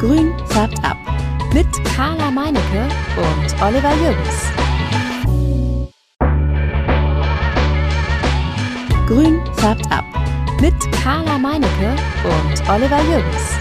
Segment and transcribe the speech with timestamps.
[0.00, 0.96] Grün färbt ab.
[1.52, 4.44] Mit Carla Meinecke und Oliver Jürgens.
[9.08, 10.04] Grün färbt ab.
[10.60, 13.58] Mit Carla Meinecke und Oliver Jürgens.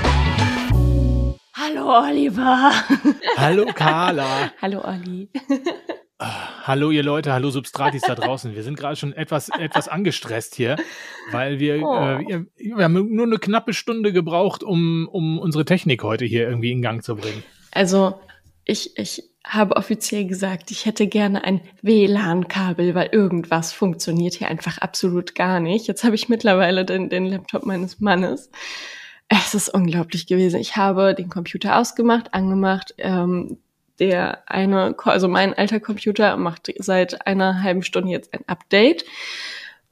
[1.56, 2.72] Hallo Oliver.
[3.38, 4.52] Hallo Carla.
[4.62, 5.30] Hallo Olli.
[6.20, 8.56] Hallo ihr Leute, hallo Substratis da draußen.
[8.56, 10.76] Wir sind gerade schon etwas, etwas angestresst hier,
[11.32, 11.96] weil wir, Oh.
[11.96, 16.72] äh, wir haben nur eine knappe Stunde gebraucht, um, um unsere Technik heute hier irgendwie
[16.72, 17.44] in Gang zu bringen.
[17.72, 18.20] Also
[18.66, 24.80] ich, ich habe offiziell gesagt, ich hätte gerne ein WLAN-Kabel, weil irgendwas funktioniert hier einfach
[24.80, 25.88] absolut gar nicht.
[25.88, 28.50] Jetzt habe ich mittlerweile den, den Laptop meines Mannes.
[29.30, 30.60] Es ist unglaublich gewesen.
[30.60, 32.96] Ich habe den Computer ausgemacht, angemacht.
[32.98, 33.60] Ähm,
[34.00, 39.06] der eine, also mein alter Computer macht seit einer halben Stunde jetzt ein Update.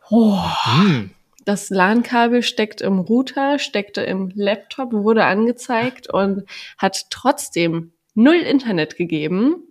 [0.09, 1.12] Oh, Hm.
[1.45, 6.44] das LAN-Kabel steckt im Router, steckte im Laptop, wurde angezeigt und
[6.78, 9.67] hat trotzdem null Internet gegeben.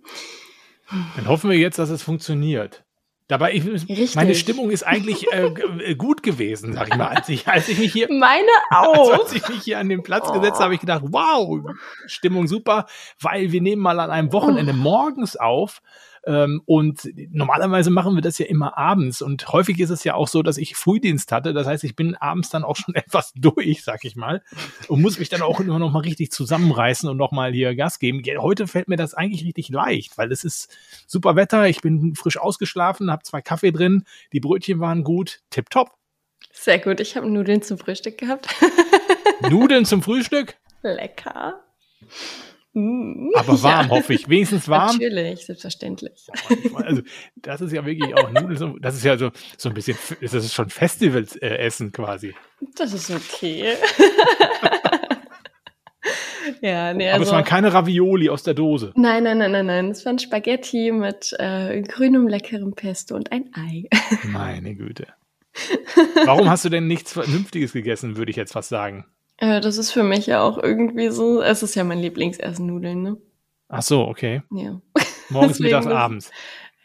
[1.15, 2.84] Dann hoffen wir jetzt, dass es funktioniert.
[3.27, 4.15] Dabei, ich, Richtig.
[4.15, 7.07] meine Stimmung ist eigentlich äh, äh, gut gewesen, sag ich mal.
[7.07, 9.13] Als ich, als ich mich hier, Meine auch.
[9.13, 11.61] als ich mich hier an den Platz gesetzt habe, habe ich gedacht, wow,
[12.05, 12.85] Stimmung super,
[13.19, 15.81] weil wir nehmen mal an einem Wochenende morgens auf.
[16.25, 19.21] Ähm, und normalerweise machen wir das ja immer abends.
[19.21, 21.53] Und häufig ist es ja auch so, dass ich Frühdienst hatte.
[21.53, 24.41] Das heißt, ich bin abends dann auch schon etwas durch, sag ich mal.
[24.87, 27.99] Und muss mich dann auch immer noch mal richtig zusammenreißen und noch mal hier Gas
[27.99, 28.23] geben.
[28.39, 30.75] Heute fällt mir das eigentlich richtig leicht, weil es ist
[31.07, 31.67] super Wetter.
[31.67, 34.03] Ich bin frisch ausgeschlafen, habe zwei Kaffee drin.
[34.33, 35.41] Die Brötchen waren gut.
[35.49, 35.91] Tipptopp.
[36.51, 38.47] Sehr gut, ich habe Nudeln zum Frühstück gehabt.
[39.49, 41.61] Nudeln zum Frühstück, Lecker.
[42.77, 43.29] Mm.
[43.35, 44.27] aber warm, hoffe ich.
[44.29, 44.97] Wenigstens warm.
[44.97, 46.27] Natürlich, selbstverständlich.
[46.75, 47.01] Also,
[47.37, 48.57] das ist ja wirklich auch Nudeln.
[48.57, 52.35] so- Das ist ja so, so ein bisschen, das ist schon Festivals-Essen quasi.
[52.77, 53.73] Das ist okay.
[56.61, 57.23] ja, nee, Aber also.
[57.25, 58.91] es waren keine Ravioli aus der Dose.
[58.95, 59.89] Nein, nein, nein, nein, nein.
[59.91, 63.85] Es waren Spaghetti mit äh, grünem, leckerem Pesto und ein Ei.
[64.23, 65.07] Meine Güte.
[66.25, 69.05] Warum hast du denn nichts Vernünftiges gegessen, würde ich jetzt fast sagen?
[69.37, 71.41] Äh, das ist für mich ja auch irgendwie so.
[71.41, 73.17] Es ist ja mein Lieblingsessen, Nudeln, ne?
[73.67, 74.41] Ach so, okay.
[74.51, 74.81] Ja.
[75.29, 76.31] Morgens, mittags, abends.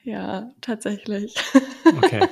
[0.02, 1.34] Ja, tatsächlich.
[1.84, 2.20] Okay.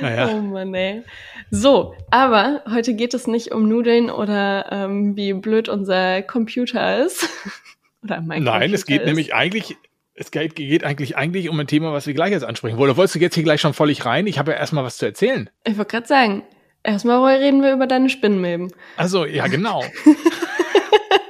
[0.00, 1.02] Naja, Oh Mann, ey.
[1.50, 7.28] So, aber heute geht es nicht um Nudeln oder ähm, wie blöd unser Computer ist.
[8.02, 9.06] oder mein nein, es Computer geht ist.
[9.06, 9.76] nämlich eigentlich,
[10.14, 12.96] es geht, geht eigentlich eigentlich um ein Thema, was wir gleich jetzt ansprechen wollen.
[12.96, 14.26] Wolltest du jetzt hier gleich schon völlig rein?
[14.26, 15.48] Ich habe ja erstmal was zu erzählen.
[15.64, 16.42] Ich wollte gerade sagen,
[16.84, 18.72] erstmal reden wir über deine Spinnmilben.
[18.96, 19.82] Also, ja, genau.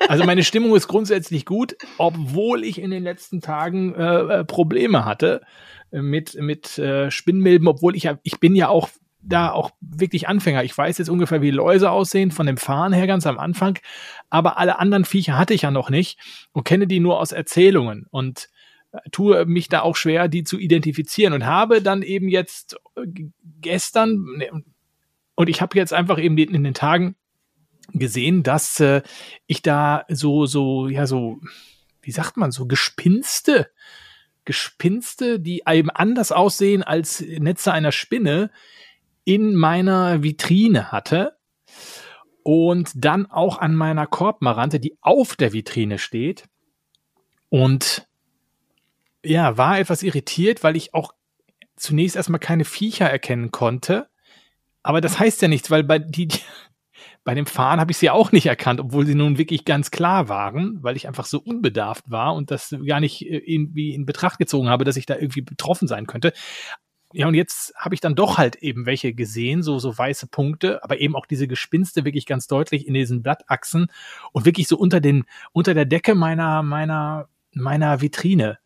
[0.08, 5.04] Also meine Stimmung ist grundsätzlich gut, obwohl ich in den letzten Tagen äh, äh, Probleme
[5.04, 5.42] hatte
[5.90, 8.88] mit mit äh, Spinnmilben, obwohl ich ja ich bin ja auch
[9.22, 10.64] da auch wirklich Anfänger.
[10.64, 13.78] Ich weiß jetzt ungefähr, wie Läuse aussehen von dem Fahren her ganz am Anfang,
[14.28, 16.18] aber alle anderen Viecher hatte ich ja noch nicht
[16.52, 18.48] und kenne die nur aus Erzählungen und
[18.92, 23.06] äh, tue mich da auch schwer, die zu identifizieren und habe dann eben jetzt äh,
[23.60, 24.50] gestern ne,
[25.34, 27.16] und ich habe jetzt einfach eben in den Tagen
[27.92, 29.02] gesehen, dass äh,
[29.46, 31.40] ich da so, so, ja, so,
[32.02, 33.70] wie sagt man, so Gespinste,
[34.44, 38.50] Gespinste, die eben anders aussehen als Netze einer Spinne,
[39.24, 41.36] in meiner Vitrine hatte.
[42.42, 46.44] Und dann auch an meiner Korbmarante, die auf der Vitrine steht.
[47.48, 48.06] Und
[49.24, 51.14] ja, war etwas irritiert, weil ich auch
[51.76, 54.08] zunächst erstmal keine Viecher erkennen konnte.
[54.84, 56.28] Aber das heißt ja nichts, weil bei, die,
[57.24, 60.28] bei dem Fahren habe ich sie auch nicht erkannt, obwohl sie nun wirklich ganz klar
[60.28, 64.38] waren, weil ich einfach so unbedarft war und das gar nicht äh, irgendwie in Betracht
[64.38, 66.34] gezogen habe, dass ich da irgendwie betroffen sein könnte.
[67.14, 70.84] Ja, und jetzt habe ich dann doch halt eben welche gesehen, so, so weiße Punkte,
[70.84, 73.86] aber eben auch diese Gespinste wirklich ganz deutlich in diesen Blattachsen
[74.32, 78.58] und wirklich so unter den, unter der Decke meiner, meiner, meiner Vitrine.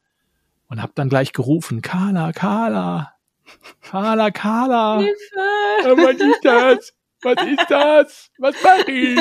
[0.67, 3.18] Und habe dann gleich gerufen, Carla, Carla,
[3.83, 4.99] Carla, Carla.
[5.01, 5.85] Hilfe!
[5.85, 6.93] Äh, Was ist das?
[7.23, 8.31] Was ist das?
[8.39, 9.19] Was mache ich?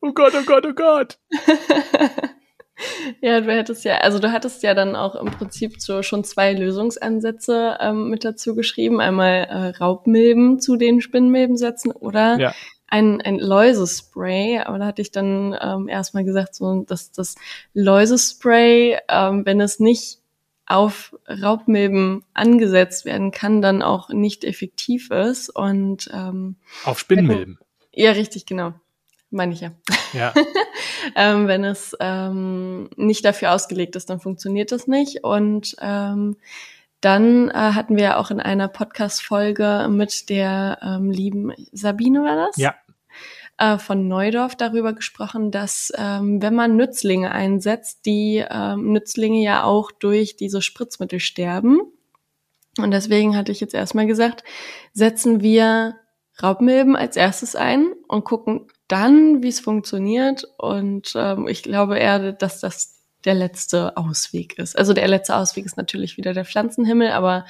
[0.00, 1.18] Oh Gott, oh Gott, oh Gott.
[3.20, 6.52] ja, du hättest ja, also du hattest ja dann auch im Prinzip so schon zwei
[6.54, 9.00] Lösungsansätze ähm, mit dazu geschrieben.
[9.00, 12.54] Einmal äh, Raubmilben zu den Spinnmilben setzen oder Ja.
[12.88, 14.60] ein, ein Läusespray.
[14.60, 17.34] Aber da hatte ich dann ähm, erstmal gesagt, so, dass das
[17.74, 20.18] Läusespray, ähm, wenn es nicht
[20.72, 25.50] auf Raubmilben angesetzt werden kann, dann auch nicht effektiv ist.
[25.50, 27.58] Und ähm, Auf Spinnmilben.
[27.92, 28.72] ja, richtig, genau.
[29.30, 29.72] Meine ich ja.
[30.14, 30.32] Ja.
[31.16, 35.24] ähm, wenn es ähm, nicht dafür ausgelegt ist, dann funktioniert das nicht.
[35.24, 36.36] Und ähm,
[37.02, 42.56] dann äh, hatten wir auch in einer Podcast-Folge mit der ähm, lieben Sabine, war das?
[42.56, 42.74] Ja.
[43.58, 49.64] Äh, von Neudorf darüber gesprochen, dass ähm, wenn man Nützlinge einsetzt, die ähm, Nützlinge ja
[49.64, 51.80] auch durch diese Spritzmittel sterben.
[52.78, 54.44] Und deswegen hatte ich jetzt erstmal gesagt,
[54.92, 55.96] setzen wir
[56.42, 60.44] Raubmilben als erstes ein und gucken dann, wie es funktioniert.
[60.58, 64.76] Und ähm, ich glaube eher, dass das der letzte Ausweg ist.
[64.76, 67.44] Also der letzte Ausweg ist natürlich wieder der Pflanzenhimmel, aber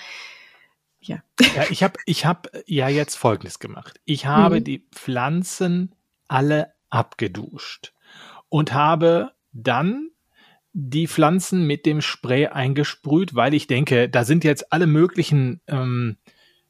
[1.02, 1.22] ja.
[1.54, 4.00] Ja, ich habe ich hab ja jetzt Folgendes gemacht.
[4.04, 4.64] Ich habe mhm.
[4.64, 5.94] die Pflanzen
[6.28, 7.92] alle abgeduscht
[8.48, 10.10] und habe dann
[10.72, 16.16] die Pflanzen mit dem Spray eingesprüht, weil ich denke, da sind jetzt alle möglichen ähm,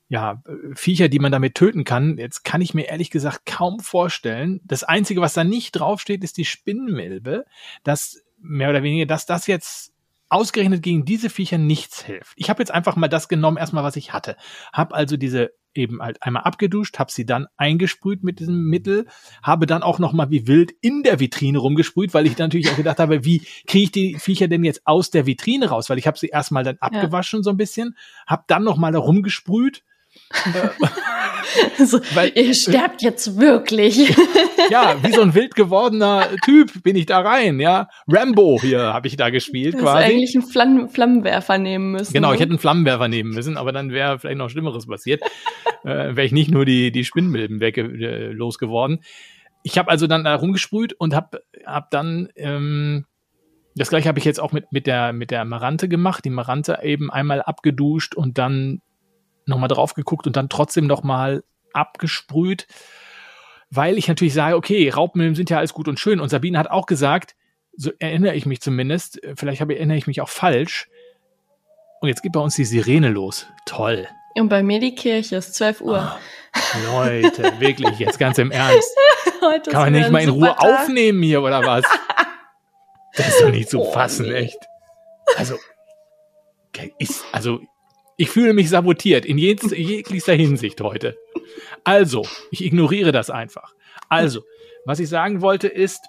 [0.08, 0.42] ja,
[0.74, 2.18] Viecher, die man damit töten kann.
[2.18, 4.60] Jetzt kann ich mir ehrlich gesagt kaum vorstellen.
[4.64, 7.44] Das Einzige, was da nicht draufsteht, ist die Spinnmilbe,
[7.84, 9.91] dass mehr oder weniger, dass das jetzt
[10.32, 12.32] ausgerechnet gegen diese Viecher nichts hilft.
[12.36, 14.36] Ich habe jetzt einfach mal das genommen, erstmal was ich hatte.
[14.72, 19.06] Hab also diese eben halt einmal abgeduscht, habe sie dann eingesprüht mit diesem Mittel,
[19.42, 22.70] habe dann auch noch mal wie wild in der Vitrine rumgesprüht, weil ich dann natürlich
[22.70, 25.98] auch gedacht habe, wie kriege ich die Viecher denn jetzt aus der Vitrine raus, weil
[25.98, 27.44] ich habe sie erstmal dann abgewaschen ja.
[27.44, 27.96] so ein bisschen,
[28.26, 29.82] habe dann noch mal da rumgesprüht
[31.78, 34.14] so, Weil, ihr sterbt jetzt wirklich.
[34.70, 37.88] ja, wie so ein wild gewordener Typ bin ich da rein, ja.
[38.08, 40.04] Rambo hier habe ich da gespielt du quasi.
[40.04, 42.12] eigentlich einen Flam Flammenwerfer nehmen müssen.
[42.12, 45.22] Genau, ich hätte einen Flammenwerfer nehmen müssen, aber dann wäre vielleicht noch Schlimmeres passiert.
[45.84, 49.00] äh, wäre ich nicht nur die, die Spinnmilben weg äh, losgeworden.
[49.62, 53.04] Ich habe also dann da rumgesprüht und habe hab dann ähm,
[53.74, 56.24] das gleiche habe ich jetzt auch mit, mit, der, mit der Marante gemacht.
[56.24, 58.82] Die Marante eben einmal abgeduscht und dann
[59.46, 62.66] nochmal drauf geguckt und dann trotzdem nochmal abgesprüht,
[63.70, 66.20] weil ich natürlich sage, okay, Raubmilben sind ja alles gut und schön.
[66.20, 67.34] Und Sabine hat auch gesagt,
[67.74, 70.88] so erinnere ich mich zumindest, vielleicht habe, erinnere ich mich auch falsch.
[72.00, 73.46] Und jetzt geht bei uns die Sirene los.
[73.64, 74.08] Toll.
[74.34, 76.16] Und bei mir die Kirche ist 12 Uhr.
[76.54, 78.94] Oh, Leute, wirklich, jetzt ganz im Ernst.
[79.40, 80.60] Heute Kann man nicht mal in Ruhe Tag.
[80.60, 81.84] aufnehmen hier oder was?
[83.14, 84.34] Das ist doch nicht zu oh, fassen, nee.
[84.34, 84.58] echt.
[85.36, 85.56] Also,
[86.98, 87.60] ist, also
[88.16, 91.16] ich fühle mich sabotiert in jeglicher Hinsicht heute.
[91.84, 93.74] Also, ich ignoriere das einfach.
[94.08, 94.42] Also,
[94.84, 96.00] was ich sagen wollte ist,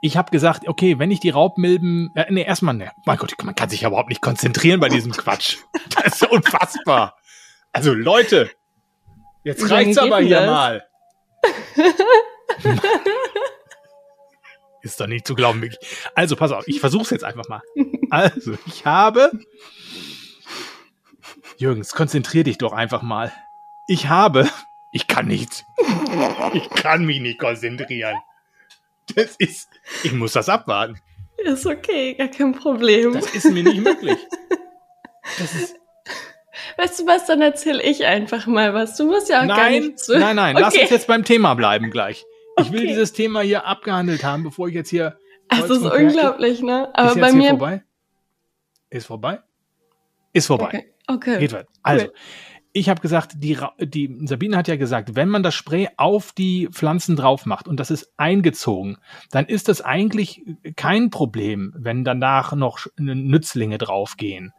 [0.00, 3.54] ich habe gesagt, okay, wenn ich die Raubmilben, äh, nee, erstmal, ne, mein Gott, man
[3.54, 5.58] kann sich ja überhaupt nicht konzentrieren bei diesem Quatsch.
[5.94, 7.16] Das ist unfassbar.
[7.70, 8.50] Also Leute,
[9.44, 10.46] jetzt reicht's aber hier das?
[10.46, 10.84] mal.
[14.82, 15.70] ist doch nicht zu glauben.
[16.14, 17.62] Also, pass auf, ich versuch's jetzt einfach mal.
[18.10, 19.30] Also, ich habe
[21.58, 23.32] Jürgens, konzentrier dich doch einfach mal.
[23.86, 24.48] Ich habe.
[24.92, 25.64] Ich kann nicht.
[26.52, 28.16] Ich kann mich nicht konzentrieren.
[29.14, 29.70] Das ist.
[30.02, 31.00] Ich muss das abwarten.
[31.38, 33.14] Ist okay, gar kein Problem.
[33.14, 34.18] Das ist mir nicht möglich.
[35.38, 35.76] Das ist.
[36.76, 38.96] Weißt du was, dann erzähle ich einfach mal was.
[38.96, 40.18] Du musst ja auch nein, gar nicht zu.
[40.18, 40.64] Nein, nein, okay.
[40.64, 42.24] lass uns jetzt beim Thema bleiben gleich.
[42.58, 42.72] Ich okay.
[42.72, 45.18] will dieses Thema hier abgehandelt haben, bevor ich jetzt hier.
[45.48, 46.90] Das ist unglaublich, ne?
[46.94, 47.50] Aber ist bei mir.
[47.50, 47.82] Vorbei?
[48.90, 49.40] Ist vorbei?
[50.32, 50.66] Ist vorbei.
[50.66, 50.91] Okay.
[51.06, 51.38] Okay.
[51.38, 51.66] Geht weit.
[51.82, 52.12] Also, cool.
[52.72, 56.68] ich habe gesagt, die, die Sabine hat ja gesagt, wenn man das Spray auf die
[56.70, 58.98] Pflanzen drauf macht und das ist eingezogen,
[59.30, 60.42] dann ist das eigentlich
[60.76, 64.52] kein Problem, wenn danach noch Nützlinge draufgehen.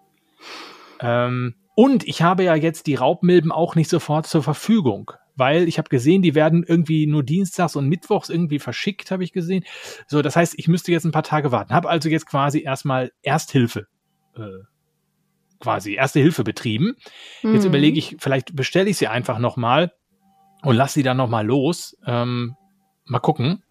[1.00, 5.80] Ähm, und ich habe ja jetzt die Raubmilben auch nicht sofort zur Verfügung, weil ich
[5.80, 9.64] habe gesehen, die werden irgendwie nur dienstags und mittwochs irgendwie verschickt, habe ich gesehen.
[10.08, 11.74] So, das heißt, ich müsste jetzt ein paar Tage warten.
[11.74, 13.88] Habe also jetzt quasi erstmal Ersthilfe
[14.38, 14.64] äh,
[15.64, 16.98] quasi Erste Hilfe betrieben.
[17.42, 17.56] Mhm.
[17.56, 19.94] Jetzt überlege ich, vielleicht bestelle ich sie einfach nochmal
[20.62, 21.98] und lasse sie dann nochmal los.
[22.06, 22.56] Ähm,
[23.06, 23.64] mal gucken.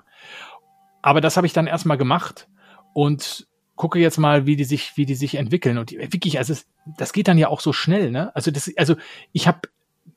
[1.03, 2.49] Aber das habe ich dann erstmal gemacht
[2.95, 3.47] und
[3.77, 5.77] gucke jetzt mal, wie die sich, wie die sich entwickeln.
[5.79, 8.35] Und wirklich, also es, das geht dann ja auch so schnell, ne?
[8.35, 8.97] Also das, also
[9.33, 9.61] ich habe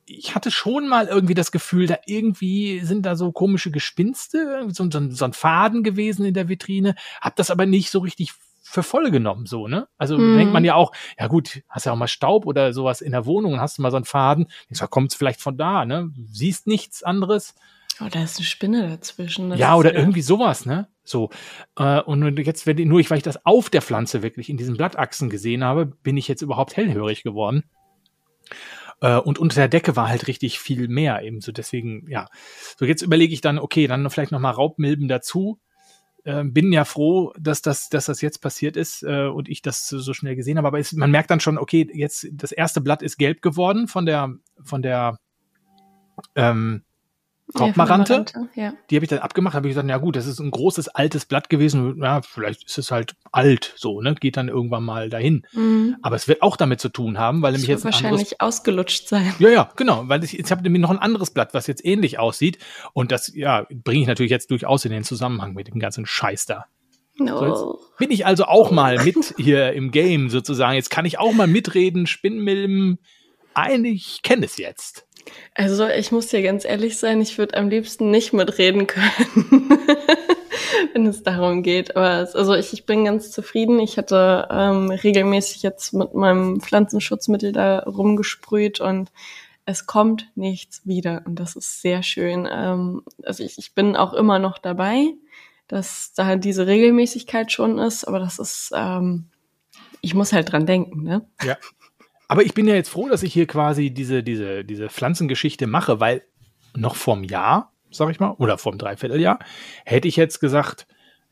[0.08, 4.88] ich hatte schon mal irgendwie das Gefühl, da irgendwie sind da so komische Gespinste, so,
[4.90, 8.32] so, so ein Faden gewesen in der Vitrine, hab das aber nicht so richtig
[8.68, 9.86] für voll genommen, so, ne?
[9.96, 10.36] Also mm.
[10.36, 13.24] denkt man ja auch, ja gut, hast ja auch mal Staub oder sowas in der
[13.24, 16.10] Wohnung und hast du mal so einen Faden, da kommt es vielleicht von da, ne?
[16.30, 17.54] Siehst nichts anderes.
[18.00, 19.50] Oh, da ist eine Spinne dazwischen.
[19.50, 20.88] Das ja, oder ja irgendwie sowas, ne?
[21.04, 21.30] So.
[21.78, 24.76] Äh, und jetzt, wenn, nur ich, weil ich das auf der Pflanze wirklich in diesen
[24.76, 27.64] Blattachsen gesehen habe, bin ich jetzt überhaupt hellhörig geworden.
[29.00, 31.52] Äh, und unter der Decke war halt richtig viel mehr eben so.
[31.52, 32.26] Deswegen, ja.
[32.76, 35.60] So, jetzt überlege ich dann, okay, dann vielleicht noch mal Raubmilben dazu
[36.26, 39.86] äh, bin ja froh, dass das, dass das jetzt passiert ist äh, und ich das
[39.86, 40.66] so schnell gesehen habe.
[40.66, 44.06] Aber es, man merkt dann schon, okay, jetzt das erste Blatt ist gelb geworden von
[44.06, 45.18] der, von der,
[46.34, 46.82] ähm,
[47.54, 48.24] Korbmarante.
[48.54, 48.72] Ja, ja.
[48.90, 51.24] Die habe ich dann abgemacht, habe ich gesagt, ja gut, das ist ein großes altes
[51.26, 52.02] Blatt gewesen.
[52.02, 54.14] Ja, vielleicht ist es halt alt, so, ne?
[54.14, 55.46] Geht dann irgendwann mal dahin.
[55.52, 55.96] Mhm.
[56.02, 58.40] Aber es wird auch damit zu tun haben, weil Das nämlich jetzt ein anderes wahrscheinlich
[58.40, 59.32] ausgelutscht sein.
[59.38, 62.18] Ja, ja, genau, weil ich, jetzt habe nämlich noch ein anderes Blatt, was jetzt ähnlich
[62.18, 62.58] aussieht.
[62.92, 66.46] Und das, ja, bringe ich natürlich jetzt durchaus in den Zusammenhang mit dem ganzen Scheiß
[66.46, 66.66] da.
[67.18, 67.78] No.
[67.98, 70.74] Bin ich also auch mal mit hier im Game sozusagen.
[70.74, 72.98] Jetzt kann ich auch mal mitreden, Spinnmilben.
[73.54, 75.05] Eigentlich kenne es jetzt.
[75.54, 79.70] Also ich muss dir ganz ehrlich sein, ich würde am liebsten nicht mitreden können,
[80.92, 81.96] wenn es darum geht.
[81.96, 83.78] Aber es, also ich, ich bin ganz zufrieden.
[83.80, 89.10] Ich hatte ähm, regelmäßig jetzt mit meinem Pflanzenschutzmittel da rumgesprüht und
[89.64, 91.22] es kommt nichts wieder.
[91.26, 92.48] Und das ist sehr schön.
[92.50, 95.14] Ähm, also ich, ich bin auch immer noch dabei,
[95.68, 99.26] dass da diese Regelmäßigkeit schon ist, aber das ist, ähm,
[100.00, 101.28] ich muss halt dran denken, ne?
[101.42, 101.56] Ja.
[102.28, 106.00] Aber ich bin ja jetzt froh, dass ich hier quasi diese, diese, diese Pflanzengeschichte mache,
[106.00, 106.22] weil
[106.74, 109.38] noch vorm Jahr, sag ich mal, oder vorm Dreivierteljahr,
[109.84, 110.86] hätte ich jetzt gesagt,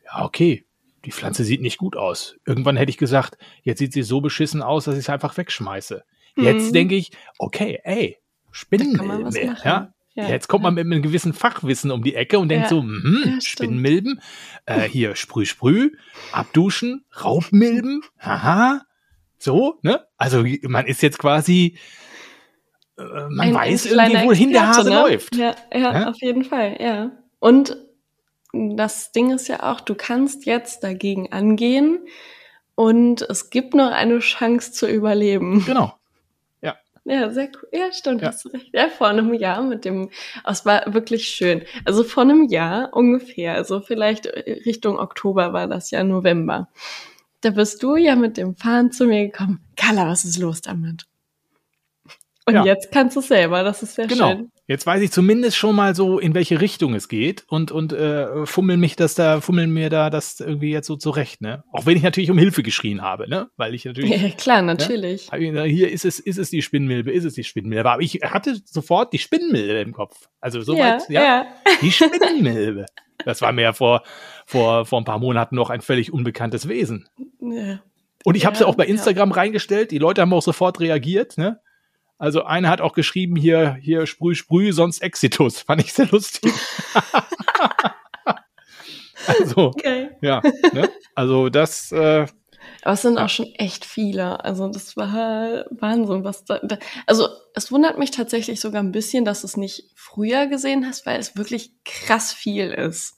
[0.05, 0.65] ja, okay,
[1.03, 2.35] die Pflanze sieht nicht gut aus.
[2.45, 6.03] Irgendwann hätte ich gesagt, jetzt sieht sie so beschissen aus, dass ich es einfach wegschmeiße.
[6.37, 6.73] Jetzt Mhm.
[6.73, 8.17] denke ich, okay, ey,
[9.47, 9.61] machen.
[9.65, 9.91] ja.
[10.17, 10.29] Ja.
[10.29, 12.69] Jetzt kommt man mit einem gewissen Fachwissen um die Ecke und denkt Ja.
[12.69, 13.43] so, hm, Ja, stimmt.
[13.43, 14.21] Spinnmilben,
[14.65, 15.91] äh, hier Sprüh, Sprüh,
[16.31, 18.81] abduschen, Raubmilben, haha,
[19.45, 20.05] so, ne?
[20.17, 21.77] Also man ist jetzt quasi,
[22.97, 24.95] äh, man Ein- weiß irgendwie, wohin der Experte, Hase ne?
[25.11, 25.35] läuft.
[25.35, 26.09] Ja, ja, Ja?
[26.09, 27.11] auf jeden Fall, ja.
[27.39, 27.77] Und
[28.53, 31.99] das Ding ist ja auch, du kannst jetzt dagegen angehen
[32.75, 35.63] und es gibt noch eine Chance zu überleben.
[35.65, 35.93] Genau.
[37.07, 37.69] Ja, sehr cool.
[37.71, 38.29] Ja, stimmt, Ja.
[38.29, 38.69] hast du recht.
[38.73, 40.09] Ja, vor einem Jahr mit dem,
[40.43, 41.61] es war wirklich schön.
[41.85, 46.67] Also vor einem Jahr ungefähr, also vielleicht Richtung Oktober war das ja November.
[47.45, 49.59] Da bist du ja mit dem Fahren zu mir gekommen.
[49.75, 51.03] Carla, was ist los damit?
[52.47, 52.65] Und Ja.
[52.65, 54.31] jetzt kannst du es selber, das ist sehr Genau.
[54.31, 54.51] schön.
[54.65, 58.47] Jetzt weiß ich zumindest schon mal so, in welche Richtung es geht und, und äh,
[58.47, 61.63] fummel mich das da, fummeln mir da das irgendwie jetzt so zurecht, ne?
[61.71, 63.47] Auch wenn ich natürlich um Hilfe geschrien habe, ne?
[63.57, 65.31] Weil ich natürlich Ja, klar, natürlich.
[65.31, 67.87] Hab ich gesagt, Hier ist es, ist es die Spinnmilbe, ist es die Spinnmilbe.
[67.91, 70.29] Aber ich hatte sofort die Spinnmilbe im Kopf.
[70.41, 71.45] Also soweit, ja, ja.
[71.83, 72.87] die Spinnmilbe.
[73.23, 74.03] Das war mir ja vor,
[74.45, 77.07] vor, vor ein paar Monaten noch ein völlig unbekanntes Wesen.
[77.41, 77.79] ja.
[78.23, 78.89] Und ich habe Ja, sie auch bei ja.
[78.89, 79.91] Instagram reingestellt.
[79.91, 81.37] Die Leute haben auch sofort reagiert.
[81.37, 81.59] Ne?
[82.17, 85.61] Also einer hat auch geschrieben, hier, hier Sprüh, Sprüh, sonst Exitus.
[85.61, 86.51] Fand ich sehr lustig.
[89.27, 90.09] also, Okay.
[90.21, 90.41] ja.
[90.73, 90.89] Ne?
[91.13, 92.25] Also das, äh,
[92.85, 93.25] Aber es sind Ja.
[93.25, 94.45] auch schon echt viele.
[94.45, 96.77] Also das war Wahnsinn, was da, da.
[97.07, 101.05] Also es wundert mich tatsächlich sogar ein bisschen, dass du es nicht früher gesehen hast,
[101.05, 103.17] weil es wirklich krass viel ist,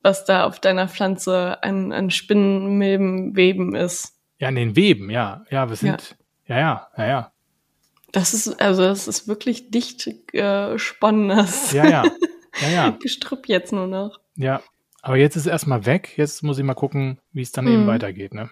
[0.00, 4.12] was da auf deiner Pflanze an, an Spinnenmilbenweben ist.
[4.38, 5.44] ja, in den Weben, ja.
[5.50, 7.32] Ja, wir sind, ja, ja, ja, ja.
[8.12, 12.04] Das ist, also das ist wirklich dicht äh, spannendes Ja, ja.
[12.62, 12.90] Ja, ja.
[13.02, 14.20] Gestrüpp jetzt nur noch.
[14.36, 14.62] Ja,
[15.02, 16.12] aber jetzt ist es erstmal weg.
[16.16, 17.72] Jetzt muss ich mal gucken, wie es dann Mhm.
[17.72, 18.34] eben weitergeht.
[18.34, 18.50] Ne?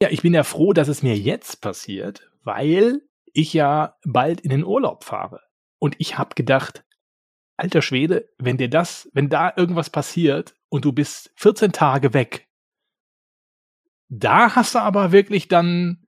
[0.00, 3.02] Ja, ich bin ja froh, dass es mir jetzt passiert, weil
[3.32, 5.40] ich ja bald in den Urlaub fahre.
[5.78, 6.84] Und ich habe gedacht,
[7.56, 12.48] alter Schwede, wenn dir das, wenn da irgendwas passiert und du bist 14 Tage weg,
[14.08, 16.06] da hast du aber wirklich dann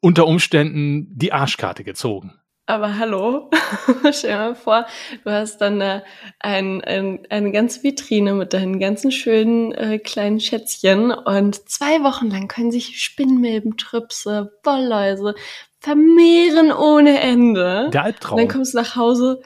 [0.00, 2.34] unter Umständen die Arschkarte gezogen.
[2.66, 3.50] Aber hallo,
[4.12, 4.86] stell dir mal vor,
[5.22, 6.02] du hast dann da
[6.40, 12.30] ein, ein, eine ganze Vitrine mit deinen ganzen schönen äh, kleinen Schätzchen und zwei Wochen
[12.30, 15.34] lang können sich Spinnmilben, Trüpse, Wollläuse
[15.80, 17.90] vermehren ohne Ende.
[17.92, 18.38] Der und Albtraum.
[18.38, 19.42] dann kommst du nach Hause.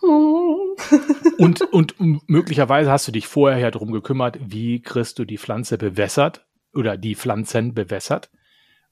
[0.00, 1.94] Und, und
[2.28, 6.96] möglicherweise hast du dich vorher ja drum gekümmert, wie kriegst du die Pflanze bewässert oder
[6.96, 8.30] die Pflanzen bewässert.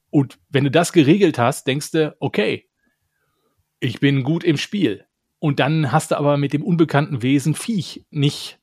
[0.09, 2.68] Und wenn du das geregelt hast, denkst du, okay,
[3.79, 5.05] ich bin gut im Spiel.
[5.39, 8.59] Und dann hast du aber mit dem unbekannten Wesen Viech nicht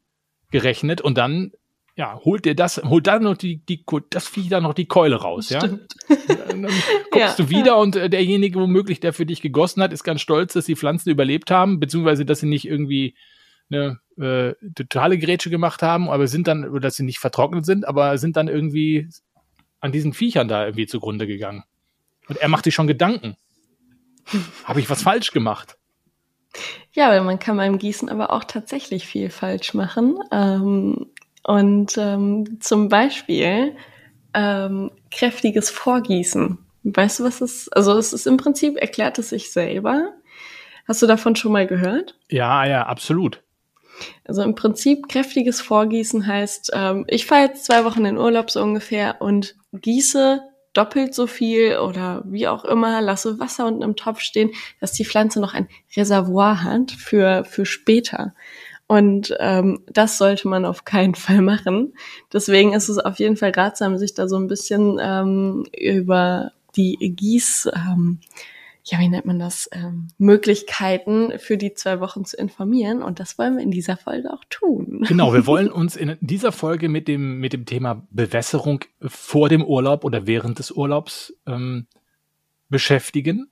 [0.50, 1.52] gerechnet und dann,
[1.96, 5.16] ja, holt dir das, holt dann noch die, die, das Viech dann noch die Keule
[5.16, 5.60] raus, ja.
[5.60, 5.94] Stimmt.
[6.28, 6.84] Dann kommst
[7.16, 10.52] Ja, du wieder und äh, derjenige womöglich, der für dich gegossen hat, ist ganz stolz,
[10.52, 13.16] dass die Pflanzen überlebt haben, beziehungsweise dass sie nicht irgendwie
[13.70, 17.88] eine äh, totale Grätsche gemacht haben, aber sind dann, oder dass sie nicht vertrocknet sind,
[17.88, 19.08] aber sind dann irgendwie
[19.80, 21.64] an diesen Viechern da irgendwie zugrunde gegangen.
[22.28, 23.36] Und er macht sich schon Gedanken.
[24.64, 25.76] Habe ich was falsch gemacht?
[26.92, 30.18] Ja, weil man kann beim Gießen aber auch tatsächlich viel falsch machen.
[30.32, 31.10] Ähm,
[31.44, 33.76] und ähm, zum Beispiel
[34.34, 36.58] ähm, kräftiges Vorgießen.
[36.82, 37.76] Weißt du, was es ist?
[37.76, 40.12] Also es ist im Prinzip, erklärt es sich selber.
[40.86, 42.18] Hast du davon schon mal gehört?
[42.30, 43.42] Ja, ja, absolut.
[44.24, 48.62] Also im Prinzip kräftiges Vorgießen heißt, ähm, ich fahre jetzt zwei Wochen in Urlaub so
[48.62, 50.42] ungefähr und gieße
[50.76, 55.04] doppelt so viel oder wie auch immer, lasse Wasser unten im Topf stehen, dass die
[55.04, 58.34] Pflanze noch ein Reservoir hat für, für später.
[58.86, 61.94] Und ähm, das sollte man auf keinen Fall machen.
[62.32, 66.96] Deswegen ist es auf jeden Fall ratsam, sich da so ein bisschen ähm, über die
[66.98, 68.20] Gieß, ähm,
[68.88, 73.02] ja, wie nennt man das, ähm, Möglichkeiten für die zwei Wochen zu informieren.
[73.02, 75.04] Und das wollen wir in dieser Folge auch tun.
[75.08, 79.64] Genau, wir wollen uns in dieser Folge mit dem, mit dem Thema Bewässerung vor dem
[79.64, 81.88] Urlaub oder während des Urlaubs ähm,
[82.68, 83.50] beschäftigen.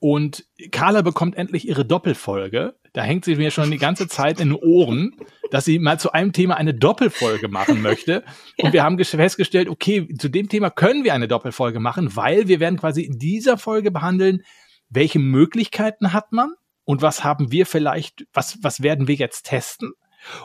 [0.00, 2.74] Und Carla bekommt endlich ihre Doppelfolge.
[2.94, 5.14] Da hängt sie mir schon die ganze Zeit in den Ohren,
[5.50, 8.24] dass sie mal zu einem Thema eine Doppelfolge machen möchte.
[8.58, 12.60] Und wir haben festgestellt, okay, zu dem Thema können wir eine Doppelfolge machen, weil wir
[12.60, 14.42] werden quasi in dieser Folge behandeln,
[14.88, 16.54] welche Möglichkeiten hat man
[16.84, 19.92] und was haben wir vielleicht, was, was werden wir jetzt testen?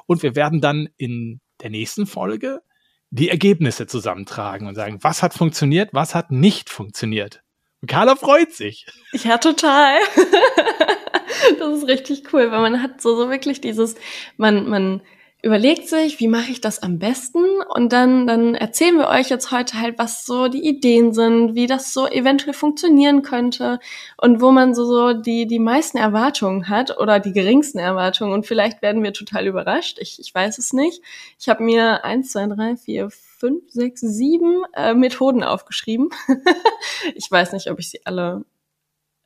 [0.05, 2.61] Und wir werden dann in der nächsten Folge
[3.09, 7.44] die Ergebnisse zusammentragen und sagen, was hat funktioniert, was hat nicht funktioniert.
[7.87, 8.85] Carla freut sich.
[9.13, 9.99] Ja, total.
[11.59, 13.95] das ist richtig cool, weil man hat so, so wirklich dieses,
[14.37, 15.01] man, man
[15.45, 19.51] überlegt sich, wie mache ich das am besten und dann, dann erzählen wir euch jetzt
[19.51, 23.79] heute halt, was so die Ideen sind, wie das so eventuell funktionieren könnte
[24.17, 28.47] und wo man so, so die, die meisten Erwartungen hat oder die geringsten Erwartungen und
[28.47, 31.03] vielleicht werden wir total überrascht, ich, ich weiß es nicht.
[31.39, 36.09] Ich habe mir eins, zwei, drei, vier, fünf, sechs, sieben äh, Methoden aufgeschrieben.
[37.13, 38.45] ich weiß nicht, ob ich sie alle,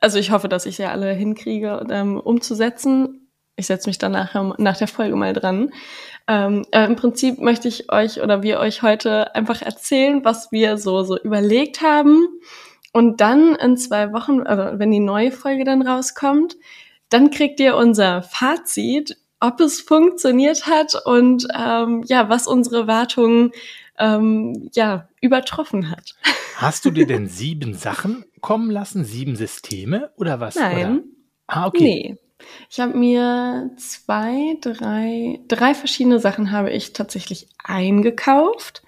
[0.02, 3.29] also ich hoffe, dass ich sie alle hinkriege, ähm, umzusetzen.
[3.60, 5.72] Ich setze mich dann nachher, nach der Folge mal dran.
[6.28, 10.78] Ähm, äh, Im Prinzip möchte ich euch oder wir euch heute einfach erzählen, was wir
[10.78, 12.28] so, so überlegt haben.
[12.94, 16.56] Und dann in zwei Wochen, also wenn die neue Folge dann rauskommt,
[17.10, 23.52] dann kriegt ihr unser Fazit, ob es funktioniert hat und ähm, ja, was unsere Wartungen
[23.98, 26.16] ähm, ja übertroffen hat.
[26.56, 30.56] Hast du dir denn sieben Sachen kommen lassen, sieben Systeme oder was?
[30.56, 30.76] Nein.
[30.78, 31.04] Oder?
[31.48, 31.84] Ah, okay.
[31.84, 32.18] Nee.
[32.70, 38.84] Ich habe mir zwei, drei, drei verschiedene Sachen habe ich tatsächlich eingekauft.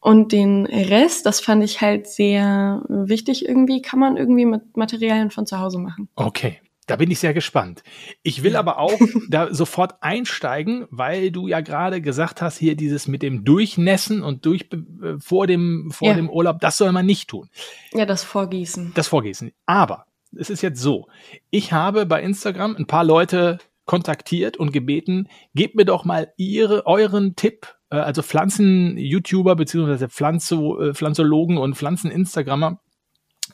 [0.00, 5.30] Und den Rest, das fand ich halt sehr wichtig irgendwie, kann man irgendwie mit Materialien
[5.30, 6.10] von zu Hause machen.
[6.14, 6.60] Okay.
[6.86, 7.82] Da bin ich sehr gespannt.
[8.22, 8.92] Ich will aber auch
[9.30, 14.44] da sofort einsteigen, weil du ja gerade gesagt hast, hier dieses mit dem Durchnässen und
[14.44, 16.14] durch äh, vor dem vor ja.
[16.14, 17.48] dem Urlaub, das soll man nicht tun.
[17.92, 18.92] Ja, das Vorgießen.
[18.94, 19.52] Das Vorgießen.
[19.64, 20.04] Aber
[20.38, 21.08] es ist jetzt so,
[21.50, 26.86] ich habe bei Instagram ein paar Leute kontaktiert und gebeten, gebt mir doch mal ihre,
[26.86, 32.80] euren Tipp, äh, also Pflanzen-YouTuber beziehungsweise Pflanzo, äh, Pflanzologen und Pflanzen-Instagrammer,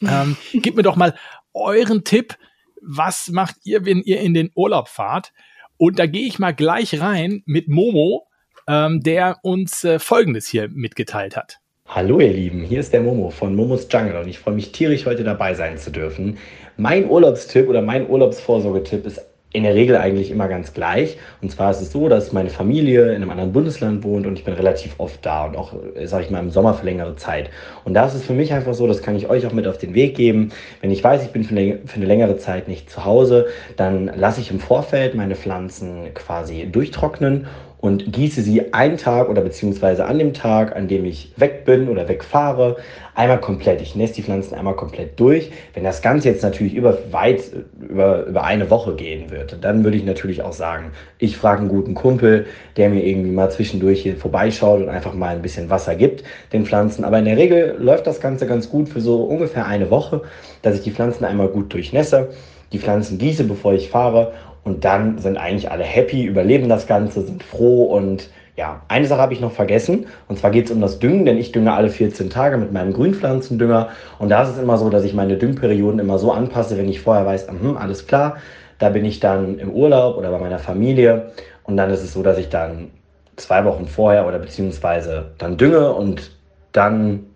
[0.03, 1.15] ähm, gebt mir doch mal
[1.53, 2.37] euren Tipp,
[2.81, 5.33] was macht ihr, wenn ihr in den Urlaub fahrt?
[5.77, 8.27] Und da gehe ich mal gleich rein mit Momo,
[8.67, 11.59] ähm, der uns äh, Folgendes hier mitgeteilt hat.
[11.93, 15.07] Hallo ihr Lieben, hier ist der Momo von Momos Jungle und ich freue mich tierisch
[15.07, 16.39] heute dabei sein zu dürfen.
[16.77, 19.21] Mein Urlaubstipp oder mein Urlaubsvorsorgetipp ist
[19.53, 21.19] in der Regel eigentlich immer ganz gleich.
[21.43, 24.45] Und zwar ist es so, dass meine Familie in einem anderen Bundesland wohnt und ich
[24.45, 25.73] bin relativ oft da und auch,
[26.05, 27.51] sage ich mal, im Sommer für längere Zeit.
[27.85, 29.79] Und da ist es für mich einfach so, das kann ich euch auch mit auf
[29.79, 30.53] den Weg geben.
[30.83, 34.53] Wenn ich weiß, ich bin für eine längere Zeit nicht zu Hause, dann lasse ich
[34.53, 37.49] im Vorfeld meine Pflanzen quasi durchtrocknen
[37.81, 41.89] und gieße sie einen Tag oder beziehungsweise an dem Tag, an dem ich weg bin
[41.89, 42.77] oder wegfahre,
[43.15, 43.81] einmal komplett.
[43.81, 45.51] Ich nässe die Pflanzen einmal komplett durch.
[45.73, 47.41] Wenn das Ganze jetzt natürlich über weit
[47.81, 51.69] über, über eine Woche gehen wird, dann würde ich natürlich auch sagen, ich frage einen
[51.69, 55.95] guten Kumpel, der mir irgendwie mal zwischendurch hier vorbeischaut und einfach mal ein bisschen Wasser
[55.95, 57.05] gibt den Pflanzen.
[57.05, 60.23] Aber in der Regel läuft das Ganze ganz gut für so ungefähr eine Woche,
[60.61, 62.29] dass ich die Pflanzen einmal gut durchnässe,
[62.73, 64.33] die Pflanzen gieße, bevor ich fahre
[64.65, 69.23] und dann sind eigentlich alle happy, überleben das Ganze, sind froh und ja, eine Sache
[69.23, 70.07] habe ich noch vergessen.
[70.29, 72.93] Und zwar geht es um das Düngen, denn ich dünge alle 14 Tage mit meinem
[72.93, 73.89] Grünpflanzendünger.
[74.19, 77.01] Und da ist es immer so, dass ich meine Düngperioden immer so anpasse, wenn ich
[77.01, 78.37] vorher weiß, hm, alles klar,
[78.79, 81.33] da bin ich dann im Urlaub oder bei meiner Familie.
[81.65, 82.91] Und dann ist es so, dass ich dann
[83.37, 86.33] zwei Wochen vorher oder beziehungsweise dann dünge und
[86.73, 87.31] dann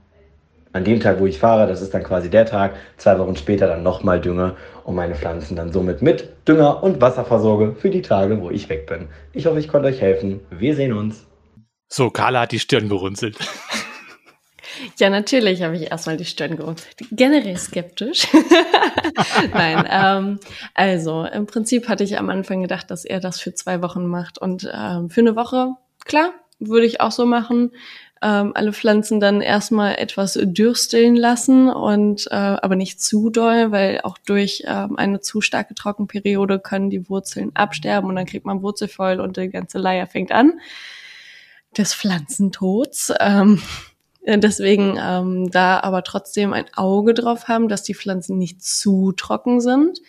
[0.74, 3.68] an dem Tag, wo ich fahre, das ist dann quasi der Tag, zwei Wochen später
[3.68, 8.02] dann nochmal dünge und meine Pflanzen dann somit mit Dünger und Wasser versorge für die
[8.02, 9.08] Tage, wo ich weg bin.
[9.32, 10.40] Ich hoffe, ich konnte euch helfen.
[10.50, 11.26] Wir sehen uns.
[11.88, 13.36] So, Carla hat die Stirn gerunzelt.
[14.98, 16.96] Ja, natürlich habe ich erstmal die Stirn gerunzelt.
[17.12, 18.26] Generell skeptisch.
[19.54, 20.40] Nein, ähm,
[20.74, 24.38] also im Prinzip hatte ich am Anfang gedacht, dass er das für zwei Wochen macht
[24.38, 27.72] und ähm, für eine Woche, klar, würde ich auch so machen
[28.24, 34.00] ähm, alle Pflanzen dann erstmal etwas dürsteln lassen und äh, aber nicht zu doll, weil
[34.02, 38.62] auch durch ähm, eine zu starke Trockenperiode können die Wurzeln absterben und dann kriegt man
[38.62, 40.54] Wurzelfäul und die ganze Leier fängt an
[41.76, 43.12] des Pflanzentods.
[43.20, 43.60] Ähm,
[44.24, 49.12] Äh, deswegen ähm, da aber trotzdem ein Auge drauf haben, dass die Pflanzen nicht zu
[49.12, 50.00] trocken sind.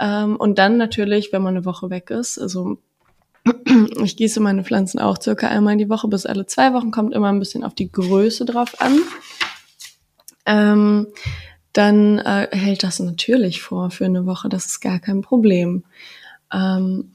[0.00, 2.78] Ähm, und dann natürlich, wenn man eine Woche weg ist, also
[4.02, 7.14] ich gieße meine Pflanzen auch circa einmal in die Woche bis alle zwei Wochen, kommt
[7.14, 8.98] immer ein bisschen auf die Größe drauf an.
[10.46, 11.08] Ähm,
[11.72, 15.84] dann äh, hält das natürlich vor für eine Woche, das ist gar kein Problem.
[16.52, 17.12] Ähm,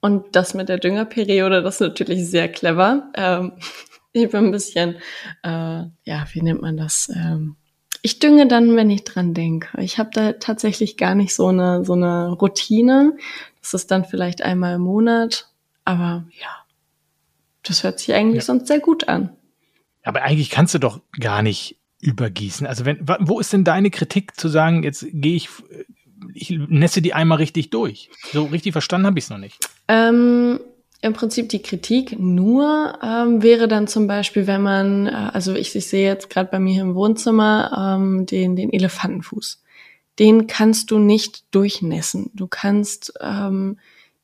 [0.00, 3.10] und das mit der Düngerperiode, das ist natürlich sehr clever.
[3.14, 3.52] Ähm,
[4.12, 4.96] ich bin ein bisschen,
[5.44, 7.08] äh, ja, wie nennt man das?
[7.14, 7.56] Ähm,
[8.02, 9.80] ich dünge dann, wenn ich dran denke.
[9.80, 13.16] Ich habe da tatsächlich gar nicht so eine, so eine Routine.
[13.60, 15.51] Das ist dann vielleicht einmal im Monat.
[15.84, 16.64] Aber ja,
[17.62, 18.42] das hört sich eigentlich ja.
[18.42, 19.36] sonst sehr gut an.
[20.02, 22.66] Aber eigentlich kannst du doch gar nicht übergießen.
[22.66, 25.48] Also wenn, wo ist denn deine Kritik zu sagen, jetzt gehe ich,
[26.34, 28.10] ich nässe die einmal richtig durch?
[28.32, 29.58] So richtig verstanden habe ich es noch nicht.
[29.86, 30.58] Ähm,
[31.00, 35.74] im Prinzip die Kritik nur ähm, wäre dann zum Beispiel, wenn man, äh, also ich,
[35.74, 39.62] ich sehe jetzt gerade bei mir im Wohnzimmer ähm, den, den Elefantenfuß.
[40.18, 42.30] Den kannst du nicht durchnässen.
[42.34, 43.78] Du kannst ähm,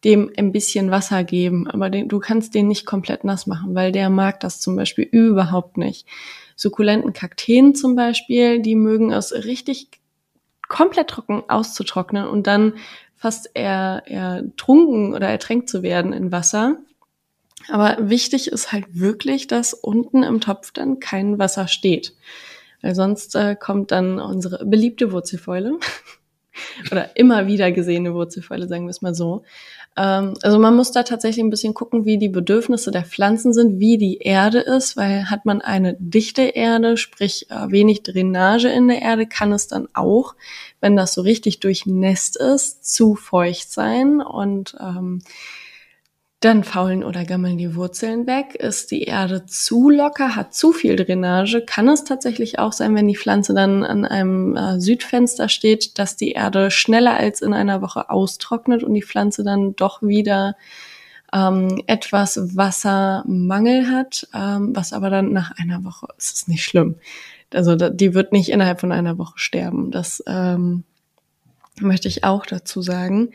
[0.05, 3.91] dem ein bisschen Wasser geben, aber den, du kannst den nicht komplett nass machen, weil
[3.93, 6.07] der mag das zum Beispiel überhaupt nicht.
[6.55, 9.91] Sukkulenten Kakteen zum Beispiel, die mögen es richtig
[10.69, 12.75] komplett trocken auszutrocknen und dann
[13.17, 16.77] fast eher, eher trunken oder ertränkt zu werden in Wasser.
[17.69, 22.15] Aber wichtig ist halt wirklich, dass unten im Topf dann kein Wasser steht.
[22.81, 25.79] Weil sonst äh, kommt dann unsere beliebte Wurzelfäule
[26.93, 29.43] oder immer wieder gesehene Wurzelfäule, sagen wir es mal so,
[30.01, 33.99] also man muss da tatsächlich ein bisschen gucken, wie die Bedürfnisse der Pflanzen sind, wie
[33.99, 39.03] die Erde ist, weil hat man eine dichte Erde, sprich äh, wenig Drainage in der
[39.03, 40.37] Erde, kann es dann auch,
[40.81, 44.21] wenn das so richtig durchnässt ist, zu feucht sein.
[44.21, 45.23] Und ähm,
[46.41, 48.55] dann faulen oder gammeln die Wurzeln weg.
[48.55, 53.09] Ist die Erde zu locker, hat zu viel Drainage, kann es tatsächlich auch sein, wenn
[53.09, 57.83] die Pflanze dann an einem äh, Südfenster steht, dass die Erde schneller als in einer
[57.83, 60.55] Woche austrocknet und die Pflanze dann doch wieder
[61.33, 66.97] ähm, etwas Wassermangel hat, ähm, was aber dann nach einer Woche ist es nicht schlimm.
[67.53, 69.91] Also die wird nicht innerhalb von einer Woche sterben.
[69.91, 70.85] Das ähm,
[71.81, 73.31] möchte ich auch dazu sagen.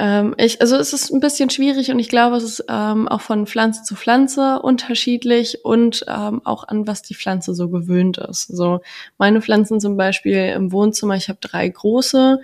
[0.00, 3.20] Ähm, ich, also es ist ein bisschen schwierig und ich glaube, es ist ähm, auch
[3.20, 8.46] von Pflanze zu Pflanze unterschiedlich und ähm, auch an was die Pflanze so gewöhnt ist.
[8.46, 8.80] So
[9.18, 12.40] meine Pflanzen zum Beispiel im Wohnzimmer, ich habe drei große,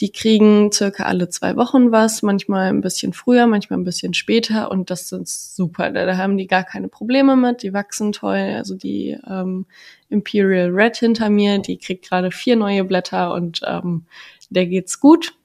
[0.00, 4.70] die kriegen circa alle zwei Wochen was, manchmal ein bisschen früher, manchmal ein bisschen später
[4.70, 5.90] und das ist super.
[5.90, 8.54] Da, da haben die gar keine Probleme mit, die wachsen toll.
[8.54, 9.64] Also die ähm,
[10.10, 14.04] Imperial Red hinter mir, die kriegt gerade vier neue Blätter und ähm,
[14.50, 15.37] der geht's gut.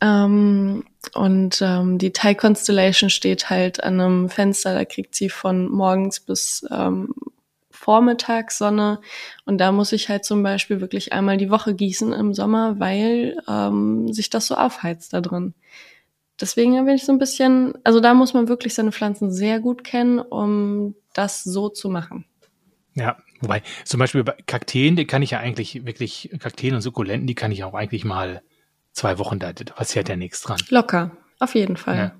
[0.00, 5.68] Ähm, und ähm, die Thai Constellation steht halt an einem Fenster, da kriegt sie von
[5.68, 7.14] morgens bis ähm,
[7.70, 9.00] Vormittagssonne.
[9.44, 13.36] Und da muss ich halt zum Beispiel wirklich einmal die Woche gießen im Sommer, weil
[13.48, 15.54] ähm, sich das so aufheizt da drin.
[16.40, 19.84] Deswegen bin ich so ein bisschen, also da muss man wirklich seine Pflanzen sehr gut
[19.84, 22.26] kennen, um das so zu machen.
[22.94, 27.26] Ja, wobei zum Beispiel bei Kakteen, die kann ich ja eigentlich wirklich, Kakteen und Sukkulenten,
[27.26, 28.42] die kann ich auch eigentlich mal
[28.96, 30.58] zwei Wochen da, was ja der nichts dran.
[30.70, 31.96] Locker, auf jeden Fall.
[31.96, 32.12] Ja,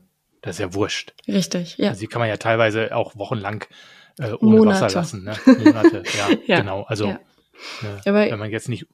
[0.43, 1.15] das ist ja wurscht.
[1.27, 1.89] Richtig, ja.
[1.89, 3.65] Also die kann man ja teilweise auch wochenlang
[4.19, 4.83] äh, ohne Monate.
[4.83, 5.25] Wasser lassen.
[5.25, 5.37] Ne?
[5.47, 6.83] Monate, ja, ja, genau.
[6.83, 7.21] Also ja.
[7.83, 8.87] Ne, wenn man jetzt nicht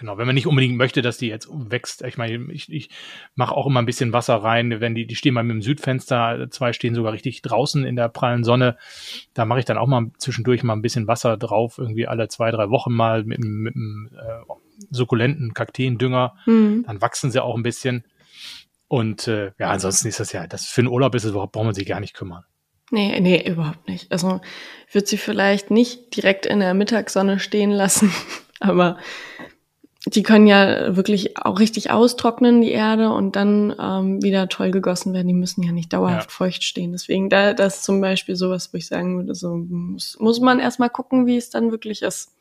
[0.00, 2.00] Genau, wenn man nicht unbedingt möchte, dass die jetzt wächst.
[2.00, 2.88] Ich meine, ich, ich
[3.34, 6.48] mache auch immer ein bisschen Wasser rein, wenn die, die stehen bei mir im Südfenster,
[6.48, 8.78] zwei stehen sogar richtig draußen in der prallen Sonne.
[9.34, 12.50] Da mache ich dann auch mal zwischendurch mal ein bisschen Wasser drauf, irgendwie alle zwei,
[12.50, 14.52] drei Wochen mal mit, mit einem äh,
[14.90, 16.34] sukkulenten Kakteendünger.
[16.46, 16.84] Mhm.
[16.86, 18.04] Dann wachsen sie auch ein bisschen.
[18.88, 21.66] Und äh, ja, ansonsten ist das ja, das für einen Urlaub ist es überhaupt, braucht
[21.66, 22.44] man sich gar nicht kümmern.
[22.90, 24.10] Nee, nee, überhaupt nicht.
[24.10, 24.40] Also
[24.88, 28.12] ich würde sie vielleicht nicht direkt in der Mittagssonne stehen lassen,
[28.60, 28.98] aber
[30.06, 35.12] die können ja wirklich auch richtig austrocknen, die Erde, und dann ähm, wieder toll gegossen
[35.12, 35.28] werden.
[35.28, 36.34] Die müssen ja nicht dauerhaft ja.
[36.34, 36.92] feucht stehen.
[36.92, 40.58] Deswegen, da das ist zum Beispiel sowas, wo ich sagen würde, so muss, muss man
[40.58, 42.32] erstmal gucken, wie es dann wirklich ist.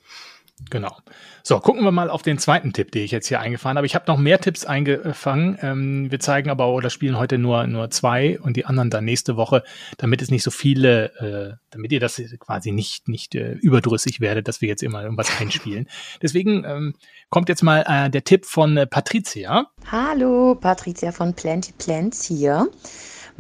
[0.70, 0.96] Genau.
[1.42, 3.88] So, gucken wir mal auf den zweiten Tipp, den ich jetzt hier eingefahren habe.
[3.88, 5.58] Ich habe noch mehr Tipps eingefangen.
[5.62, 9.38] Ähm, wir zeigen aber oder spielen heute nur, nur zwei und die anderen dann nächste
[9.38, 9.64] Woche,
[9.98, 14.48] damit es nicht so viele, äh, damit ihr das quasi nicht, nicht äh, überdrüssig werdet,
[14.48, 15.88] dass wir jetzt immer irgendwas einspielen.
[16.22, 16.94] Deswegen ähm,
[17.30, 19.68] kommt jetzt mal äh, der Tipp von äh, Patricia.
[19.92, 22.68] Hallo, Patricia von Plenty Plants hier.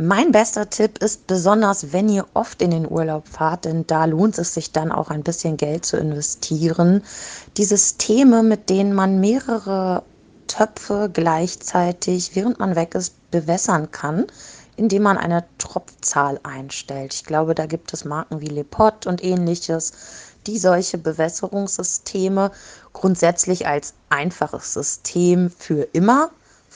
[0.01, 4.37] Mein bester Tipp ist besonders, wenn ihr oft in den Urlaub fahrt, denn da lohnt
[4.37, 7.03] es sich dann auch ein bisschen Geld zu investieren.
[7.57, 10.03] Die Systeme, mit denen man mehrere
[10.47, 14.27] Töpfe gleichzeitig, während man weg ist, bewässern kann,
[14.77, 17.13] indem man eine Tropfzahl einstellt.
[17.13, 19.91] Ich glaube, da gibt es Marken wie Lepot und ähnliches,
[20.47, 22.51] die solche Bewässerungssysteme
[22.93, 26.29] grundsätzlich als einfaches System für immer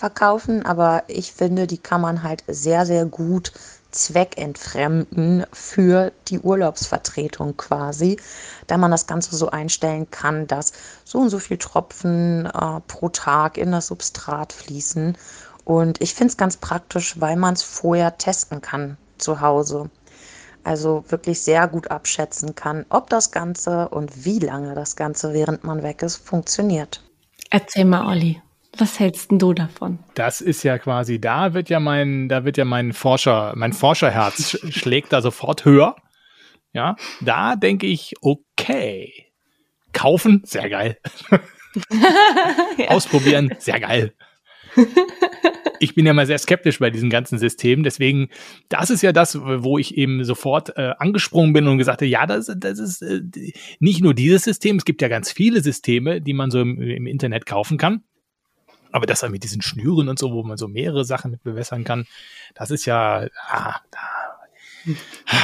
[0.04, 3.54] verkaufen, aber ich finde, die kann man halt sehr, sehr gut
[3.92, 8.18] zweckentfremden für die Urlaubsvertretung quasi,
[8.68, 10.74] da man das Ganze so einstellen kann, dass
[11.06, 15.18] so und so viel Tropfen äh, pro Tag in das Substrat fließen.
[15.64, 19.90] Und ich finde es ganz praktisch, weil man es vorher testen kann zu Hause.
[20.66, 25.64] Also wirklich sehr gut abschätzen kann, ob das Ganze und wie lange das Ganze, während
[25.64, 27.02] man weg ist, funktioniert.
[27.50, 28.42] Erzähl mal, Olli.
[28.78, 30.00] Was hältst denn du davon?
[30.16, 34.58] Das ist ja quasi, da wird ja mein, da wird ja mein Forscher, mein Forscherherz
[34.70, 35.96] schlägt da sofort höher.
[36.74, 39.32] Ja, da denke ich, okay.
[39.92, 40.98] Kaufen, sehr geil.
[42.78, 42.88] ja.
[42.88, 44.16] Ausprobieren, sehr geil.
[45.80, 47.84] ich bin ja mal sehr skeptisch bei diesen ganzen Systemen.
[47.84, 48.30] Deswegen,
[48.70, 52.26] das ist ja das, wo ich eben sofort äh, angesprungen bin und gesagt habe, ja,
[52.26, 53.22] das, das ist äh,
[53.80, 54.78] nicht nur dieses System.
[54.78, 58.04] Es gibt ja ganz viele Systeme, die man so im, im Internet kaufen kann.
[58.94, 62.06] Aber das mit diesen Schnüren und so, wo man so mehrere Sachen mit bewässern kann,
[62.54, 64.94] das ist ja, ah, da,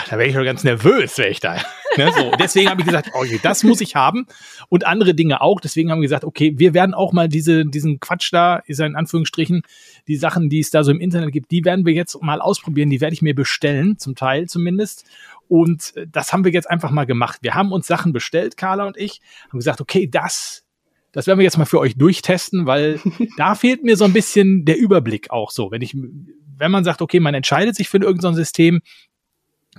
[0.10, 1.58] da wäre ich schon ganz nervös, wäre ich da.
[1.98, 2.32] Ne, so.
[2.40, 4.28] Deswegen habe ich gesagt, okay, das muss ich haben
[4.70, 5.60] und andere Dinge auch.
[5.60, 8.96] Deswegen haben wir gesagt, okay, wir werden auch mal diese, diesen Quatsch da, ist in
[8.96, 9.64] Anführungsstrichen,
[10.08, 12.92] die Sachen, die es da so im Internet gibt, die werden wir jetzt mal ausprobieren.
[12.92, 15.04] Die werde ich mir bestellen, zum Teil zumindest.
[15.48, 17.40] Und das haben wir jetzt einfach mal gemacht.
[17.42, 20.64] Wir haben uns Sachen bestellt, Carla und ich, haben gesagt, okay, das
[21.12, 23.00] das werden wir jetzt mal für euch durchtesten, weil
[23.38, 25.72] da fehlt mir so ein bisschen der Überblick auch so.
[25.72, 28.82] Wenn ich, wenn man sagt, okay, man entscheidet sich für irgendein System,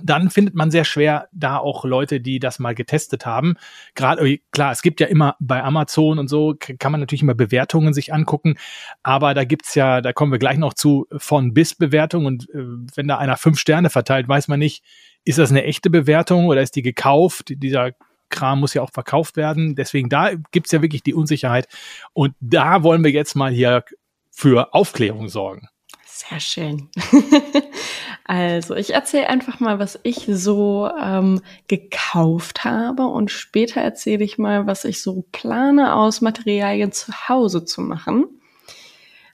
[0.03, 3.55] dann findet man sehr schwer da auch Leute, die das mal getestet haben.
[3.93, 7.93] Gerade klar, es gibt ja immer bei Amazon und so kann man natürlich immer Bewertungen
[7.93, 8.55] sich angucken,
[9.03, 12.63] aber da gibt's ja, da kommen wir gleich noch zu von bis Bewertung und äh,
[12.95, 14.83] wenn da einer fünf Sterne verteilt, weiß man nicht,
[15.23, 17.49] ist das eine echte Bewertung oder ist die gekauft?
[17.49, 17.91] Dieser
[18.31, 19.75] Kram muss ja auch verkauft werden.
[19.75, 21.67] Deswegen da gibt's ja wirklich die Unsicherheit.
[22.13, 23.83] Und da wollen wir jetzt mal hier
[24.31, 25.67] für Aufklärung sorgen.
[26.05, 26.89] Sehr schön.
[28.25, 34.37] also, ich erzähle einfach mal, was ich so ähm, gekauft habe und später erzähle ich
[34.37, 38.40] mal, was ich so plane, aus Materialien zu Hause zu machen.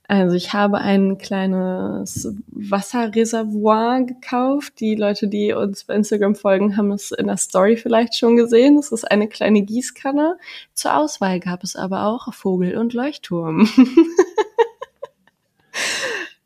[0.10, 4.80] Also ich habe ein kleines Wasserreservoir gekauft.
[4.80, 8.78] Die Leute, die uns bei Instagram folgen, haben es in der Story vielleicht schon gesehen.
[8.78, 10.38] Es ist eine kleine Gießkanne.
[10.74, 13.70] Zur Auswahl gab es aber auch Vogel und Leuchtturm.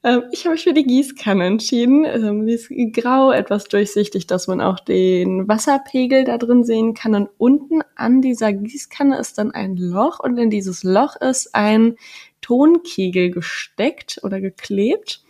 [0.03, 2.05] Ähm, ich habe mich für die Gießkanne entschieden.
[2.05, 7.13] Ähm, sie ist grau, etwas durchsichtig, dass man auch den Wasserpegel da drin sehen kann.
[7.13, 11.97] Und unten an dieser Gießkanne ist dann ein Loch und in dieses Loch ist ein
[12.41, 15.23] Tonkegel gesteckt oder geklebt.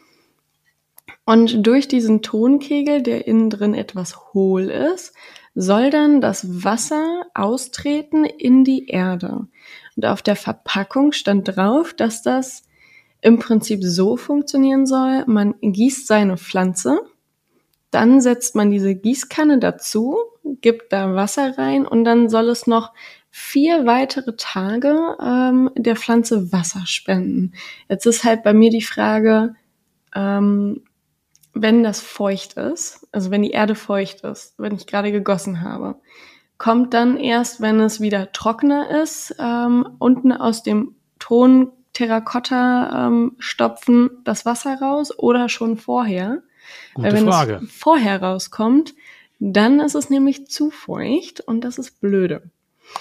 [1.25, 5.13] Und durch diesen Tonkegel, der innen drin etwas hohl ist,
[5.53, 9.47] soll dann das Wasser austreten in die Erde.
[9.95, 12.63] Und auf der Verpackung stand drauf, dass das
[13.21, 15.25] im Prinzip so funktionieren soll.
[15.27, 16.99] Man gießt seine Pflanze,
[17.91, 20.17] dann setzt man diese Gießkanne dazu,
[20.61, 22.93] gibt da Wasser rein und dann soll es noch
[23.31, 27.53] vier weitere Tage ähm, der Pflanze Wasser spenden.
[27.89, 29.55] Jetzt ist halt bei mir die Frage,
[30.13, 30.83] ähm,
[31.53, 35.95] wenn das feucht ist, also wenn die Erde feucht ist, wenn ich gerade gegossen habe,
[36.57, 43.35] kommt dann erst, wenn es wieder trockener ist, ähm, unten aus dem Ton Terrakotta ähm,
[43.39, 46.41] stopfen das Wasser raus oder schon vorher?
[46.93, 47.61] Gute Weil wenn Frage.
[47.63, 48.93] es vorher rauskommt,
[49.39, 52.43] dann ist es nämlich zu feucht und das ist blöde.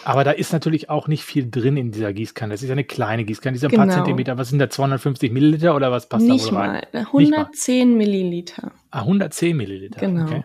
[0.05, 2.55] Aber da ist natürlich auch nicht viel drin in dieser Gießkanne.
[2.55, 3.85] Das ist eine kleine Gießkanne, dieser genau.
[3.85, 4.39] paar Zentimeter.
[4.39, 6.83] Was sind da 250 Milliliter oder was passt nicht da wohl rein?
[6.93, 7.01] Mal.
[7.01, 7.97] 110 nicht mal.
[7.97, 8.73] Milliliter.
[8.91, 10.01] Ah, 110 Milliliter.
[10.01, 10.25] Genau.
[10.25, 10.45] Okay.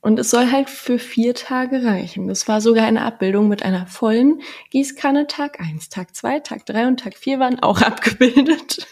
[0.00, 2.28] Und es soll halt für vier Tage reichen.
[2.28, 5.26] Das war sogar eine Abbildung mit einer vollen Gießkanne.
[5.26, 8.86] Tag eins, Tag zwei, Tag drei und Tag vier waren auch abgebildet.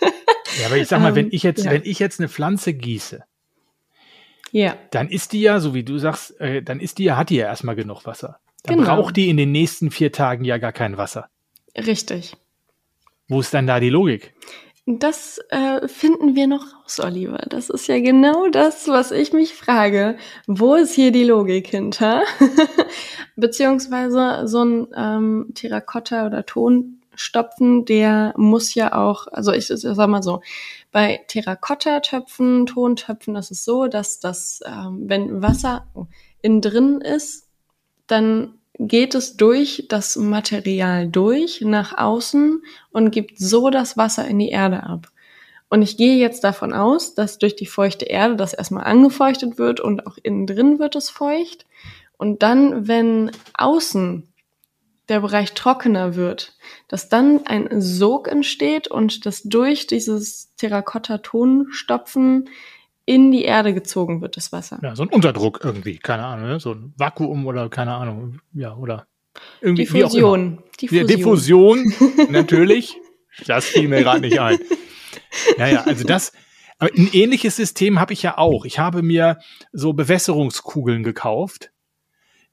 [0.61, 1.71] Ja, aber ich sag mal, wenn ähm, ich jetzt, ja.
[1.71, 3.23] wenn ich jetzt eine Pflanze gieße,
[4.51, 4.77] ja.
[4.91, 7.37] dann ist die ja, so wie du sagst, äh, dann ist die ja, hat die
[7.37, 8.41] ja erstmal genug Wasser.
[8.67, 8.97] Dann genau.
[8.97, 11.29] braucht die in den nächsten vier Tagen ja gar kein Wasser.
[11.77, 12.37] Richtig.
[13.29, 14.35] Wo ist dann da die Logik?
[14.89, 17.45] Das äh, finden wir noch raus, Oliver.
[17.49, 20.17] Das ist ja genau das, was ich mich frage.
[20.47, 22.23] Wo ist hier die Logik hinter?
[23.37, 30.09] Beziehungsweise so ein ähm, Terrakotta oder Tonstopfen, der muss ja auch, also ich, ich sag
[30.09, 30.41] mal so,
[30.93, 35.89] bei Terrakotta-Töpfen, Tontöpfen, das ist so, dass das, ähm, wenn Wasser
[36.43, 37.49] innen drin ist,
[38.07, 44.39] dann geht es durch das Material durch nach außen und gibt so das Wasser in
[44.39, 45.11] die Erde ab.
[45.69, 49.81] Und ich gehe jetzt davon aus, dass durch die feuchte Erde das erstmal angefeuchtet wird
[49.81, 51.67] und auch innen drin wird es feucht.
[52.17, 54.29] Und dann, wenn außen
[55.09, 56.57] der Bereich trockener wird,
[56.89, 62.49] dass dann ein Sog entsteht und das durch dieses Terrakotta-Tonstopfen
[63.07, 64.79] in die Erde gezogen wird, das Wasser.
[64.83, 66.61] Ja, so ein Unterdruck irgendwie, keine Ahnung, ne?
[66.61, 69.07] so ein Vakuum oder keine Ahnung, ja, oder
[69.61, 69.85] irgendwie.
[69.85, 70.63] Diffusion.
[70.81, 71.07] Diffusion.
[71.07, 71.95] Diffusion,
[72.31, 72.97] natürlich.
[73.47, 74.59] Das fiel mir gerade nicht ein.
[75.57, 76.33] Ja, ja, also das,
[76.79, 78.65] aber ein ähnliches System habe ich ja auch.
[78.65, 79.39] Ich habe mir
[79.73, 81.71] so Bewässerungskugeln gekauft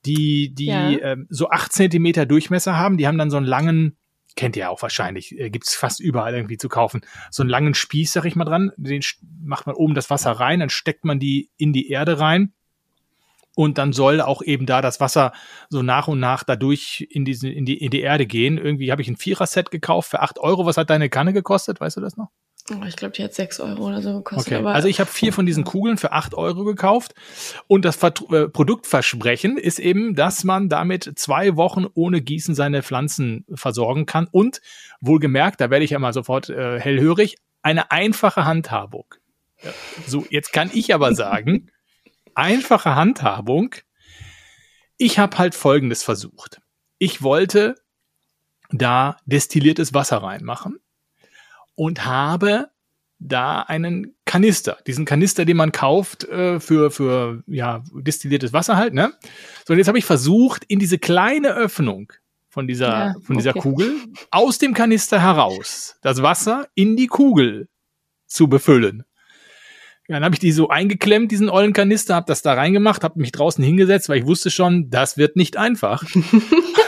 [0.05, 0.89] die, die ja.
[0.89, 2.97] ähm, so acht Zentimeter Durchmesser haben.
[2.97, 3.97] Die haben dann so einen langen,
[4.35, 8.13] kennt ihr auch wahrscheinlich, äh, gibt's fast überall irgendwie zu kaufen, so einen langen Spieß,
[8.13, 8.71] sag ich mal dran.
[8.77, 9.01] Den
[9.43, 12.53] macht man oben das Wasser rein, dann steckt man die in die Erde rein.
[13.55, 15.31] Und dann soll auch eben da das Wasser
[15.69, 18.57] so nach und nach dadurch in, diese, in, die, in die Erde gehen.
[18.57, 20.65] Irgendwie habe ich ein Vierer-Set gekauft für acht Euro.
[20.65, 21.79] Was hat deine Kanne gekostet?
[21.79, 22.29] Weißt du das noch?
[22.71, 24.59] Oh, ich glaube, die hat sechs Euro oder so gekostet.
[24.59, 24.65] Okay.
[24.65, 27.13] also ich habe vier von diesen Kugeln für acht Euro gekauft.
[27.67, 32.81] Und das Vert äh, Produktversprechen ist eben, dass man damit zwei Wochen ohne Gießen seine
[32.81, 34.27] Pflanzen versorgen kann.
[34.31, 34.61] Und
[35.01, 39.13] wohlgemerkt, da werde ich ja mal sofort äh, hellhörig, eine einfache Handhabung.
[39.61, 39.71] Ja.
[40.07, 41.69] So, jetzt kann ich aber sagen,
[42.33, 43.75] einfache Handhabung.
[44.97, 46.61] Ich habe halt Folgendes versucht.
[46.97, 47.75] Ich wollte
[48.71, 50.79] da destilliertes Wasser reinmachen
[51.75, 52.69] und habe
[53.19, 58.93] da einen Kanister, diesen Kanister, den man kauft äh, für für ja destilliertes Wasser halt,
[58.93, 59.13] ne?
[59.65, 62.11] So und jetzt habe ich versucht in diese kleine Öffnung
[62.49, 63.61] von dieser ja, von dieser okay.
[63.61, 63.95] Kugel
[64.31, 67.69] aus dem Kanister heraus das Wasser in die Kugel
[68.27, 69.03] zu befüllen.
[70.09, 73.21] Ja, dann habe ich die so eingeklemmt, diesen ollen Kanister, habe das da reingemacht, habe
[73.21, 76.03] mich draußen hingesetzt, weil ich wusste schon, das wird nicht einfach.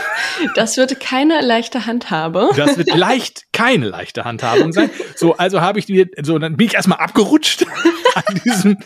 [0.55, 2.49] Das wird keine leichte Handhabe.
[2.55, 4.89] Das wird leicht keine leichte Handhabung sein.
[5.15, 7.65] So, also habe ich die, so, dann bin ich erstmal abgerutscht
[8.15, 8.77] an diesem,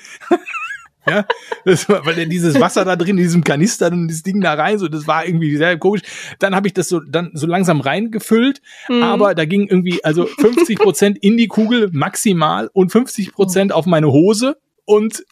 [1.07, 1.25] ja,
[1.65, 4.77] das war, weil dieses Wasser da drin, in diesem Kanister und das Ding da rein,
[4.77, 6.01] so, das war irgendwie sehr komisch.
[6.39, 9.03] Dann habe ich das so, dann so langsam reingefüllt, mhm.
[9.03, 13.85] aber da ging irgendwie, also 50 Prozent in die Kugel maximal und 50 Prozent auf
[13.85, 14.57] meine Hose
[14.89, 15.23] und,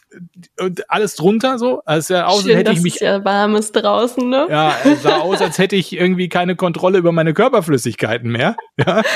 [0.60, 1.82] und alles drunter so.
[1.84, 2.94] Also sah aus, Schön, als hätte ich mich.
[2.94, 4.46] Es ja warm ist draußen, ne?
[4.48, 8.56] Ja, es sah aus, als hätte ich irgendwie keine Kontrolle über meine Körperflüssigkeiten mehr.
[8.78, 9.02] Ja.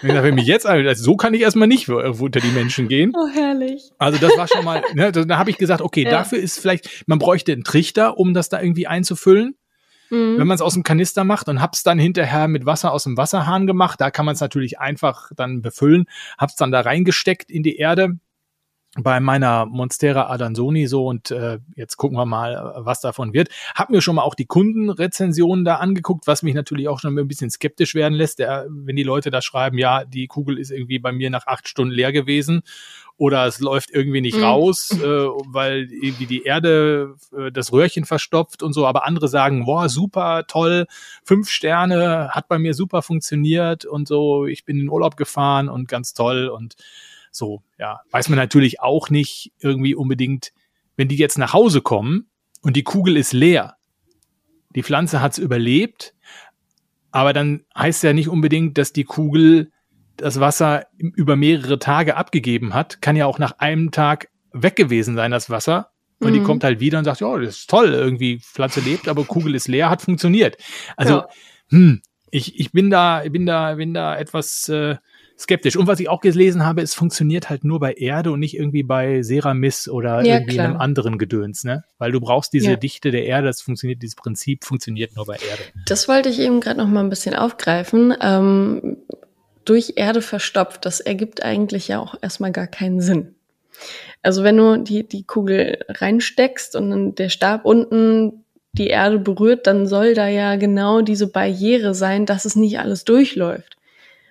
[0.00, 3.12] Ich dachte, wenn mich jetzt also so kann ich erstmal nicht unter die Menschen gehen.
[3.16, 3.90] Oh, herrlich.
[3.98, 6.10] Also das war schon mal, ne, da, da habe ich gesagt, okay, ja.
[6.10, 9.56] dafür ist vielleicht, man bräuchte einen Trichter, um das da irgendwie einzufüllen.
[10.10, 10.38] Mhm.
[10.38, 13.16] Wenn man es aus dem Kanister macht und hab's dann hinterher mit Wasser aus dem
[13.16, 16.04] Wasserhahn gemacht, da kann man es natürlich einfach dann befüllen,
[16.38, 18.20] hab's dann da reingesteckt in die Erde,
[18.96, 23.48] bei meiner Monstera Adansoni so und äh, jetzt gucken wir mal, was davon wird.
[23.74, 27.28] Hab mir schon mal auch die Kundenrezensionen da angeguckt, was mich natürlich auch schon ein
[27.28, 30.98] bisschen skeptisch werden lässt, der, wenn die Leute da schreiben, ja, die Kugel ist irgendwie
[30.98, 32.62] bei mir nach acht Stunden leer gewesen
[33.18, 34.44] oder es läuft irgendwie nicht mhm.
[34.44, 39.64] raus, äh, weil irgendwie die Erde äh, das Röhrchen verstopft und so, aber andere sagen,
[39.64, 40.86] boah, super, toll,
[41.24, 45.88] fünf Sterne, hat bei mir super funktioniert und so, ich bin in Urlaub gefahren und
[45.88, 46.76] ganz toll und
[47.38, 50.52] so, ja, weiß man natürlich auch nicht irgendwie unbedingt,
[50.96, 52.28] wenn die jetzt nach Hause kommen
[52.60, 53.76] und die Kugel ist leer.
[54.74, 56.14] Die Pflanze hat es überlebt,
[57.10, 59.72] aber dann heißt ja nicht unbedingt, dass die Kugel
[60.16, 63.00] das Wasser über mehrere Tage abgegeben hat.
[63.00, 65.90] Kann ja auch nach einem Tag weg gewesen sein, das Wasser.
[66.20, 66.34] Und mhm.
[66.34, 69.54] die kommt halt wieder und sagt, ja, das ist toll, irgendwie Pflanze lebt, aber Kugel
[69.54, 70.56] ist leer, hat funktioniert.
[70.96, 71.28] Also, ja.
[71.68, 74.96] hm, ich, ich bin da, bin da, bin da etwas äh,
[75.38, 75.76] skeptisch.
[75.76, 78.82] Und was ich auch gelesen habe, es funktioniert halt nur bei Erde und nicht irgendwie
[78.82, 80.66] bei Ceramis oder ja, irgendwie klar.
[80.66, 81.84] einem anderen Gedöns, ne?
[81.98, 82.76] Weil du brauchst diese ja.
[82.76, 85.62] Dichte der Erde, das funktioniert, dieses Prinzip funktioniert nur bei Erde.
[85.86, 88.14] Das wollte ich eben gerade noch mal ein bisschen aufgreifen.
[88.20, 88.96] Ähm,
[89.64, 93.34] durch Erde verstopft, das ergibt eigentlich ja auch erstmal gar keinen Sinn.
[94.22, 99.66] Also wenn du die, die Kugel reinsteckst und dann der Stab unten die Erde berührt,
[99.66, 103.77] dann soll da ja genau diese Barriere sein, dass es nicht alles durchläuft.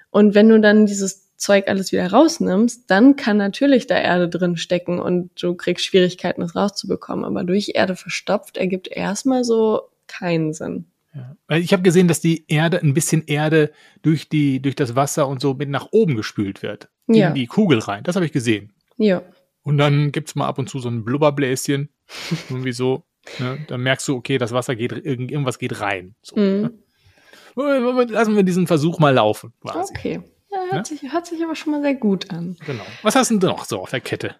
[0.10, 4.58] Und wenn du dann dieses Zeug alles wieder rausnimmst, dann kann natürlich da Erde drin
[4.58, 7.26] stecken und du kriegst Schwierigkeiten, das rauszubekommen.
[7.26, 10.86] Aber durch Erde verstopft ergibt erstmal so keinen Sinn.
[11.14, 11.58] Ja.
[11.58, 15.42] Ich habe gesehen, dass die Erde, ein bisschen Erde durch die, durch das Wasser und
[15.42, 16.90] so mit nach oben gespült wird.
[17.08, 17.30] Ja.
[17.30, 18.04] In die Kugel rein.
[18.04, 18.74] Das habe ich gesehen.
[18.98, 19.22] Ja.
[19.64, 21.90] Und dann gibt's mal ab und zu so ein Blubberbläschen.
[22.50, 23.04] irgendwie so.
[23.40, 23.60] Ne?
[23.68, 26.16] Dann merkst du, okay, das Wasser geht, irgendwas geht rein.
[26.22, 26.62] So, mhm.
[26.62, 26.74] ne?
[27.64, 29.54] Lassen wir diesen Versuch mal laufen.
[29.62, 29.94] Quasi.
[29.96, 30.22] Okay.
[30.50, 30.98] Ja, hört, ne?
[30.98, 32.58] sich, hört sich aber schon mal sehr gut an.
[32.66, 32.84] Genau.
[33.04, 34.36] Was hast du denn noch so auf der Kette?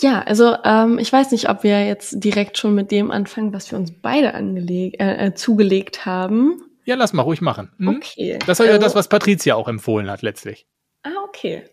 [0.00, 3.70] Ja, also ähm, ich weiß nicht, ob wir jetzt direkt schon mit dem anfangen, was
[3.70, 6.62] wir uns beide angelegt, äh, äh, zugelegt haben.
[6.84, 7.72] Ja, lass mal ruhig machen.
[7.78, 7.88] Hm?
[7.88, 8.38] Okay.
[8.46, 10.66] Das war also, ja das, was Patricia auch empfohlen hat letztlich.
[11.02, 11.64] Ah, okay.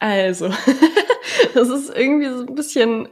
[0.00, 0.48] Also,
[1.54, 3.08] das ist irgendwie so ein bisschen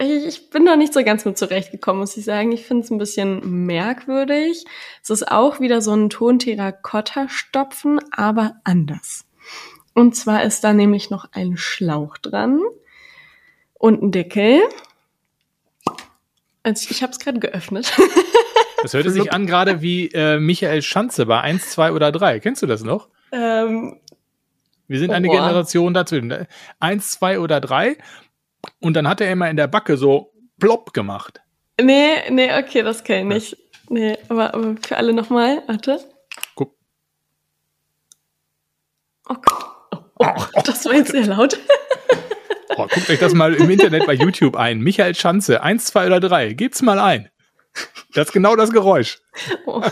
[0.00, 2.52] ich, ich bin noch nicht so ganz mit zurechtgekommen, muss ich sagen.
[2.52, 4.64] Ich finde es ein bisschen merkwürdig.
[5.02, 9.26] Es ist auch wieder so ein Ton-Terrakotta-Stopfen, aber anders.
[9.94, 12.60] Und zwar ist da nämlich noch ein Schlauch dran
[13.74, 14.60] und ein Deckel.
[16.62, 17.92] Also ich habe es gerade geöffnet.
[18.82, 22.40] Das hörte sich an gerade wie äh, Michael Schanze bei 1, 2 oder 3.
[22.40, 23.10] Kennst du das noch?
[23.30, 24.00] Ähm,
[24.88, 25.34] Wir sind Oh, eine boah.
[25.36, 26.46] Generation dazwischen.
[26.78, 27.98] Eins, zwei oder drei.
[28.80, 31.40] Und dann hat er immer in der Backe so plopp gemacht.
[31.80, 33.70] nee, nee, okay, das kenne ich nicht.
[33.88, 36.00] Nee, aber, aber für alle nochmal, warte.
[36.54, 36.74] Guck.
[39.28, 39.66] Oh Gott.
[39.92, 41.58] Oh, oh, das war jetzt sehr laut.
[42.76, 44.78] Oh, guckt euch das mal im Internet bei YouTube ein.
[44.78, 46.52] Michael Schanze, eins, zwei oder drei.
[46.52, 47.28] Gebt's mal ein.
[48.14, 49.18] Das ist genau das Geräusch.
[49.66, 49.82] Oh.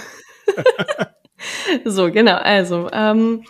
[1.84, 3.44] so, genau, also ähm,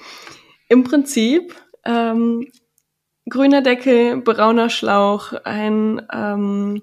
[0.68, 1.54] im Prinzip
[1.84, 2.50] ähm,
[3.28, 6.82] grüner Deckel, brauner Schlauch, ein ähm,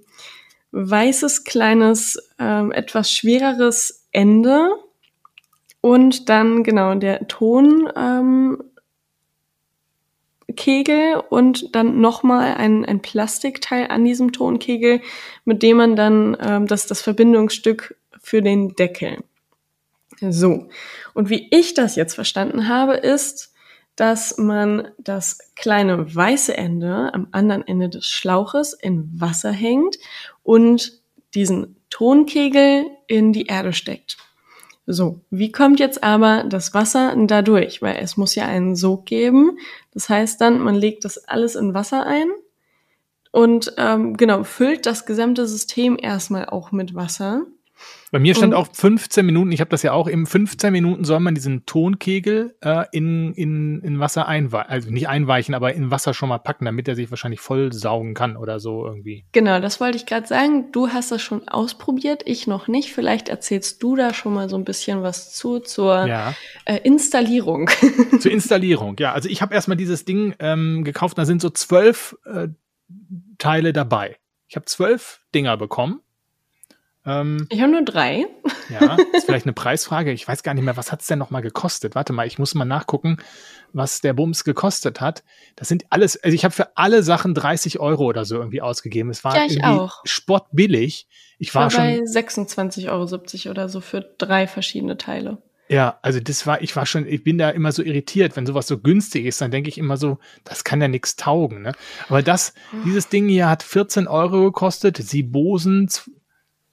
[0.72, 4.70] weißes, kleines, ähm, etwas schwereres Ende
[5.82, 8.64] und dann genau der Ton ähm,
[10.56, 15.02] Kegel und dann nochmal ein, ein Plastikteil an diesem Tonkegel,
[15.44, 19.24] mit dem man dann ähm, das, das Verbindungsstück für den Deckel.
[20.22, 20.70] So.
[21.14, 23.55] Und wie ich das jetzt verstanden habe, ist,
[23.96, 29.98] dass man das kleine weiße Ende am anderen Ende des Schlauches in Wasser hängt
[30.44, 31.02] und
[31.34, 34.18] diesen Tonkegel in die Erde steckt.
[34.88, 37.82] So, wie kommt jetzt aber das Wasser da durch?
[37.82, 39.58] Weil es muss ja einen Sog geben.
[39.94, 42.28] Das heißt dann, man legt das alles in Wasser ein
[43.32, 47.46] und ähm, genau, füllt das gesamte System erstmal auch mit Wasser.
[48.16, 51.04] Bei mir stand Und- auch 15 Minuten, ich habe das ja auch, im 15 Minuten
[51.04, 55.92] soll man diesen Tonkegel äh, in, in, in Wasser einweichen, also nicht einweichen, aber in
[55.92, 59.26] Wasser schon mal packen, damit er sich wahrscheinlich voll saugen kann oder so irgendwie.
[59.34, 60.72] Genau, das wollte ich gerade sagen.
[60.72, 62.94] Du hast das schon ausprobiert, ich noch nicht.
[62.94, 66.34] Vielleicht erzählst du da schon mal so ein bisschen was zu zur Ja.
[66.64, 67.70] äh, Installierung.
[68.22, 69.12] Zur Installierung, ja.
[69.12, 72.48] Also ich habe erstmal dieses Ding ähm, gekauft, da sind so zwölf äh,
[73.40, 74.16] Teile dabei.
[74.48, 76.00] Ich habe zwölf Dinger bekommen.
[77.06, 78.26] Ähm, Ich habe nur drei.
[78.70, 80.12] ja, ist vielleicht eine Preisfrage.
[80.12, 81.96] Ich weiß gar nicht mehr, was hat's denn noch mal gekostet?
[81.96, 83.18] Warte mal, ich muss mal nachgucken,
[83.74, 85.24] was der Bums gekostet hat.
[85.56, 89.10] Das sind alles, also ich habe für alle Sachen 30 Euro oder so irgendwie ausgegeben.
[89.10, 90.02] Es war Ja, ich irgendwie auch.
[90.06, 91.08] spottbillig.
[91.38, 95.38] Ich war war schon, bei 26,70 Euro oder so für drei verschiedene Teile.
[95.68, 98.68] Ja, also das war, ich war schon, ich bin da immer so irritiert, wenn sowas
[98.68, 101.72] so günstig ist, dann denke ich immer so, das kann ja nichts taugen, ne?
[102.08, 102.54] Aber das,
[102.86, 105.90] dieses Ding hier hat 14 Euro gekostet, Sibosen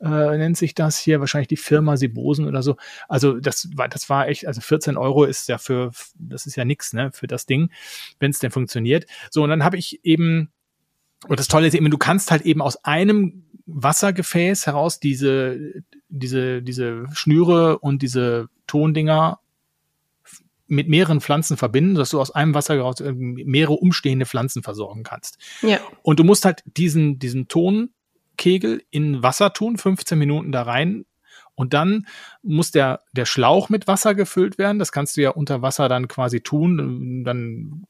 [0.02, 2.76] äh, nennt sich das hier, wahrscheinlich die Firma Sibosen oder so.
[3.08, 6.64] Also das war, das war echt, also 14 Euro ist ja für, das ist ja
[6.64, 7.70] nix, ne, für das Ding,
[8.18, 9.06] wenn es denn funktioniert.
[9.30, 10.50] So, und dann habe ich eben,
[11.28, 16.62] und das Tolle ist eben, du kannst halt eben aus einem Wassergefäß heraus diese, diese,
[16.62, 19.38] diese Schnüre und diese Tondinger
[20.66, 25.02] mit mehreren Pflanzen verbinden, dass du aus einem Wasser heraus äh, mehrere umstehende Pflanzen versorgen
[25.04, 25.38] kannst.
[25.60, 25.78] Ja.
[26.02, 27.46] Und du musst halt diesen, diesen
[28.32, 31.04] Tonkegel in Wasser tun, 15 Minuten da rein.
[31.54, 32.06] Und dann
[32.42, 34.78] muss der, der Schlauch mit Wasser gefüllt werden.
[34.78, 37.24] Das kannst du ja unter Wasser dann quasi tun.
[37.24, 37.84] Dann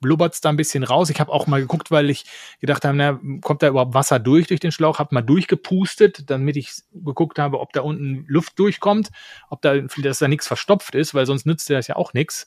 [0.00, 1.10] blubbert's da ein bisschen raus.
[1.10, 2.24] Ich habe auch mal geguckt, weil ich
[2.60, 5.00] gedacht habe, na, kommt da überhaupt Wasser durch durch den Schlauch?
[5.00, 9.10] Habe mal durchgepustet, damit ich geguckt habe, ob da unten Luft durchkommt,
[9.50, 12.46] ob da, dass da nichts verstopft ist, weil sonst nützt dir das ja auch nichts.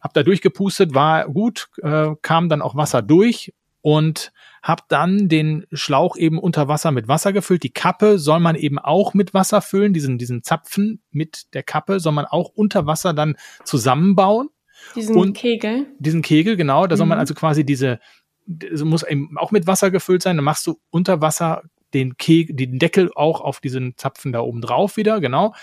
[0.00, 3.52] Hab da durchgepustet, war gut, äh, kam dann auch Wasser durch
[3.82, 7.62] und habe dann den Schlauch eben unter Wasser mit Wasser gefüllt.
[7.62, 11.98] Die Kappe soll man eben auch mit Wasser füllen, diesen, diesen Zapfen mit der Kappe
[12.00, 14.48] soll man auch unter Wasser dann zusammenbauen.
[14.94, 15.86] Diesen Und- Kegel.
[15.98, 17.20] Diesen Kegel, genau, da soll man Mhm.
[17.20, 18.00] also quasi diese,
[18.46, 20.36] muss eben auch mit Wasser gefüllt sein.
[20.36, 21.62] Dann machst du unter Wasser
[21.94, 25.54] den Kegel, den Deckel auch auf diesen Zapfen da oben drauf wieder, genau.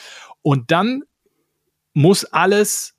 [0.41, 1.03] Und dann
[1.93, 2.95] muss alles,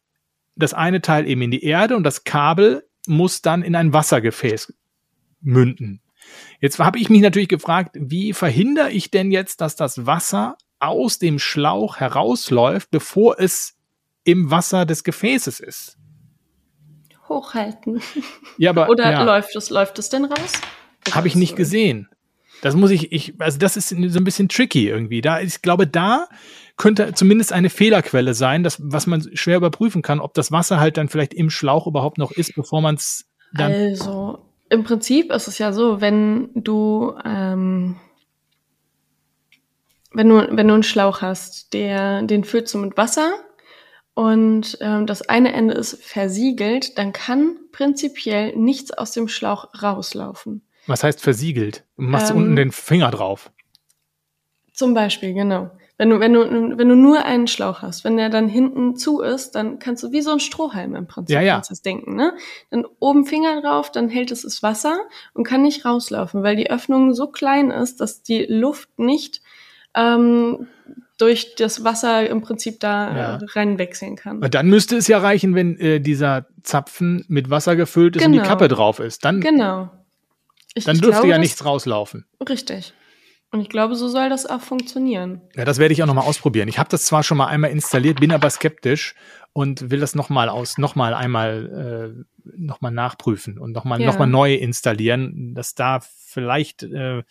[0.57, 4.75] das eine Teil eben in die Erde und das Kabel muss dann in ein Wassergefäß
[5.41, 6.01] münden.
[6.61, 11.19] Jetzt habe ich mich natürlich gefragt, wie verhindere ich denn jetzt, dass das Wasser aus
[11.19, 13.77] dem Schlauch herausläuft, bevor es
[14.25, 15.97] im Wasser des Gefäßes ist?
[17.29, 18.01] Hochhalten.
[18.57, 20.53] Ja, aber Oder ja, läuft es, läuft es denn raus?
[21.15, 22.09] habe ich nicht gesehen.
[22.61, 25.21] Das muss ich, ich, also das ist so ein bisschen tricky irgendwie.
[25.21, 26.29] Da, ich glaube, da
[26.77, 30.97] könnte zumindest eine Fehlerquelle sein, das, was man schwer überprüfen kann, ob das Wasser halt
[30.97, 33.73] dann vielleicht im Schlauch überhaupt noch ist, bevor man es dann.
[33.73, 37.97] Also, im Prinzip ist es ja so, wenn du, ähm,
[40.13, 43.33] wenn du, wenn du einen Schlauch hast, der, den füllst du mit Wasser
[44.15, 50.63] und ähm, das eine Ende ist versiegelt, dann kann prinzipiell nichts aus dem Schlauch rauslaufen.
[50.87, 51.85] Was heißt versiegelt?
[51.97, 53.51] Du machst Ähm, unten den Finger drauf.
[54.73, 55.71] Zum Beispiel, genau.
[55.99, 59.21] Wenn du, wenn du, wenn du nur einen Schlauch hast, wenn der dann hinten zu
[59.21, 61.61] ist, dann kannst du wie so ein Strohhalm im Prinzip Ja, ja.
[61.69, 62.35] das denken, ne?
[62.71, 64.97] Dann oben Finger drauf, dann hält es das Wasser
[65.35, 69.43] und kann nicht rauslaufen, weil die Öffnung so klein ist, dass die Luft nicht
[69.95, 70.69] ähm,
[71.19, 73.37] durch das Wasser im Prinzip da Ja.
[73.37, 74.39] äh, reinwechseln kann.
[74.39, 78.31] Und dann müsste es ja reichen, wenn äh, dieser Zapfen mit Wasser gefüllt ist und
[78.33, 78.49] die Genau.
[78.49, 79.25] Kappe drauf ist.
[79.25, 79.91] Dann, Genau.
[80.75, 82.25] Ich, dann ich dürfte glaube, ja nichts rauslaufen.
[82.49, 82.93] Richtig.
[83.51, 85.41] Und ich glaube, so soll das auch funktionieren.
[85.57, 86.69] Ja, das werde ich auch nochmal ausprobieren.
[86.69, 89.15] Ich habe das zwar schon mal einmal installiert, bin aber skeptisch
[89.55, 94.07] und will das nochmal aus, nochmal einmal, äh, nochmal nachprüfen und nochmal Ja.
[94.07, 97.23] noch mal neu installieren, dass da vielleicht, äh,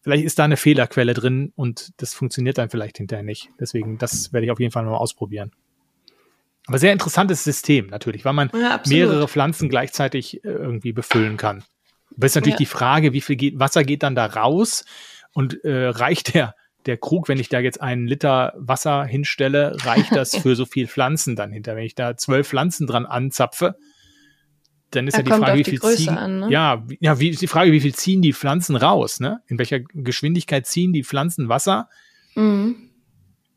[0.00, 3.50] vielleicht ist da eine Fehlerquelle drin und das funktioniert dann vielleicht hinterher nicht.
[3.60, 5.52] Deswegen, das werde ich auf jeden Fall nochmal ausprobieren.
[6.66, 11.62] Aber sehr interessantes System natürlich, weil man Ja, mehrere Pflanzen gleichzeitig äh, irgendwie befüllen kann.
[12.16, 12.58] Aber ist natürlich Ja.
[12.58, 14.84] die Frage, wie viel geht, Wasser geht dann da raus
[15.32, 16.54] und äh, reicht der,
[16.86, 20.86] der Krug, wenn ich da jetzt einen Liter Wasser hinstelle, reicht das für so viel
[20.86, 21.76] Pflanzen dann hinter?
[21.76, 23.76] Wenn ich da zwölf Pflanzen dran anzapfe,
[24.90, 26.50] dann ist Ja, ja, die Frage, wie die viel Größe ziehen, an, ne?
[26.50, 29.42] ja, ja, wie ist die Frage, wie viel ziehen die Pflanzen raus, ne?
[29.46, 31.88] In welcher Geschwindigkeit ziehen die Pflanzen Wasser?
[32.34, 32.90] Mhm.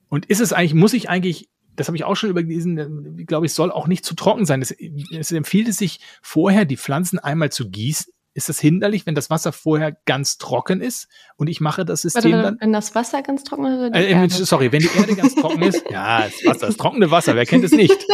[0.09, 3.45] Und ist es eigentlich, muss ich eigentlich, das habe ich auch schon übergelesen, äh, glaube
[3.45, 4.61] ich, soll auch nicht zu trocken sein.
[4.61, 8.11] Es, es empfiehlt es sich vorher, die Pflanzen einmal zu gießen.
[8.33, 12.31] Ist das hinderlich, wenn das Wasser vorher ganz trocken ist und ich mache das System
[12.31, 12.57] warte, dann?
[12.61, 15.83] wenn das Wasser ganz trocken ist Äh, äh, sorry, wenn die Erde ganz trocken ist,
[15.89, 18.05] ja, das Wasser, das trockene Wasser, wer kennt es nicht?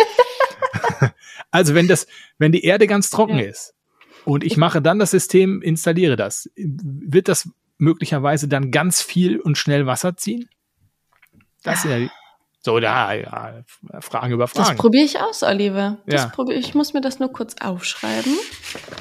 [1.52, 2.08] also wenn das,
[2.40, 3.46] wenn die Erde ganz trocken Ja.
[3.46, 3.74] ist
[4.26, 9.58] und ich mache dann das System, installiere das, wird das möglicherweise dann ganz viel und
[9.58, 10.50] schnell Wasser ziehen?
[11.64, 12.10] Das sind ja
[12.62, 13.64] so da, ja,
[14.02, 14.78] Fragen über Das Fragen.
[14.80, 16.00] probiere ich aus, Oliver.
[16.08, 16.30] Das Ja.
[16.30, 18.34] probier, ich muss mir das nur kurz aufschreiben.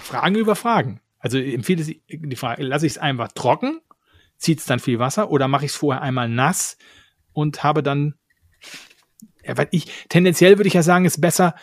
[0.03, 1.01] Fragen über Fragen.
[1.27, 3.81] Also empfiehlt es die Frage, lasse ich es einfach trocken,
[4.39, 6.79] zieht es dann viel Wasser oder mache ich es vorher einmal nass
[7.33, 8.15] und habe dann,
[9.45, 11.57] ja, ich, tendenziell würde ich ja sagen, ist besser,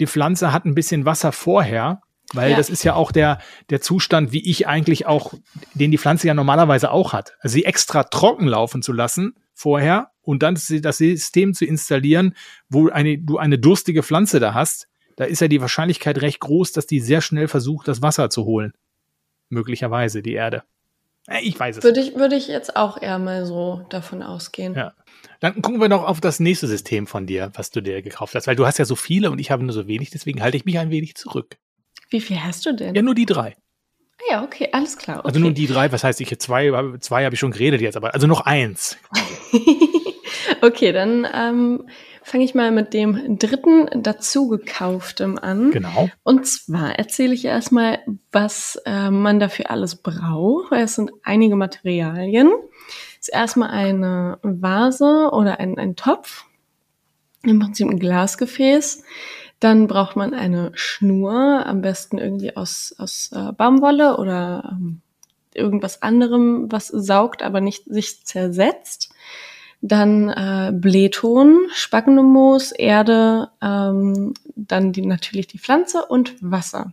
[0.00, 2.02] die Pflanze hat ein bisschen Wasser vorher,
[2.34, 2.58] weil Ja.
[2.58, 3.38] das ist ja auch der,
[3.70, 5.32] der Zustand, wie ich eigentlich auch,
[5.72, 7.38] den die Pflanze ja normalerweise auch hat.
[7.40, 12.34] Also sie extra trocken laufen zu lassen vorher und dann das das System zu installieren,
[12.68, 16.72] wo eine, du eine durstige Pflanze da hast, da ist ja die Wahrscheinlichkeit recht groß,
[16.72, 18.72] dass die sehr schnell versucht, das Wasser zu holen.
[19.50, 20.62] Möglicherweise die Erde.
[21.28, 21.84] Äh, Ich weiß es.
[21.84, 24.74] Würde ich, würde ich jetzt auch eher mal so davon ausgehen.
[24.74, 24.94] Ja.
[25.40, 28.46] Dann gucken wir noch auf das nächste System von dir, was du dir gekauft hast,
[28.46, 30.64] weil du hast ja so viele und ich habe nur so wenig, deswegen halte ich
[30.64, 31.56] mich ein wenig zurück.
[32.10, 32.94] Wie viel hast du denn?
[32.94, 33.56] Ja, nur die drei.
[34.18, 35.18] Ah ja, okay, alles klar.
[35.18, 35.28] Okay.
[35.28, 38.14] Also nur die drei, was heißt ich zwei, zwei habe ich schon geredet jetzt, aber
[38.14, 38.98] also noch eins.
[40.62, 41.88] okay, dann ähm,
[42.30, 45.72] fange ich mal mit dem dritten dazu gekauftem an.
[45.72, 46.08] Genau.
[46.22, 47.98] Und zwar erzähle ich erstmal,
[48.30, 52.52] was äh, man dafür alles braucht, weil es sind einige Materialien.
[53.20, 56.44] Es ist erstmal eine Vase oder ein, ein Topf,
[57.42, 59.02] im Prinzip ein Glasgefäß.
[59.58, 65.00] Dann braucht man eine Schnur, am besten irgendwie aus, aus äh, Baumwolle oder ähm,
[65.52, 69.12] irgendwas anderem, was saugt, aber nicht sich zersetzt.
[69.82, 76.92] Dann äh, Blähton, Spackenmoos, Erde, ähm, dann die, natürlich die Pflanze und Wasser.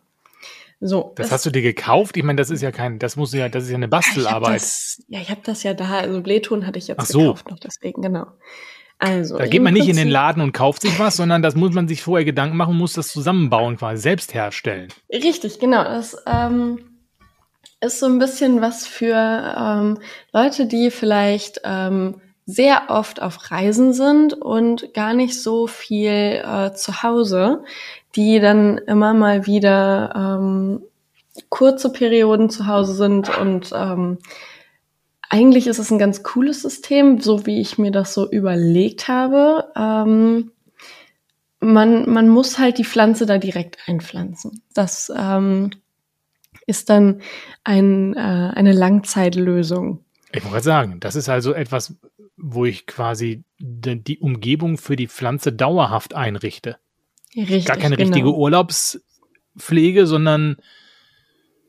[0.79, 2.15] So, Das hast du dir gekauft?
[2.17, 4.05] Ich meine, das ist ja kein, das muss ja, das ist ja eine Ja, ich
[4.07, 4.55] hab Bastelarbeit.
[4.57, 5.97] Das, ja, ich habe das ja da.
[5.99, 7.19] Also Blähton hatte ich jetzt Ach so.
[7.19, 8.27] gekauft noch, deswegen, genau.
[8.99, 11.55] Also, Da geht man nicht in den Prinzip- Laden und kauft sich was, sondern das
[11.55, 14.87] muss man sich vorher Gedanken machen, muss das zusammenbauen, quasi selbst herstellen.
[15.11, 15.83] Richtig, genau.
[15.83, 16.79] Das ähm,
[17.81, 19.99] ist so ein bisschen was für ähm,
[20.31, 26.73] Leute, die vielleicht ähm, sehr oft auf Reisen sind und gar nicht so viel äh,
[26.73, 27.63] zu Hause,
[28.15, 30.81] die dann immer mal wieder ähm,
[31.49, 34.17] kurze Perioden zu Hause sind und ähm,
[35.29, 39.65] eigentlich ist es ein ganz cooles System, so wie ich mir das so überlegt habe.
[39.75, 40.51] Ähm,
[41.59, 44.61] man, man muss halt die Pflanze da direkt einpflanzen.
[44.73, 45.71] Das ähm,
[46.65, 47.21] ist dann
[47.65, 48.19] ein, äh,
[48.55, 50.05] eine Langzeitlösung.
[50.31, 51.95] Ich wollte sagen, das ist also etwas,
[52.37, 56.77] wo ich quasi die, Umgebung für die Pflanze dauerhaft einrichte.
[57.35, 58.09] Richtig, Gar keine genau.
[58.09, 60.57] richtige Urlaubspflege, sondern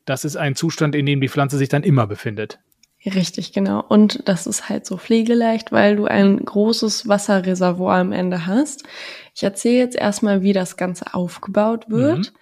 [0.05, 2.59] das ist ein Zustand, in dem die Pflanze sich dann immer befindet.
[3.05, 3.83] Richtig, genau.
[3.87, 8.85] Und das ist halt so pflegeleicht, weil du ein großes Wasserreservoir am Ende hast.
[9.35, 12.19] Ich erzähle jetzt erstmal, wie das Ganze aufgebaut wird.
[12.19, 12.39] Mhm.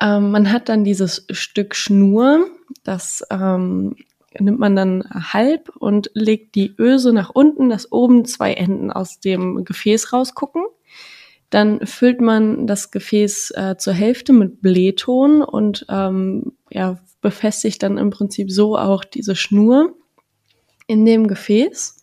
[0.00, 2.46] Ähm, man hat dann dieses Stück Schnur,
[2.82, 3.94] das ähm,
[4.38, 9.20] nimmt man dann halb und legt die Öse nach unten, dass oben zwei Enden aus
[9.20, 10.64] dem Gefäß rausgucken.
[11.50, 17.96] Dann füllt man das Gefäß äh, zur Hälfte mit Blähton und ähm, ja, befestigt dann
[17.96, 19.94] im Prinzip so auch diese Schnur
[20.86, 22.02] in dem Gefäß.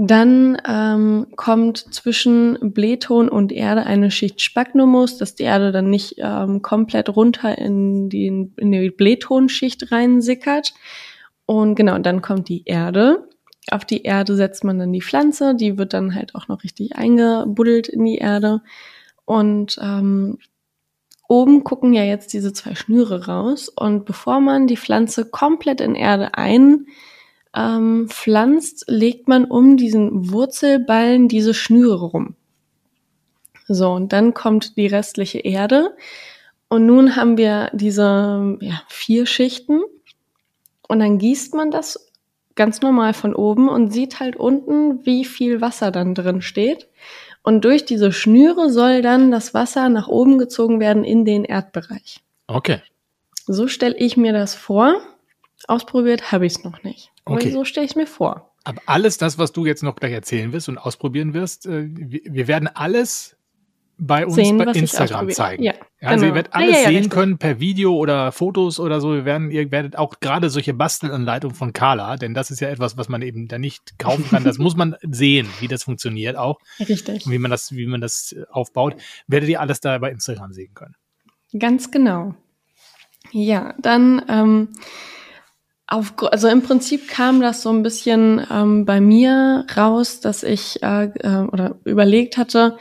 [0.00, 6.14] Dann ähm, kommt zwischen Blähton und Erde eine Schicht Sphagnummus, dass die Erde dann nicht
[6.18, 10.72] ähm, komplett runter in die, in die Blähtonschicht reinsickert.
[11.50, 13.26] Und genau, dann kommt die Erde.
[13.70, 16.96] Auf die Erde setzt man dann die Pflanze, die wird dann halt auch noch richtig
[16.96, 18.60] eingebuddelt in die Erde.
[19.24, 20.36] Und ähm,
[21.26, 23.70] oben gucken ja jetzt diese zwei Schnüre raus.
[23.70, 26.84] Und bevor man die Pflanze komplett in Erde ein
[27.56, 28.10] ähm,
[28.86, 32.36] legt man um diesen Wurzelballen diese Schnüre rum.
[33.66, 35.96] So, und dann kommt die restliche Erde.
[36.68, 39.80] Und nun haben wir diese ja, vier Schichten.
[40.88, 42.10] Und dann gießt man das
[42.56, 46.88] ganz normal von oben und sieht halt unten, wie viel Wasser dann drin steht.
[47.42, 52.20] Und durch diese Schnüre soll dann das Wasser nach oben gezogen werden in den Erdbereich.
[52.48, 52.80] Okay.
[53.46, 55.00] So stelle ich mir das vor.
[55.66, 57.12] Ausprobiert habe ich es noch nicht.
[57.24, 57.52] Okay.
[57.52, 58.50] so stelle ich mir vor.
[58.64, 62.48] Aber alles das, was du jetzt noch gleich erzählen wirst und ausprobieren wirst, äh, wir
[62.48, 63.36] werden alles
[63.98, 65.62] bei uns sehen, bei Instagram zeigen.
[65.62, 66.30] Ja, ja, also genau.
[66.30, 67.10] ihr werdet alles ja, ja, sehen richtig.
[67.10, 69.14] können per Video oder Fotos oder so.
[69.14, 72.96] Wir werden, ihr werdet auch gerade solche Bastelanleitungen von Carla, denn das ist ja etwas,
[72.96, 74.44] was man eben da nicht kaufen kann.
[74.44, 76.60] Das muss man sehen, wie das funktioniert auch.
[76.78, 77.26] Richtig.
[77.26, 78.94] Und wie man das, wie man das äh, aufbaut.
[79.26, 80.94] Werdet ihr alles da bei Instagram sehen können.
[81.58, 82.34] Ganz genau.
[83.32, 84.68] Ja, dann ähm,
[85.88, 90.82] auf, also im Prinzip kam das so ein bisschen ähm, bei mir raus, dass ich
[90.82, 92.78] äh, äh, oder überlegt hatte,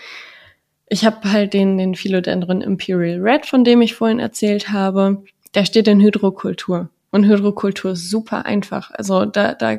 [0.90, 5.24] ich habe halt den, den Philodendron Imperial Red, von dem ich vorhin erzählt habe,
[5.54, 6.90] der steht in Hydrokultur.
[7.12, 8.92] Und Hydrokultur ist super einfach.
[8.92, 9.78] Also da, da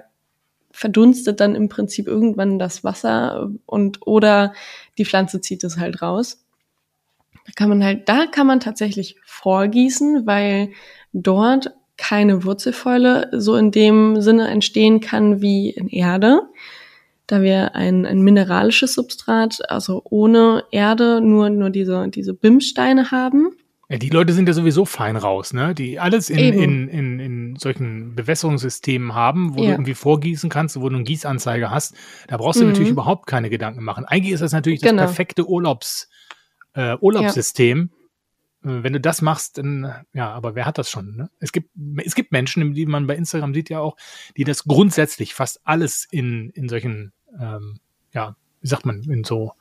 [0.71, 4.53] verdunstet dann im Prinzip irgendwann das Wasser und oder
[4.97, 6.45] die Pflanze zieht es halt raus.
[7.47, 10.71] Da kann man halt, da kann man tatsächlich vorgießen, weil
[11.13, 16.43] dort keine Wurzelfäule so in dem Sinne entstehen kann wie in Erde,
[17.29, 23.51] da wir ein, ein mineralisches Substrat, also ohne Erde nur, nur diese, diese Bimsteine haben.
[23.91, 25.74] Ja, die Leute sind ja sowieso fein raus, ne?
[25.74, 29.66] Die alles in, in, in, in solchen Bewässerungssystemen haben, wo ja.
[29.66, 31.95] du irgendwie vorgießen kannst, wo du einen Gießanzeiger hast.
[32.26, 32.72] Da brauchst du mhm.
[32.72, 34.05] natürlich überhaupt keine Gedanken machen.
[34.05, 35.05] Eigentlich ist das natürlich das genau.
[35.05, 36.11] perfekte Urlaubs,
[36.74, 37.91] äh, Urlaubssystem.
[37.91, 37.99] Ja
[38.64, 41.16] äh, wenn du das machst, dann, ja, aber wer hat das schon?
[41.16, 41.31] Ne?
[41.39, 41.70] Es gibt,
[42.05, 43.97] es gibt Menschen, die man bei Instagram sieht ja auch,
[44.37, 47.79] die das grundsätzlich fast alles in, in solchen, ähm,
[48.12, 49.53] ja, wie sagt man, in so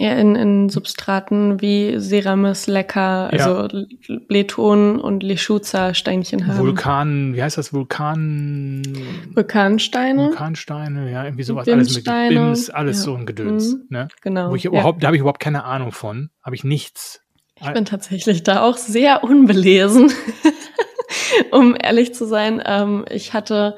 [0.00, 4.18] ja, in, in Substraten wie Ceramis, Lecker, also ja.
[4.28, 6.56] Blähton und Lechuza-Steinchen haben.
[6.56, 7.74] Vulkan, wie heißt das?
[7.74, 8.82] Vulkan...
[9.34, 10.28] Vulkansteine.
[10.28, 11.68] Vulkansteine, ja, irgendwie sowas.
[11.68, 13.02] Alles mit Bims, alles ja.
[13.02, 13.74] so ein Gedöns.
[13.74, 14.08] Mhm, ne?
[14.22, 14.50] Genau.
[14.50, 16.30] Wo ich überhaupt, da habe ich überhaupt keine Ahnung von.
[16.42, 17.20] Habe ich nichts.
[17.60, 20.10] Ich bin tatsächlich da auch sehr unbelesen,
[21.50, 22.62] um ehrlich zu sein.
[22.64, 23.76] Ähm, ich hatte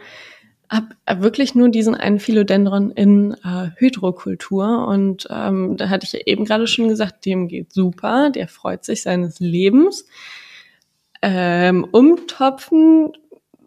[0.72, 6.46] hab wirklich nur diesen einen Philodendron in äh, Hydrokultur und ähm, da hatte ich eben
[6.46, 10.06] gerade schon gesagt, dem geht super, der freut sich seines Lebens.
[11.20, 13.12] Ähm, umtopfen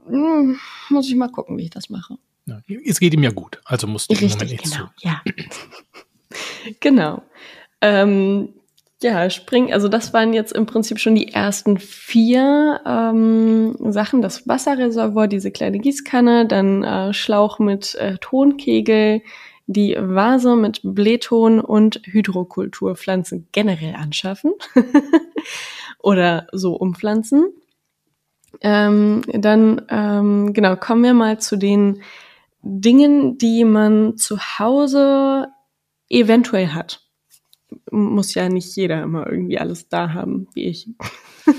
[0.08, 2.18] mh, hm, muss ich mal gucken, wie ich das mache.
[2.47, 5.08] Ja, es geht ihm ja gut, also musst du Richtig, im Moment nicht genau, zu.
[5.08, 5.22] Ja.
[6.80, 7.24] genau.
[7.82, 8.49] Ähm,
[9.06, 14.24] ja, spring, also das waren jetzt im Prinzip schon die ersten vier ähm, Sachen.
[14.24, 19.22] Das Wasserreservoir, diese kleine Gießkanne, dann äh, Schlauch mit äh, Tonkegel,
[19.68, 24.53] die Vase mit Blähton und Hydrokulturpflanzen generell anschaffen
[25.99, 27.53] oder so umpflanzen.
[28.62, 32.01] Ähm, dann, ähm, genau, kommen wir mal zu den
[32.64, 35.49] Dingen, die man zu Hause
[36.10, 37.05] eventuell hat
[37.91, 40.89] muss ja nicht jeder immer irgendwie alles da haben, wie ich.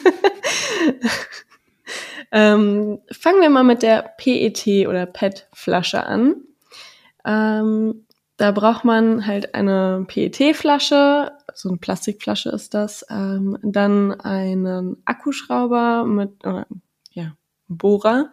[2.33, 6.37] ähm, fangen wir mal mit der PET oder PET-Flasche an.
[7.25, 8.07] Ähm,
[8.37, 16.05] da braucht man halt eine PET-Flasche, so eine Plastikflasche ist das, ähm, dann einen Akkuschrauber
[16.05, 16.65] mit, äh,
[17.13, 17.37] ja,
[17.69, 18.33] Bohrer,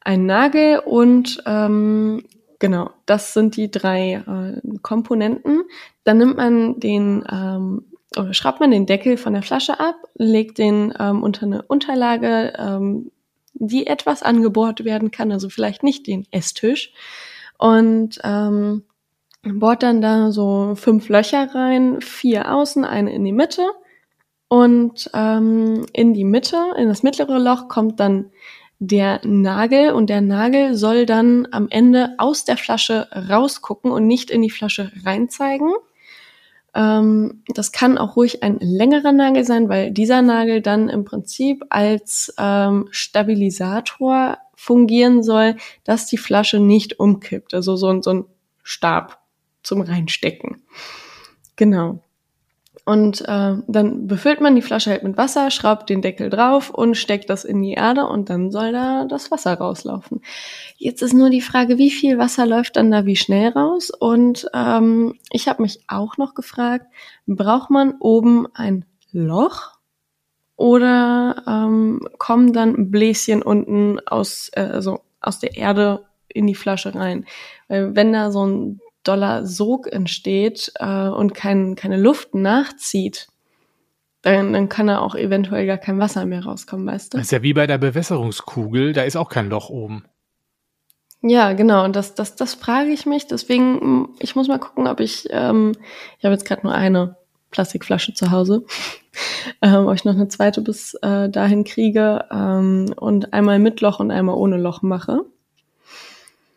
[0.00, 2.24] einen Nagel und ähm,
[2.58, 5.64] Genau, das sind die drei äh, Komponenten.
[6.06, 7.84] Dann nimmt man den ähm,
[8.16, 12.52] oder schraubt man den Deckel von der Flasche ab, legt den ähm, unter eine Unterlage,
[12.56, 13.10] ähm,
[13.54, 16.92] die etwas angebohrt werden kann, also vielleicht nicht den Esstisch.
[17.58, 18.84] Und ähm,
[19.42, 23.66] bohrt dann da so fünf Löcher rein, vier außen, eine in die Mitte.
[24.46, 28.30] Und ähm, in die Mitte, in das mittlere Loch, kommt dann
[28.78, 34.30] der Nagel und der Nagel soll dann am Ende aus der Flasche rausgucken und nicht
[34.30, 35.72] in die Flasche reinzeigen.
[36.76, 41.64] Ähm, das kann auch ruhig ein längerer Nagel sein, weil dieser Nagel dann im Prinzip
[41.70, 47.54] als ähm, Stabilisator fungieren soll, dass die Flasche nicht umkippt.
[47.54, 48.24] Also so, so ein
[48.62, 49.20] Stab
[49.62, 50.62] zum Reinstecken.
[51.56, 52.02] Genau.
[52.88, 56.96] Und äh, dann befüllt man die Flasche halt mit Wasser, schraubt den Deckel drauf und
[56.96, 60.22] steckt das in die Erde und dann soll da das Wasser rauslaufen.
[60.76, 63.90] Jetzt ist nur die Frage, wie viel Wasser läuft dann da wie schnell raus?
[63.90, 66.86] Und ähm, ich habe mich auch noch gefragt,
[67.26, 69.72] braucht man oben ein Loch
[70.54, 76.94] oder ähm, kommen dann Bläschen unten aus, äh, also aus der Erde in die Flasche
[76.94, 77.26] rein?
[77.66, 83.28] Weil wenn da so ein doller Sog entsteht äh, und kein, keine Luft nachzieht,
[84.22, 87.18] dann, dann kann da auch eventuell gar kein Wasser mehr rauskommen, weißt du?
[87.18, 90.04] Das ist ja wie bei der Bewässerungskugel, da ist auch kein Loch oben.
[91.22, 91.84] Ja, genau.
[91.84, 93.26] Und das, das, das frage ich mich.
[93.26, 95.72] Deswegen, ich muss mal gucken, ob ich, ähm,
[96.18, 97.16] ich habe jetzt gerade nur eine
[97.50, 98.64] Plastikflasche zu Hause,
[99.62, 103.98] ähm, ob ich noch eine zweite bis äh, dahin kriege ähm, und einmal mit Loch
[103.98, 105.24] und einmal ohne Loch mache.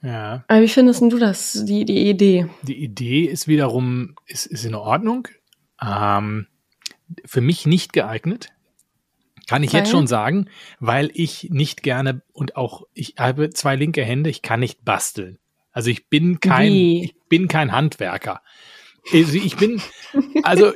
[0.02, 0.43] Ja.
[0.47, 2.47] Aber wie findest du das, die, die Idee?
[2.64, 5.28] Die Idee ist wiederum, ist, ist in Ordnung.
[5.82, 6.47] Ähm,
[7.26, 8.50] für mich nicht geeignet.
[9.47, 9.80] Kann ich weil?
[9.80, 10.47] jetzt schon sagen,
[10.80, 15.39] weil ich nicht gerne und auch ich habe zwei linke Hände, ich kann nicht basteln.
[15.72, 17.04] Also ich bin kein, Wie?
[17.06, 18.41] ich bin kein Handwerker.
[19.12, 19.82] Also ich bin,
[20.43, 20.72] also,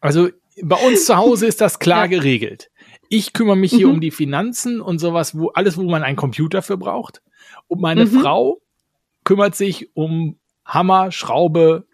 [0.00, 0.30] also
[0.62, 2.70] bei uns zu Hause ist das klar geregelt.
[3.08, 3.94] Ich kümmere mich hier mhm.
[3.94, 7.20] um die Finanzen und sowas, wo alles, wo man einen Computer für braucht.
[7.68, 8.20] Und meine mhm.
[8.20, 8.60] Frau
[9.24, 11.86] kümmert sich um Hammer, Schraube,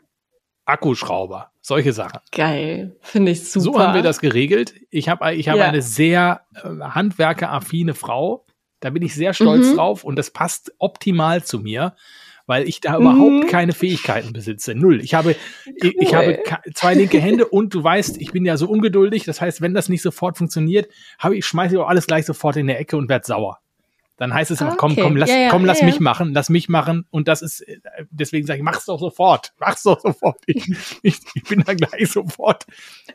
[0.65, 2.21] Akkuschrauber, solche Sachen.
[2.31, 3.65] Geil, finde ich super.
[3.65, 4.75] So haben wir das geregelt.
[4.91, 5.67] Ich habe ich hab ja.
[5.67, 8.47] eine sehr äh, handwerkeraffine Frau.
[8.81, 9.77] Da bin ich sehr stolz mhm.
[9.77, 11.95] drauf und das passt optimal zu mir,
[12.47, 13.07] weil ich da mhm.
[13.07, 14.75] überhaupt keine Fähigkeiten besitze.
[14.75, 15.01] Null.
[15.01, 15.37] Ich habe,
[15.67, 15.93] cool.
[16.01, 16.39] ich, habe
[16.75, 19.25] zwei linke Hände und du weißt, ich bin ja so ungeduldig.
[19.25, 20.89] Das heißt, wenn das nicht sofort funktioniert,
[21.19, 23.62] habe ich, schmeiße ich auch alles gleich sofort in der Ecke und werde sauer.
[24.23, 26.49] Dann heißt es immer, komm, komm, lass, ja, ja, komm, lass ja, mich machen, lass
[26.49, 27.07] mich machen.
[27.11, 27.66] Und das ist,
[28.12, 30.39] deswegen sage ich, mach's doch sofort, mach's doch sofort.
[30.47, 30.70] Ich,
[31.03, 32.64] ich, ich bin da gleich sofort.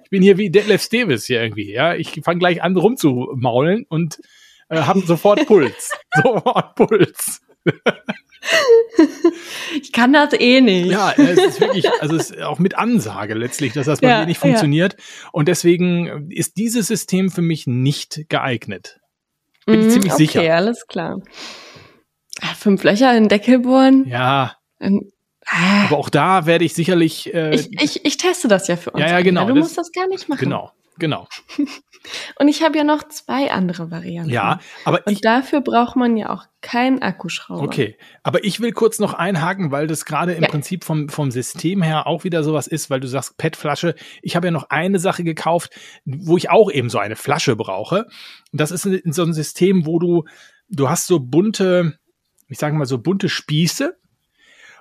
[0.04, 1.96] Ich bin hier wie Detlef Davis hier irgendwie, ja.
[1.96, 4.20] Ich fange gleich an rumzumaulen und
[4.68, 5.92] äh, habe sofort Puls.
[6.22, 7.40] sofort Puls.
[9.82, 10.92] ich kann das eh nicht.
[10.92, 14.20] Ja, es ist wirklich, also es ist auch mit Ansage letztlich, dass das bei ja,
[14.20, 14.96] mir nicht funktioniert.
[14.98, 15.30] Ja.
[15.32, 19.00] Und deswegen ist dieses System für mich nicht geeignet.
[19.68, 20.40] Bin ich mhm, ziemlich okay, sicher.
[20.40, 21.20] Okay, alles klar.
[22.42, 24.06] Ah, fünf Löcher in den Deckel bohren?
[24.08, 24.56] Ja.
[24.80, 25.12] Ähm,
[25.46, 25.86] ah.
[25.86, 27.34] Aber auch da werde ich sicherlich.
[27.34, 29.02] Äh, ich, ich, ich teste das ja für uns.
[29.02, 29.46] Ja, ja, genau.
[29.46, 30.40] Du das, musst das gar nicht machen.
[30.40, 31.28] Genau, genau.
[32.40, 34.32] Und ich habe ja noch zwei andere Varianten.
[34.32, 37.64] Ja, aber Und ich, dafür braucht man ja auch keinen Akkuschrauber.
[37.64, 40.50] Okay, aber ich will kurz noch einhaken, weil das gerade im ja.
[40.50, 43.96] Prinzip vom, vom System her auch wieder sowas ist, weil du sagst PET-Flasche.
[44.22, 45.72] Ich habe ja noch eine Sache gekauft,
[46.06, 48.08] wo ich auch eben so eine Flasche brauche.
[48.52, 50.26] Das ist in so ein System, wo du,
[50.70, 51.98] du hast so bunte,
[52.48, 53.98] ich sage mal so bunte Spieße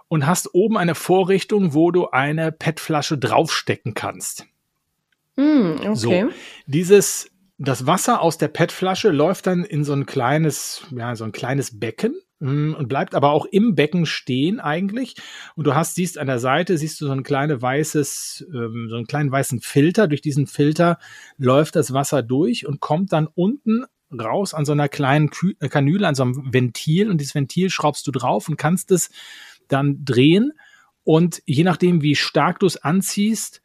[0.08, 4.46] und hast oben eine Vorrichtung, wo du eine PET-Flasche draufstecken kannst.
[5.36, 5.94] Mm, okay.
[5.94, 6.30] So,
[6.66, 11.32] dieses, das Wasser aus der PET-Flasche läuft dann in so ein kleines, ja, so ein
[11.32, 15.14] kleines Becken mm, und bleibt aber auch im Becken stehen eigentlich.
[15.54, 18.96] Und du hast, siehst an der Seite, siehst du so ein kleines weißes, ähm, so
[18.96, 20.08] einen kleinen weißen Filter.
[20.08, 20.98] Durch diesen Filter
[21.38, 25.30] läuft das Wasser durch und kommt dann unten raus an so einer kleinen
[25.60, 27.10] äh, Kanüle, an so einem Ventil.
[27.10, 29.10] Und dieses Ventil schraubst du drauf und kannst es
[29.68, 30.52] dann drehen.
[31.04, 33.62] Und je nachdem, wie stark du es anziehst,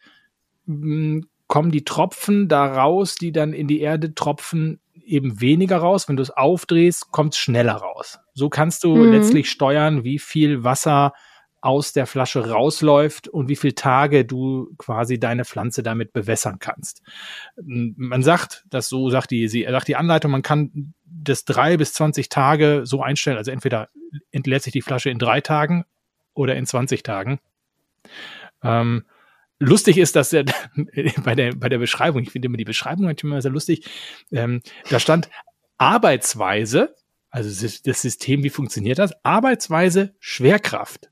[0.65, 1.21] mm,
[1.51, 6.07] kommen die Tropfen da raus, die dann in die Erde tropfen, eben weniger raus.
[6.07, 8.19] Wenn du es aufdrehst, kommt es schneller raus.
[8.33, 9.11] So kannst du mhm.
[9.11, 11.11] letztlich steuern, wie viel Wasser
[11.59, 17.01] aus der Flasche rausläuft und wie viele Tage du quasi deine Pflanze damit bewässern kannst.
[17.57, 21.91] Man sagt, das so sagt die, sie sagt die Anleitung, man kann das drei bis
[21.91, 23.89] zwanzig Tage so einstellen, also entweder
[24.31, 25.83] entleert sich die Flasche in drei Tagen
[26.33, 27.41] oder in 20 Tagen.
[28.63, 29.03] Ähm,
[29.61, 30.43] lustig ist, dass er
[31.23, 33.85] bei der, bei der Beschreibung, ich finde immer die Beschreibung manchmal sehr lustig,
[34.31, 35.29] ähm, da stand
[35.77, 36.95] Arbeitsweise,
[37.29, 39.13] also das System, wie funktioniert das?
[39.23, 41.09] Arbeitsweise Schwerkraft.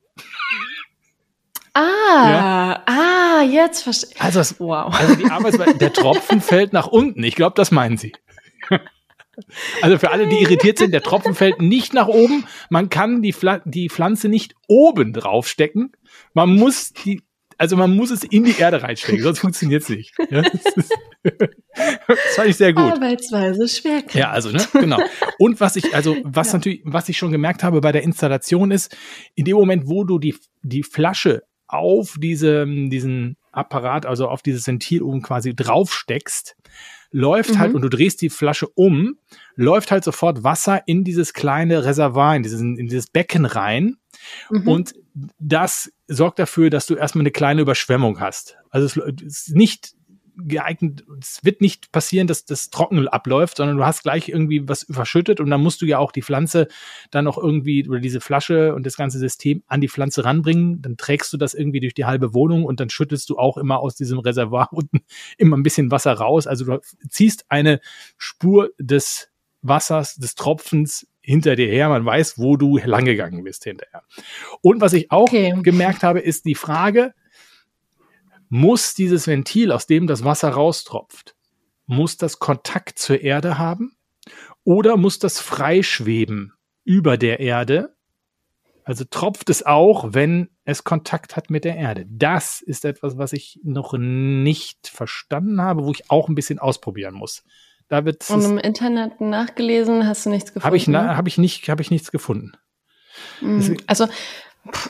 [1.74, 2.84] Ah, ja.
[2.88, 4.22] ah, jetzt verstehe ich.
[4.22, 4.94] Also, wow.
[4.94, 7.24] also die Arbeitsweise, der Tropfen fällt nach unten.
[7.24, 8.12] Ich glaube, das meinen Sie.
[9.82, 12.46] Also für alle, die irritiert sind, der Tropfen fällt nicht nach oben.
[12.70, 15.94] Man kann die, Pfl die Pflanze nicht oben draufstecken.
[16.34, 17.22] Man muss die
[17.60, 20.14] also man muss es in die Erde reinstecken, sonst funktioniert es nicht.
[20.32, 22.94] Ja, das, ist, das fand ich sehr gut.
[22.94, 24.16] Arbeitsweise Schwerkraft.
[24.16, 25.00] Ja, also, ne, genau.
[25.38, 26.54] Und was ich, also, was ja.
[26.54, 28.96] natürlich, was ich schon gemerkt habe bei der Installation ist,
[29.36, 34.66] in dem Moment, wo du die, die Flasche auf diese, diesen Apparat, also auf dieses
[34.66, 36.56] Ventil oben quasi draufsteckst,
[37.12, 37.76] läuft halt Mhm.
[37.76, 39.18] und du drehst die Flasche um,
[39.56, 43.96] läuft halt sofort Wasser in dieses kleine Reservoir, in, diesen, in dieses Becken rein.
[44.50, 44.68] Mhm.
[44.68, 44.94] Und
[45.40, 48.58] das sorgt dafür, dass du erstmal eine kleine Überschwemmung hast.
[48.70, 49.94] Also es ist nicht
[50.48, 54.86] geeignet, es wird nicht passieren, dass das trocken abläuft, sondern du hast gleich irgendwie was
[54.90, 56.68] verschüttet und dann musst du ja auch die Pflanze
[57.12, 60.82] dann noch irgendwie oder diese Flasche und das ganze System an die Pflanze ranbringen.
[60.82, 63.80] Dann trägst du das irgendwie durch die halbe Wohnung und dann schüttelst du auch immer
[63.80, 65.02] aus diesem Reservoir unten
[65.38, 66.48] immer ein bisschen Wasser raus.
[66.48, 67.80] Also du ziehst eine
[68.18, 69.30] Spur des
[69.62, 71.90] Wassers, des Tropfens hinter dir her.
[71.90, 74.04] Man weiß, wo du langgegangen bist hinterher.
[74.62, 75.54] Und was ich auch Okay.
[75.62, 77.14] gemerkt habe, ist die Frage,
[78.50, 81.36] muss dieses Ventil, aus dem das Wasser raustropft,
[81.86, 83.96] muss das Kontakt zur Erde haben?
[84.64, 86.54] Oder muss das freischweben
[86.84, 87.96] über der Erde?
[88.84, 92.06] Also tropft es auch, wenn es Kontakt hat mit der Erde.
[92.10, 97.14] Das ist etwas, was ich noch nicht verstanden habe, wo ich auch ein bisschen ausprobieren
[97.14, 97.44] muss.
[97.90, 100.66] Da wird Und im Internet nachgelesen, hast du nichts gefunden?
[100.66, 102.54] habe ich, na- hab ich nicht, habe ich nichts gefunden.
[103.42, 103.78] Mhm.
[103.88, 104.08] Also,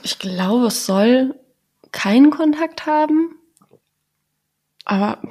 [0.04, 1.34] ich glaube, es soll
[1.92, 3.36] keinen Kontakt haben.
[4.86, 5.22] Aber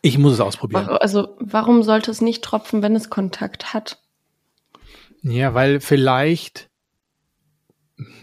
[0.00, 0.88] Ich muss es ausprobieren.
[0.88, 4.00] also, warum sollte es nicht tropfen, wenn es Kontakt hat?
[5.22, 6.70] Ja, weil vielleicht,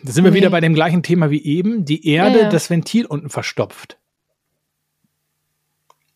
[0.03, 0.37] da sind wir Nee.
[0.37, 2.49] wieder bei dem gleichen Thema wie eben, die Erde Ja, ja.
[2.49, 3.97] das Ventil unten verstopft.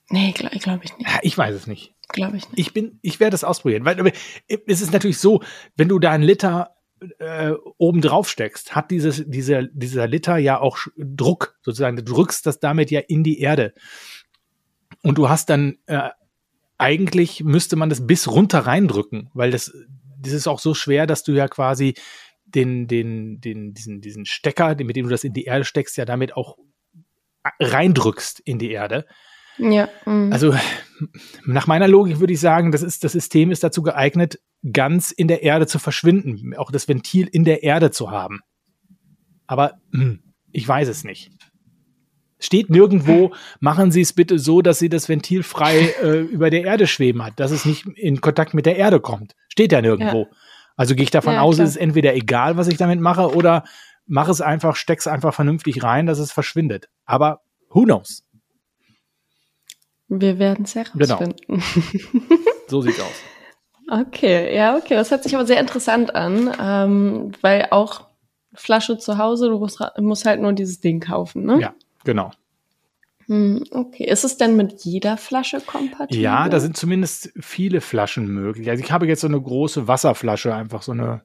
[0.10, 1.10] Nee, glaube glaub ich nicht.
[1.22, 1.94] Ich weiß es nicht.
[2.10, 2.60] Glaube ich nicht.
[2.60, 4.14] Ich bin, ich werde es ausprobieren, weil
[4.47, 5.41] es ist natürlich so,
[5.76, 6.76] wenn du da einen Liter
[7.20, 11.95] äh, oben drauf steckst, hat dieses, dieser, dieser Liter ja auch Druck, sozusagen.
[11.97, 13.74] Du drückst das damit ja in die Erde.
[15.01, 16.10] Und du hast dann, äh,
[16.78, 19.72] eigentlich müsste man das bis runter reindrücken, weil das,
[20.20, 21.93] das ist auch so schwer, dass du ja quasi
[22.45, 26.05] den, den, den, diesen, diesen Stecker, mit dem du das in die Erde steckst, ja
[26.05, 26.57] damit auch
[27.60, 29.05] reindrückst in die Erde.
[29.57, 29.89] ja.
[30.05, 30.34] mhm.
[30.34, 30.53] Also
[31.45, 34.39] nach meiner Logik würde ich sagen, das, ist, das System ist dazu geeignet,
[34.74, 38.39] ganz in der Erde zu verschwinden, auch das Ventil in der Erde zu haben.
[39.47, 40.22] Aber hm,
[40.52, 41.32] ich weiß es nicht.
[42.41, 46.64] Steht nirgendwo, machen Sie es bitte so, dass Sie das Ventil frei äh, über der
[46.64, 49.36] Erde schweben hat, dass es nicht in Kontakt mit der Erde kommt.
[49.50, 50.28] Steht ja nirgendwo.
[50.78, 51.66] Also gehe ich davon Ja, aus, klar.
[51.66, 53.66] es ist entweder egal, was ich damit mache, oder
[54.08, 56.88] mach es einfach, steck's einfach vernünftig rein, dass es verschwindet.
[57.06, 58.24] Aber who knows?
[60.10, 61.20] Wir werden es Genau.
[61.20, 61.64] herausfinden.
[62.68, 63.07] So sieht's aus.
[63.91, 64.93] Okay, ja, okay.
[64.93, 68.05] Das hört sich aber sehr interessant an, ähm, weil auch
[68.53, 71.60] Flasche zu Hause, du musst, musst halt nur dieses Ding kaufen, ne?
[71.60, 72.30] Ja, genau.
[73.26, 74.03] Hm, okay.
[74.03, 76.22] Ist es denn mit jeder Flasche kompatibel?
[76.22, 78.70] Ja, da sind zumindest viele Flaschen möglich.
[78.70, 81.24] Also ich habe jetzt so eine große Wasserflasche, einfach so eine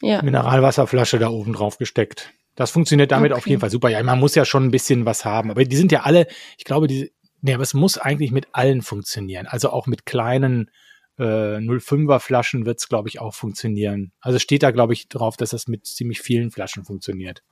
[0.00, 0.22] ja.
[0.22, 2.32] Mineralwasserflasche da oben drauf gesteckt.
[2.54, 3.50] Das funktioniert damit auf Okay.
[3.50, 3.88] jeden Fall super.
[3.88, 5.52] Ja, man muss ja schon ein bisschen was haben.
[5.52, 8.82] Aber die sind ja alle, ich glaube, die, nee, aber es muss eigentlich mit allen
[8.82, 9.46] funktionieren.
[9.46, 10.70] Also auch mit kleinen
[11.18, 14.12] äh, 05er Flaschen wird es, glaube ich, auch funktionieren.
[14.20, 17.42] Also steht da, glaube ich, drauf, dass das mit ziemlich vielen Flaschen funktioniert.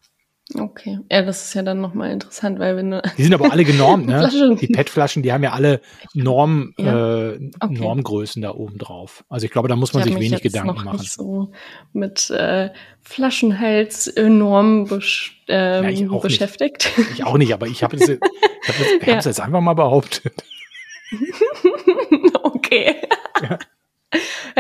[0.54, 1.00] Okay.
[1.10, 3.02] Ja, das ist ja dann nochmal interessant, weil wenn du.
[3.18, 4.18] Die sind aber alle genormt, ne?
[4.20, 4.56] Flaschen.
[4.56, 5.80] Die PET-Flaschen, die haben ja alle
[6.14, 7.30] Norm, Ja.
[7.32, 7.74] äh, Okay.
[7.80, 9.24] Normgrößen da oben drauf.
[9.28, 10.98] Also ich glaube, da muss Ich man hab sich wenig jetzt Gedanken noch machen.
[11.00, 11.50] nicht so
[11.92, 12.70] mit äh,
[13.02, 16.22] Flaschenhals-Normen besch ähm, Ja, ich auch nicht.
[16.22, 16.92] beschäftigt.
[17.14, 19.14] Ich auch nicht, aber ich habe es ich hab das, ich Ja.
[19.14, 20.32] hab's jetzt einfach mal behauptet.
[22.42, 22.96] okay.
[23.42, 23.58] Ja.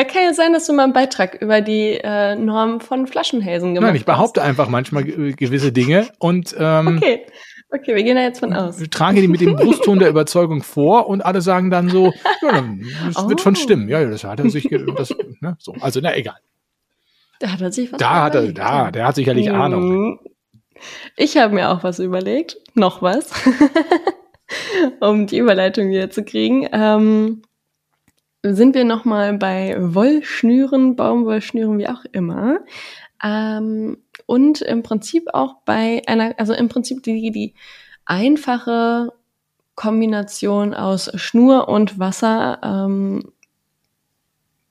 [0.04, 3.88] Kann ja sein, dass du mal einen Beitrag über die äh, Normen von Flaschenhälsen gemacht
[3.88, 6.96] Nein, ich behaupte einfach manchmal ge- gewisse Dinge und ähm, hast.
[6.98, 7.26] Okay.
[7.72, 8.76] Okay, wir gehen da jetzt von aus.
[8.90, 12.64] trage die mit dem Brustton der Überzeugung vor und alle sagen dann so, ja,
[13.12, 13.58] das wird schon Oh.
[13.58, 13.88] stimmen.
[13.88, 15.74] Ja, das hat er sich, das, ne, so.
[15.80, 16.36] Also, na egal.
[17.40, 19.82] Da hat er sich was Da hat er, da, der hat sicherlich Ahnung.
[19.90, 20.18] Mhm.
[21.16, 23.30] Ich habe mir auch was überlegt, noch was,
[25.00, 26.68] um die Überleitung wieder zu kriegen.
[26.72, 27.42] Ähm,
[28.54, 32.58] sind wir noch mal bei Wollschnüren, Baumwollschnüren, wie auch immer.
[33.22, 37.54] Ähm, und im Prinzip auch bei einer, also im Prinzip die, die
[38.04, 39.12] einfache
[39.74, 42.58] Kombination aus Schnur und Wasser.
[42.62, 43.32] Ähm,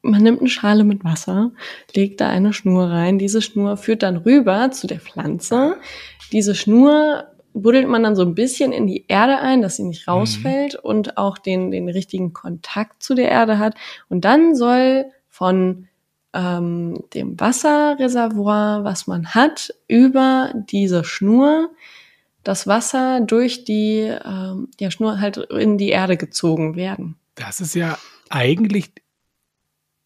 [0.01, 1.51] man nimmt eine Schale mit Wasser,
[1.93, 3.17] legt da eine Schnur rein.
[3.17, 5.78] Diese Schnur führt dann rüber zu der Pflanze.
[6.32, 7.26] Diese Schnur
[7.62, 11.18] buddelt man dann so ein bisschen in die Erde ein, dass sie nicht rausfällt und
[11.18, 13.76] auch den, den richtigen Kontakt zu der Erde hat.
[14.10, 15.88] Und dann soll von
[16.34, 21.70] ähm, dem Wasserreservoir, was man hat, über diese Schnur
[22.43, 27.16] das Wasser durch die ähm, ja, Schnur halt in die Erde gezogen werden.
[27.36, 27.97] Das ist ja
[28.30, 28.91] eigentlich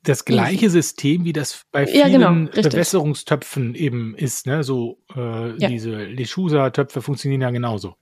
[0.03, 2.71] das gleiche System, wie das bei Ja, vielen genau, richtig.
[2.71, 4.47] Bewässerungstöpfen eben ist.
[4.47, 4.63] Ne?
[4.63, 5.67] So äh, Ja.
[5.67, 7.95] diese Lechusa-Töpfe funktionieren ja genauso.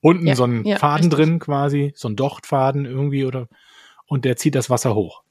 [0.00, 1.26] Unten Ja, so ein ja, Faden richtig.
[1.26, 3.48] drin quasi, so ein Dochtfaden irgendwie oder
[4.06, 5.22] und der zieht das Wasser hoch.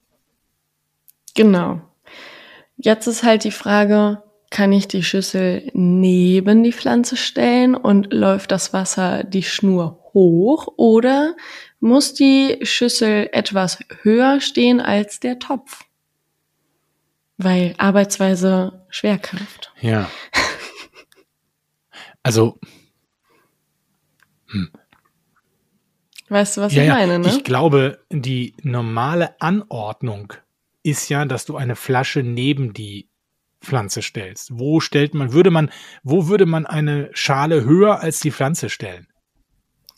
[1.36, 1.82] Genau.
[2.78, 8.51] Jetzt ist halt die Frage, kann ich die Schüssel neben die Pflanze stellen und läuft
[8.51, 11.36] das Wasser die Schnur hoch oder
[11.80, 15.86] muss die Schüssel etwas höher stehen als der Topf?
[17.43, 19.73] Weil Arbeitsweise Schwerkraft.
[19.81, 20.09] Ja.
[22.23, 22.59] Also,
[26.31, 27.27] Weißt du, was ja, ich meine, ne?
[27.27, 30.31] ich glaube, die normale Anordnung
[30.81, 33.09] ist ja, dass du eine Flasche neben die
[33.59, 34.57] Pflanze stellst.
[34.57, 35.69] Wo stellt man, würde man,
[36.03, 39.07] wo würde man eine Schale höher als die Pflanze stellen?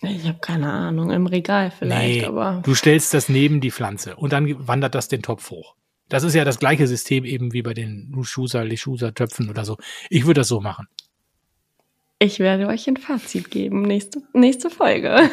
[0.01, 4.33] Ich habe keine Ahnung, im Regal vielleicht, aber du stellst das neben die Pflanze und
[4.33, 5.75] dann wandert das den Topf hoch.
[6.09, 9.77] Das ist ja das gleiche System eben wie bei den Luschusa, Lechusa Töpfen oder so.
[10.09, 10.87] Ich würde das so machen.
[12.19, 15.29] Ich werde euch ein Fazit geben, nächste, nächste Folge.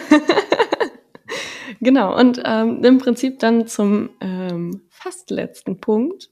[1.81, 6.31] genau, und ähm, im Prinzip dann zum ähm, fast letzten Punkt.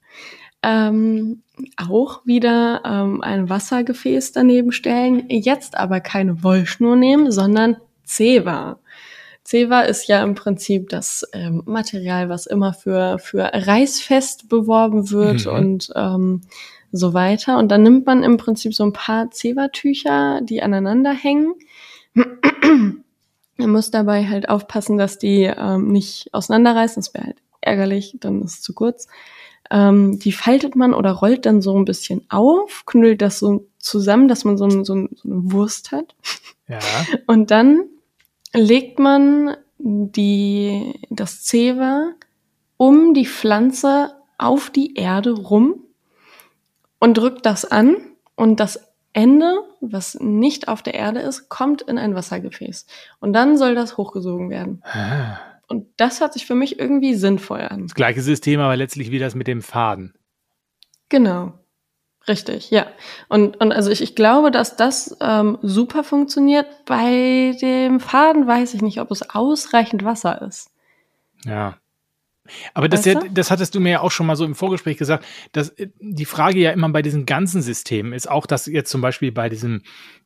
[0.62, 1.42] Ähm,
[1.76, 8.80] auch wieder ähm, ein Wassergefäß daneben stellen, jetzt aber keine Wollschnur nehmen, sondern Zewa.
[9.48, 15.46] Zewa ist ja im Prinzip das ähm, Material, was immer für, für Reißfest beworben wird
[15.46, 15.52] Mhm.
[15.52, 16.40] und ähm,
[16.92, 17.56] so weiter.
[17.56, 21.54] Und dann nimmt man im Prinzip so ein paar Zewa-Tücher, die aneinander hängen.
[23.56, 27.00] Man muss dabei halt aufpassen, dass die ähm, nicht auseinanderreißen.
[27.02, 29.08] Das wäre halt ärgerlich, dann ist es zu kurz.
[29.70, 34.28] Ähm, die faltet man oder rollt dann so ein bisschen auf, knüllt das so zusammen,
[34.28, 36.14] dass man so, ein, so, ein, so eine Wurst hat.
[36.68, 36.80] Ja.
[37.26, 37.86] Und dann
[38.52, 42.12] legt man die, das Zewa
[42.76, 45.84] um die Pflanze auf die Erde rum
[46.98, 47.96] und drückt das an
[48.34, 52.86] und das Ende, was nicht auf der Erde ist, kommt in ein Wassergefäß.
[53.20, 54.82] Und dann soll das hochgesogen werden.
[54.84, 55.38] Ah.
[55.66, 57.82] Und das hört sich für mich irgendwie sinnvoll an.
[57.82, 60.14] Das gleiche System, aber letztlich wie das mit dem Faden.
[61.08, 61.58] Genau.
[62.28, 62.86] Richtig, ja.
[63.28, 66.66] Und, und also ich, ich glaube, dass das ähm, super funktioniert.
[66.84, 70.70] Bei dem Faden weiß ich nicht, ob es ausreichend Wasser ist.
[71.44, 71.78] Ja.
[72.74, 75.24] Aber das, ja, das hattest du mir ja auch schon mal so im Vorgespräch gesagt,
[75.52, 79.00] dass äh, die Frage ja immer bei diesen ganzen Systemen ist auch, dass jetzt zum
[79.00, 79.82] Beispiel bei diesem,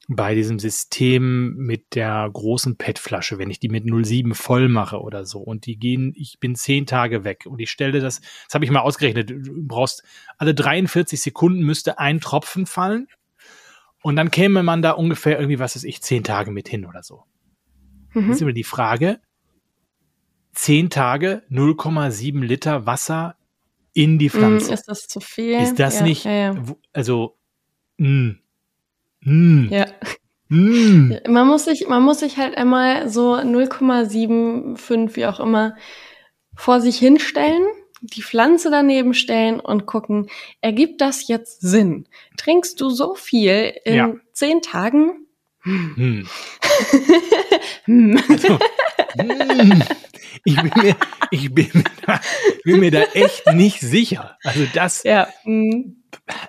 [0.09, 5.25] bei diesem System mit der großen PET-Flasche, wenn ich die mit 07 voll mache oder
[5.25, 8.64] so und die gehen, ich bin zehn Tage weg und ich stelle das, das habe
[8.64, 10.03] ich mal ausgerechnet, du brauchst
[10.39, 13.09] alle 43 Sekunden müsste ein Tropfen fallen
[14.03, 17.03] und dann käme man da ungefähr irgendwie, was weiß ich, zehn Tage mit hin oder
[17.03, 17.25] so.
[18.12, 18.27] Mhm.
[18.27, 19.20] Jetzt ist immer die Frage,
[20.55, 23.36] zehn Tage 0,7 Liter Wasser
[23.94, 24.72] in die Mm, Pflanze.
[24.74, 25.59] Ist das zu viel?
[25.61, 26.57] ist das ja, nicht, Ja, ja.
[26.92, 27.36] also,
[27.98, 28.36] mh,
[29.22, 29.86] mh, ja.
[30.48, 31.20] mh.
[31.28, 35.76] Man muss sich, man muss sich halt einmal so 0,75, wie auch immer,
[36.55, 37.64] vor sich hinstellen,
[38.03, 40.28] die Pflanze daneben stellen und gucken,
[40.61, 42.07] ergibt das jetzt Sinn?
[42.36, 45.26] Trinkst du so viel in zehn Tagen?
[45.62, 46.26] Hm.
[47.84, 48.20] Hm.
[48.28, 48.59] Also,
[49.18, 49.82] hm.
[50.45, 50.97] Ich bin mir,
[51.30, 52.20] ich bin mir, da,
[52.64, 54.37] bin mir da echt nicht sicher.
[54.45, 55.97] Also das, ja, mm,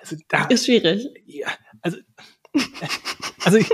[0.00, 1.06] also da, ist schwierig.
[1.26, 1.48] ja,
[1.82, 1.98] also,
[3.44, 3.68] also ich,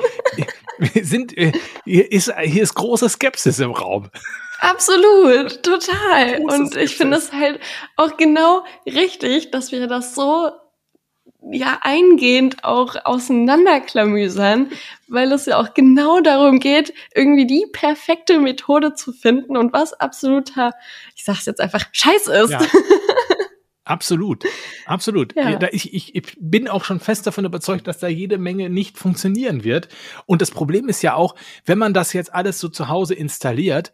[0.79, 1.53] wir sind, äh,
[1.85, 4.11] hier ist, hier ist große Skepsis im Raum.
[4.61, 6.41] Absolut, total.
[6.43, 7.61] Und ich finde es halt
[7.97, 10.51] auch genau richtig, dass wir das so
[11.51, 14.71] ja eingehend auch auseinanderklamüsern,
[15.09, 19.93] weil es ja auch genau darum geht, irgendwie die perfekte Methode zu finden und was
[19.95, 20.73] absoluter,
[21.17, 22.51] ich sag's jetzt einfach, Scheiß ist.
[22.51, 22.61] Ja.
[23.85, 24.45] Absolut,
[24.87, 25.35] absolut.
[25.35, 25.59] Ja.
[25.73, 29.65] Ich, ich, ich bin auch schon fest davon überzeugt, dass da jede Menge nicht funktionieren
[29.65, 29.89] wird.
[30.27, 31.35] Und das Problem ist ja auch,
[31.65, 33.93] wenn man das jetzt alles so zu Hause installiert,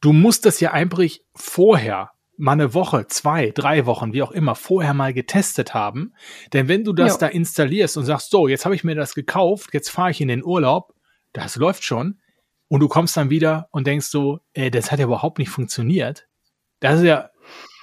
[0.00, 4.54] du musst das ja einfach vorher mal eine Woche, zwei, drei Wochen, wie auch immer,
[4.54, 6.14] vorher mal getestet haben.
[6.52, 7.18] Denn wenn du das Jo.
[7.18, 10.28] da installierst und sagst, so, jetzt habe ich mir das gekauft, jetzt fahre ich in
[10.28, 10.94] den Urlaub,
[11.32, 12.20] das läuft schon,
[12.68, 16.26] und du kommst dann wieder und denkst so, äh, das hat ja überhaupt nicht funktioniert.
[16.80, 17.30] Das ist ja,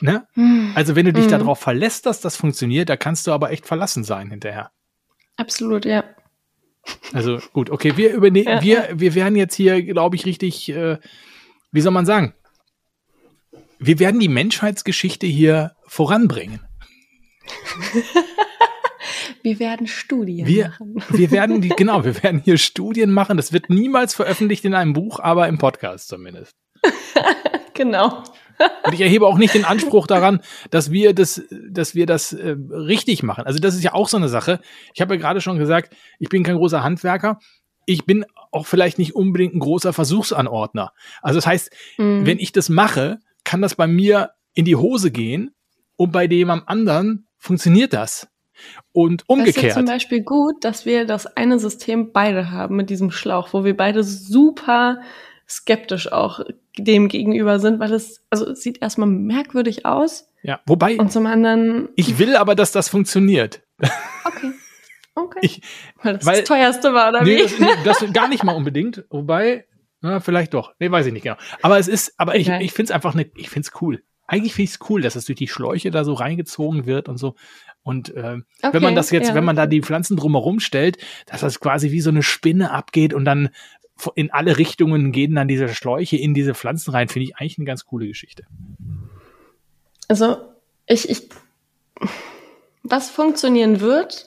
[0.02, 0.28] ne?
[0.34, 1.32] Hm, Also wenn du dich Mhm.
[1.32, 4.72] darauf verlässt, dass das funktioniert, da kannst du aber echt verlassen sein hinterher.
[5.38, 6.04] absolut, ja.
[7.14, 10.98] Also gut, okay, wir übernehmen, Ja, wir, wir werden jetzt hier, glaube ich, richtig, äh,
[11.72, 12.34] wie soll man sagen?
[13.80, 16.62] Wir werden die Menschheitsgeschichte hier voranbringen.
[19.44, 21.02] Wir werden Studien Wir, machen.
[21.10, 23.38] wir werden die, genau, wir werden hier Studien machen.
[23.38, 26.56] Das wird niemals veröffentlicht in einem Buch, aber im Podcast zumindest.
[27.74, 28.24] Genau.
[28.84, 32.56] Und ich erhebe auch nicht den Anspruch daran, dass wir das, dass wir das äh,
[32.72, 33.46] richtig machen.
[33.46, 34.60] Also das ist ja auch so eine Sache.
[34.96, 37.38] Ich habe ja gerade schon gesagt, ich bin kein großer Handwerker.
[37.86, 40.92] Ich bin auch vielleicht nicht unbedingt ein großer Versuchsanordner.
[41.22, 42.26] Also das heißt, mhm.
[42.26, 45.56] wenn ich das mache, kann das bei mir in die Hose gehen
[45.96, 48.28] und bei jemand anderen funktioniert das.
[48.92, 49.58] Und umgekehrt.
[49.58, 53.54] Das ist zum Beispiel gut, dass wir das eine System beide haben mit diesem Schlauch,
[53.54, 55.00] wo wir beide super
[55.48, 56.42] skeptisch auch
[56.78, 60.30] dem gegenüber sind, weil es, also es sieht erstmal merkwürdig aus.
[60.44, 60.98] Ja, wobei.
[60.98, 61.88] Und zum anderen.
[61.96, 63.62] Ich will aber, dass das funktioniert.
[64.26, 64.52] Okay.
[65.18, 65.40] Okay.
[65.42, 65.62] Ich,
[66.04, 67.42] weil das weil, das teuerste war, oder nee, wie?
[67.42, 69.04] Das, nee, das gar nicht mal unbedingt.
[69.10, 69.66] Wobei,
[70.02, 70.74] na, vielleicht doch.
[70.80, 71.38] Nee, weiß ich nicht genau.
[71.62, 72.42] Aber es ist, aber okay.
[72.42, 74.04] ich, ich finde es einfach ne, ich finde es cool.
[74.28, 77.18] Eigentlich finde ich es cool, dass es durch die Schläuche da so reingezogen wird und
[77.18, 77.36] so.
[77.82, 79.36] Und äh, okay, wenn man das jetzt, ja.
[79.36, 83.14] wenn man da die Pflanzen drumherum stellt, dass das quasi wie so eine Spinne abgeht
[83.14, 83.50] und dann
[84.16, 87.66] in alle Richtungen gehen dann diese Schläuche in diese Pflanzen rein, finde ich eigentlich eine
[87.66, 88.44] ganz coole Geschichte.
[90.08, 90.38] Also,
[90.86, 91.30] ich, ich,
[92.84, 94.27] was funktionieren wird,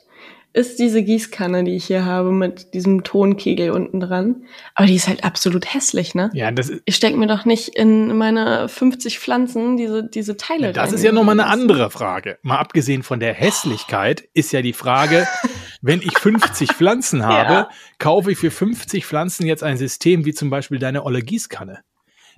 [0.53, 4.44] ist diese Gießkanne, die ich hier habe mit diesem Tonkegel unten dran.
[4.74, 6.30] Aber die ist halt absolut hässlich, ne?
[6.32, 6.82] Ja, das ist.
[6.86, 11.05] Ich stecke mir doch nicht in meine 50 Pflanzen diese, diese Teile ja, Das ist
[11.05, 12.38] ja nochmal eine andere Frage.
[12.42, 15.26] Mal abgesehen von der Hässlichkeit ist ja die Frage,
[15.82, 17.70] wenn ich 50 Pflanzen habe, ja.
[17.98, 21.80] kaufe ich für 50 Pflanzen jetzt ein System wie zum Beispiel deine Olle Gießkanne.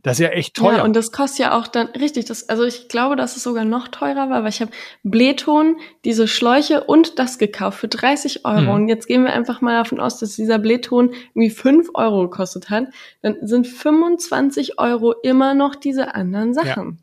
[0.03, 0.79] Das ist ja echt teuer.
[0.79, 3.65] Ja, und das kostet ja auch dann, richtig, das, also ich glaube, dass es sogar
[3.65, 4.73] noch teurer war, weil ich habe
[5.05, 8.63] Blähton, diese Schläuche und das gekauft für 30 Euro.
[8.63, 8.69] Mhm.
[8.71, 12.69] Und jetzt gehen wir einfach mal davon aus, dass dieser Blähton irgendwie 5 Euro gekostet
[12.69, 12.87] hat.
[13.23, 16.99] Dann sind 25 Euro immer noch diese anderen Sachen.
[16.99, 17.03] Ja.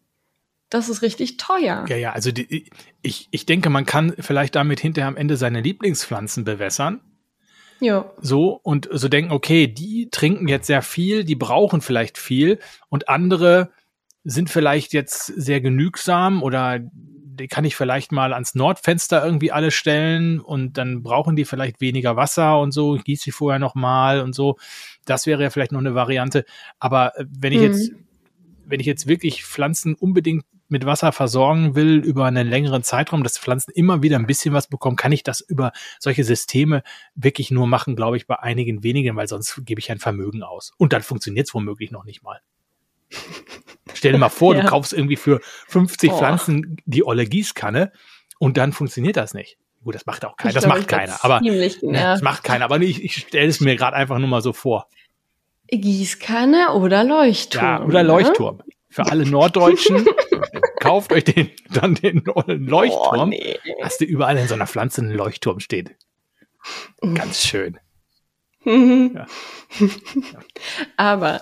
[0.69, 1.85] Das ist richtig teuer.
[1.87, 2.69] Ja, ja, also die,
[3.01, 6.99] ich, ich denke, man kann vielleicht damit hinterher am Ende seine Lieblingspflanzen bewässern.
[7.79, 8.11] Ja.
[8.21, 12.59] So und so denken, okay, die trinken jetzt sehr viel, die brauchen vielleicht viel
[12.89, 13.71] und andere
[14.23, 19.71] sind vielleicht jetzt sehr genügsam oder die kann ich vielleicht mal ans Nordfenster irgendwie alle
[19.71, 24.35] stellen und dann brauchen die vielleicht weniger Wasser und so, gieße sie vorher nochmal und
[24.35, 24.57] so.
[25.05, 26.45] Das wäre ja vielleicht noch eine Variante.
[26.79, 27.65] Aber äh, wenn ich mhm.
[27.65, 27.91] jetzt,
[28.65, 33.37] wenn ich jetzt wirklich Pflanzen unbedingt mit Wasser versorgen will über einen längeren Zeitraum, dass
[33.37, 36.83] Pflanzen immer wieder ein bisschen was bekommen, kann ich das über solche Systeme
[37.15, 40.71] wirklich nur machen, glaube ich, bei einigen wenigen, weil sonst gebe ich ein Vermögen aus.
[40.77, 42.39] Und dann funktioniert es womöglich noch nicht mal.
[43.93, 44.61] Stell dir mal vor, ja.
[44.61, 46.17] du kaufst irgendwie für 50 oh.
[46.17, 47.91] Pflanzen die olle Gießkanne
[48.37, 49.57] und dann funktioniert das nicht.
[49.83, 53.03] Gut, das macht auch keiner, das macht keiner, aber ne, das macht keiner, aber ich,
[53.03, 54.87] ich stelle es mir gerade einfach nur mal so vor.
[55.71, 57.63] Gießkanne oder Leuchtturm.
[57.63, 58.07] Ja, oder ne?
[58.09, 58.57] Leuchtturm.
[58.57, 58.63] Ne?
[58.89, 60.07] Für alle Norddeutschen,
[60.79, 63.19] kauft euch den, dann den Leuchtturm.
[63.19, 63.57] Oh, nee.
[63.81, 65.95] Hast du überall in so einer Pflanze einen Leuchtturm steht.
[67.13, 67.77] Ganz schön.
[68.65, 69.27] ja.
[70.97, 71.41] Aber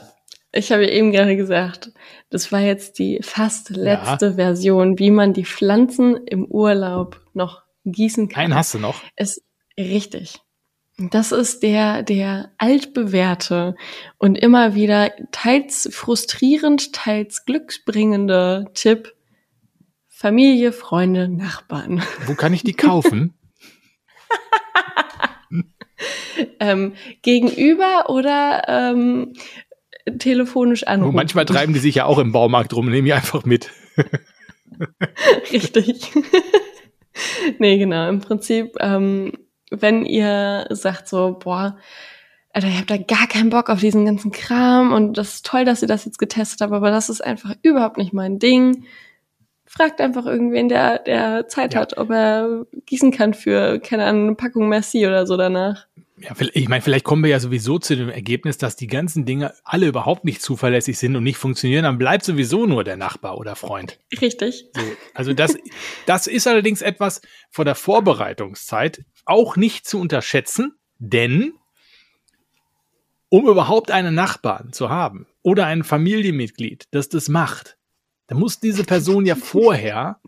[0.52, 1.92] ich habe eben gerade gesagt,
[2.30, 4.34] das war jetzt die fast letzte ja.
[4.34, 8.46] Version, wie man die Pflanzen im Urlaub noch gießen kann.
[8.46, 9.02] Einen hast du noch?
[9.16, 9.42] Ist
[9.78, 10.42] richtig.
[10.98, 13.76] Das ist der, der altbewährte
[14.18, 19.14] und immer wieder teils frustrierend, teils glücksbringende Tipp.
[20.08, 22.02] Familie, Freunde, Nachbarn.
[22.26, 23.36] Wo kann ich die kaufen?
[26.60, 29.34] ähm, gegenüber oder ähm,
[30.18, 31.10] telefonisch anrufen.
[31.10, 33.72] Und manchmal treiben die sich ja auch im Baumarkt rum, nehme ich einfach mit.
[35.52, 36.12] Richtig.
[37.60, 38.10] nee, genau.
[38.10, 39.34] Im Prinzip ähm,
[39.72, 41.78] wenn ihr sagt so, boah,
[42.54, 45.66] Alter, ich habe da gar keinen Bock auf diesen ganzen Kram und das ist toll,
[45.66, 48.86] dass ihr das jetzt getestet habt, aber das ist einfach überhaupt nicht mein Ding.
[49.66, 51.82] Fragt einfach irgendwen, der, der Zeit ja.
[51.82, 55.86] hat, ob er gießen kann für, keine Ahnung, eine Packung Merci oder so danach.
[56.20, 59.54] Ja, ich meine, vielleicht kommen wir ja sowieso zu dem Ergebnis, dass die ganzen Dinge
[59.64, 63.56] alle überhaupt nicht zuverlässig sind und nicht funktionieren, dann bleibt sowieso nur der Nachbar oder
[63.56, 64.00] Freund.
[64.20, 64.66] Richtig.
[64.74, 64.82] So,
[65.14, 65.56] also das,
[66.08, 71.54] das ist allerdings etwas vor der Vorbereitungszeit auch nicht zu unterschätzen, denn
[73.30, 77.78] um überhaupt einen Nachbarn zu haben oder ein Familienmitglied, das das macht,
[78.28, 80.20] dann muss diese Person ja vorher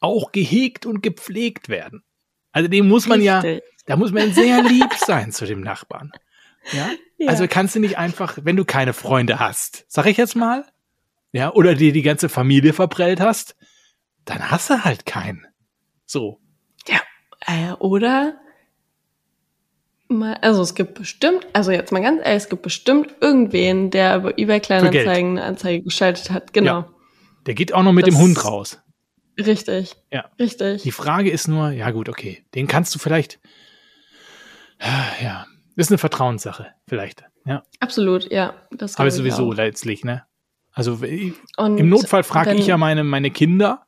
[0.00, 2.02] auch gehegt und gepflegt werden.
[2.52, 3.56] Also dem muss man Richtig.
[3.56, 6.12] ja, da muss man sehr lieb sein zu dem Nachbarn.
[6.72, 6.90] Ja?
[7.18, 7.28] ja?
[7.28, 10.64] Also kannst du nicht einfach, wenn du keine Freunde hast, sag ich jetzt mal,
[11.32, 13.56] ja, oder dir die ganze Familie verprellt hast,
[14.24, 15.46] dann hast du halt keinen.
[16.06, 16.40] So.
[17.50, 18.34] Äh, oder
[20.08, 24.18] mal, also es gibt bestimmt, also jetzt mal ganz ehrlich, es gibt bestimmt irgendwen, der
[24.18, 26.52] über eBay Kleinanzeigen eine Anzeige geschaltet hat.
[26.52, 26.80] Genau.
[26.80, 26.88] Ja.
[27.46, 28.80] Der geht auch noch mit das, dem Hund raus.
[29.38, 29.96] Richtig.
[30.12, 30.30] Ja.
[30.38, 30.82] Richtig.
[30.82, 33.40] Die Frage ist nur, ja gut, okay, den kannst du vielleicht,
[35.22, 35.46] ja,
[35.76, 37.24] ist eine Vertrauenssache, vielleicht.
[37.46, 37.64] Ja.
[37.80, 38.54] Absolut, ja.
[38.70, 40.24] Das Aber sowieso letztlich, ne?
[40.72, 41.00] Also
[41.56, 43.86] Und im Notfall frage ich ja meine, meine Kinder,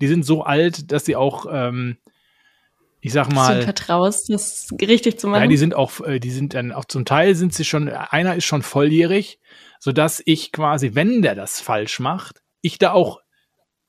[0.00, 1.96] die sind so alt, dass sie auch, ähm,
[3.00, 5.42] ich sag mal, vertraust, das richtig zu machen.
[5.42, 8.36] Ja, die sind auch, äh, die sind dann auch zum Teil sind sie schon, einer
[8.36, 9.38] ist schon volljährig,
[9.78, 13.20] so dass ich quasi, wenn der das falsch macht, ich da auch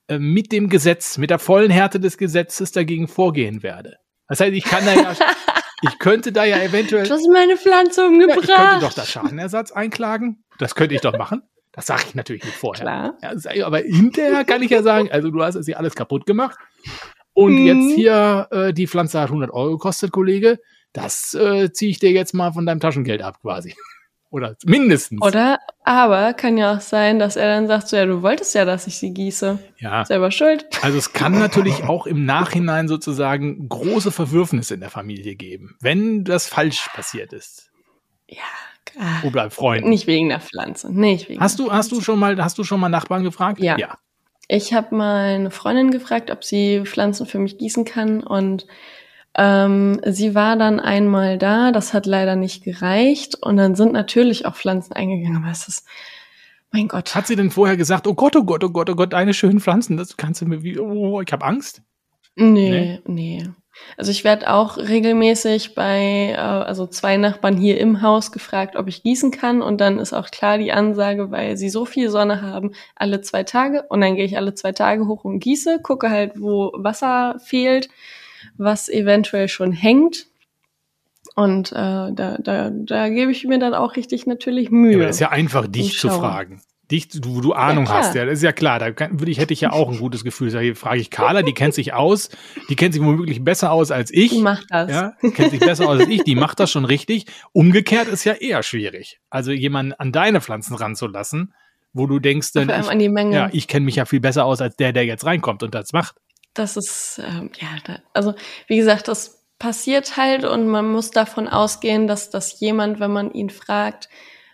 [0.08, 3.96] äh, mit dem Gesetz, mit der vollen Härte des Gesetzes dagegen vorgehen werde.
[4.28, 5.14] Das heißt, ich kann da ja,
[5.82, 8.38] ich könnte da ja eventuell, du hast meine Pflanze ja, umgebracht.
[8.42, 10.44] ich könnte doch da Schadenersatz einklagen.
[10.58, 11.42] Das könnte ich doch machen.
[11.72, 12.84] Das sage ich natürlich nicht vorher.
[12.84, 13.18] Klar.
[13.54, 16.58] Ja, aber hinterher kann ich ja sagen, also du hast es hier alles kaputt gemacht.
[17.34, 17.66] Und Mhm.
[17.66, 20.58] jetzt hier, äh, die Pflanze hat 100 Euro gekostet, Kollege.
[20.92, 23.74] Das äh, ziehe ich dir jetzt mal von deinem Taschengeld ab, quasi.
[24.30, 25.20] Oder mindestens.
[25.22, 28.64] Oder, aber kann ja auch sein, dass er dann sagt, so, ja, du wolltest ja,
[28.64, 29.58] dass ich sie gieße.
[29.78, 30.64] Ja, Selber schuld.
[30.80, 36.24] also es kann natürlich auch im Nachhinein sozusagen große Verwürfnisse in der Familie geben, wenn
[36.24, 37.70] das falsch passiert ist.
[38.26, 38.38] Ja,
[38.98, 39.86] ah, Oder Freunde.
[39.90, 40.90] nicht wegen der Pflanze.
[40.90, 43.60] Nicht wegen Hast der du, hast du schon mal, hast du schon mal Nachbarn gefragt?
[43.60, 43.76] Ja.
[43.76, 43.98] Ja.
[44.54, 48.66] Ich habe mal eine Freundin gefragt, ob sie Pflanzen für mich gießen kann und
[49.34, 54.44] ähm, sie war dann einmal da, das hat leider nicht gereicht und dann sind natürlich
[54.44, 55.86] auch Pflanzen eingegangen, aber es ist,
[56.70, 57.14] mein Gott.
[57.14, 59.58] Hat sie denn vorher gesagt, oh Gott, oh Gott, oh Gott, oh Gott, deine schönen
[59.58, 61.80] Pflanzen, das kannst du mir wie, oh, ich habe Angst?
[62.36, 63.48] Nee, nee.
[63.96, 68.88] Also ich werde auch regelmäßig bei, äh, also zwei Nachbarn hier im Haus gefragt, ob
[68.88, 69.62] ich gießen kann.
[69.62, 73.44] Und dann ist auch klar die Ansage, weil sie so viel Sonne haben, alle zwei
[73.44, 73.84] Tage.
[73.88, 77.88] Und dann gehe ich alle zwei Tage hoch und gieße, gucke halt, wo Wasser fehlt,
[78.56, 80.26] was eventuell schon hängt.
[81.34, 84.92] Und äh, da, da, da gebe ich mir dann auch richtig natürlich Mühe.
[84.92, 86.60] Ja, aber das ist ja einfach, dich Ich zu fragen.
[86.92, 87.98] Dich, du, du Ahnung klar.
[87.98, 88.78] hast, ja, das ist ja klar.
[88.78, 90.50] Da kann, würde ich, hätte ich ja auch ein gutes Gefühl.
[90.50, 92.28] Da frage ich Carla, die kennt sich aus,
[92.68, 94.30] die kennt sich womöglich besser aus als ich.
[94.30, 94.90] die macht das.
[94.90, 97.26] Ja, kennt sich besser aus als ich, die macht das schon richtig.
[97.52, 99.20] Umgekehrt ist ja eher schwierig.
[99.30, 101.54] Also jemanden an deine Pflanzen ranzulassen,
[101.94, 103.34] wo du denkst, allem ich, an die Menge.
[103.34, 105.92] ja, ich kenne mich ja viel besser aus als der, der jetzt reinkommt und das
[105.92, 106.16] macht.
[106.54, 108.34] Das ist, ähm, ja, da, also
[108.66, 113.32] wie gesagt, das passiert halt und man muss davon ausgehen, dass das jemand, wenn man
[113.32, 114.08] ihn fragt,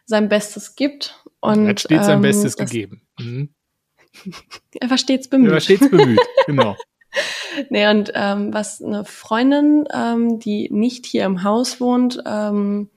[0.05, 1.23] sein Bestes gibt.
[1.40, 3.02] Und er hat stets sein ähm, Bestes gegeben.
[3.19, 3.51] Mhm.
[4.81, 5.52] Er war stets Er bemüht.
[5.52, 6.77] war stets bemüht, genau.
[7.70, 12.90] Nee, und ähm, was eine Freundin, ähm, die nicht hier im Haus wohnt, ähm,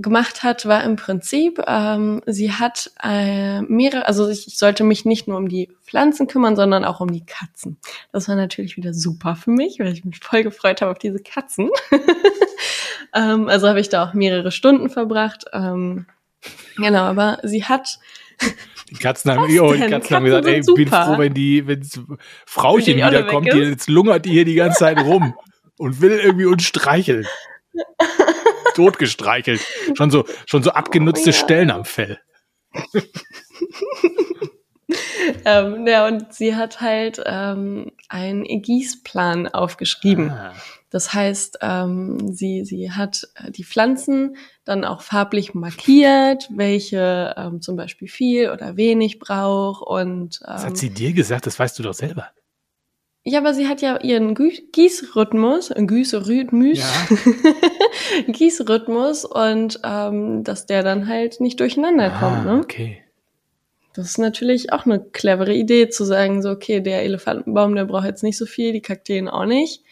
[0.00, 5.04] gemacht hat, war im Prinzip, ähm, sie hat äh, mehrere, also ich, ich sollte mich
[5.04, 7.78] nicht nur um die Pflanzen kümmern, sondern auch um die Katzen.
[8.12, 11.22] Das war natürlich wieder super für mich, weil ich mich voll gefreut habe auf diese
[11.22, 11.70] Katzen.
[13.14, 15.44] ähm, also habe ich da auch mehrere Stunden verbracht.
[15.52, 16.06] Ähm,
[16.76, 17.98] genau, aber sie hat
[18.90, 19.90] Die Katzen haben, oh, die denn?
[19.90, 22.00] Katzen haben Katzen gesagt, ey, ich bin froh, wenn die, wenn das
[22.46, 25.34] Frauchen Wenn die wiederkommt, die, jetzt lungert die hier die ganze Zeit rum
[25.78, 27.26] und will irgendwie uns streicheln.
[28.74, 29.60] Totgestreichelt.
[29.94, 31.32] Schon so, schon so abgenutzte Oh ja.
[31.32, 32.18] Stellen am Fell.
[35.44, 40.30] Ähm, ja, und sie hat halt ähm, einen Gießplan aufgeschrieben.
[40.30, 40.54] Ah.
[40.90, 47.60] Das heißt, ähm, sie, sie hat äh, die Pflanzen dann auch farblich markiert, welche ähm,
[47.62, 49.82] zum Beispiel viel oder wenig braucht.
[49.86, 52.28] Und Das ähm, hat sie dir gesagt, das weißt du doch selber.
[53.22, 56.86] ja, aber sie hat ja ihren Gießrhythmus, äh, Gießrhythmus, Ja.
[58.26, 62.46] Gießrhythmus und ähm, dass der dann halt nicht durcheinander kommt.
[62.46, 62.60] Ah, Ne?
[62.62, 63.02] okay.
[63.94, 68.04] Das ist natürlich auch eine clevere Idee, zu sagen, so, okay, der Elefantenbaum, der braucht
[68.06, 69.82] jetzt nicht so viel, die Kakteen auch nicht.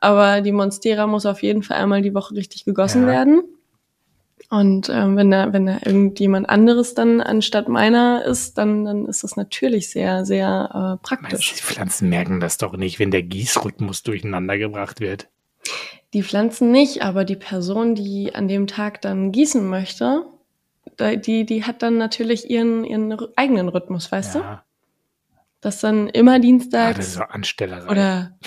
[0.00, 3.08] Aber die Monstera muss auf jeden Fall einmal die Woche richtig gegossen Ja.
[3.08, 3.42] werden.
[4.48, 9.22] Und ähm, wenn da, wenn da irgendjemand anderes dann anstatt meiner ist, dann, dann ist
[9.22, 11.50] das natürlich sehr, sehr äh, praktisch.
[11.50, 15.28] du, Die Pflanzen merken das doch nicht, wenn der Gießrhythmus durcheinander gebracht wird.
[16.14, 20.24] Die Pflanzen nicht, aber die Person, die an dem Tag dann gießen möchte,
[20.98, 24.38] die, die hat dann natürlich ihren, ihren eigenen Rhythmus, weißt du?
[24.40, 24.64] ja.
[25.60, 27.90] Das dann immer Ah, dienstags das ist so Anstellerei.
[27.90, 28.38] Oder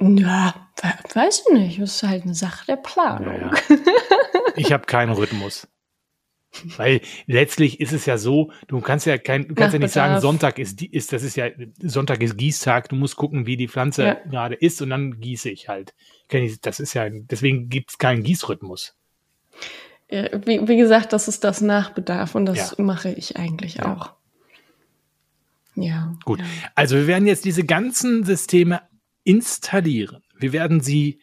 [0.00, 1.80] ja, we- weiß ich nicht.
[1.80, 3.34] Das ist halt eine Sache der Planung.
[3.34, 3.50] Ja, ja.
[4.56, 5.66] Ich habe keinen Rhythmus.
[6.76, 10.12] Weil letztlich ist es ja so, du kannst ja kein, du kannst ja nicht sagen,
[10.12, 10.22] Nachbedarf.
[10.22, 11.48] Sonntag ist ist, das ist ja,
[11.82, 14.14] Sonntag ist Gießtag, du musst gucken, wie die Pflanze Ja.
[14.14, 15.94] gerade ist und dann gieße ich halt.
[16.62, 18.94] Das ist ja, deswegen gibt es keinen Gießrhythmus.
[20.08, 22.84] Wie, wie gesagt, das ist das Nachbedarf und das Ja.
[22.84, 24.12] mache ich eigentlich auch.
[25.74, 26.14] Ja.
[26.24, 26.40] Gut.
[26.76, 28.80] Also wir werden jetzt diese ganzen Systeme
[29.24, 30.22] installieren.
[30.38, 31.20] Wir werden sie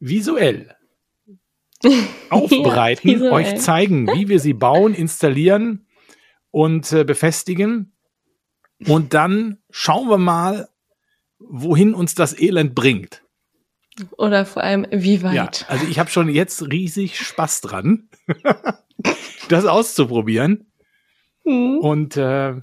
[0.00, 0.74] visuell
[2.30, 3.32] aufbereiten, visuell.
[3.32, 5.86] euch zeigen, wie wir sie bauen, installieren
[6.50, 7.92] und äh, befestigen.
[8.86, 10.68] Und dann schauen wir mal,
[11.38, 13.22] wohin uns das Elend bringt.
[14.18, 15.34] Oder vor allem, wie weit.
[15.34, 18.08] Ja, also ich habe schon jetzt riesig Spaß dran,
[19.48, 20.66] das auszuprobieren.
[21.44, 21.78] Mhm.
[21.78, 22.54] Und äh,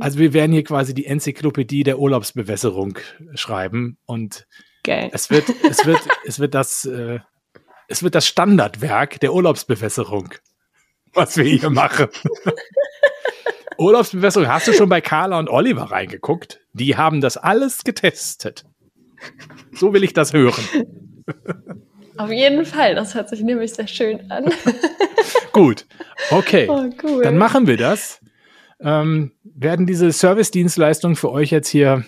[0.00, 2.98] also wir werden hier quasi die Enzyklopädie der Urlaubsbewässerung
[3.34, 4.46] schreiben und
[4.84, 5.10] Geil.
[5.12, 7.18] es wird, es wird, es wird das, äh,
[7.88, 10.34] es wird das Standardwerk der Urlaubsbewässerung,
[11.12, 12.08] was wir hier machen.
[13.78, 16.60] Urlaubsbewässerung, hast du schon bei Carla und Oliver reingeguckt?
[16.72, 18.64] Die haben das alles getestet.
[19.72, 20.64] So will ich das hören.
[22.16, 24.52] Auf jeden Fall, das hört sich nämlich sehr schön an.
[25.52, 25.86] Gut,
[26.30, 26.66] okay.
[26.68, 27.22] Oh, cool.
[27.22, 28.20] Dann machen wir das.
[28.80, 32.04] Ähm, werden diese Service-Dienstleistung für euch jetzt hier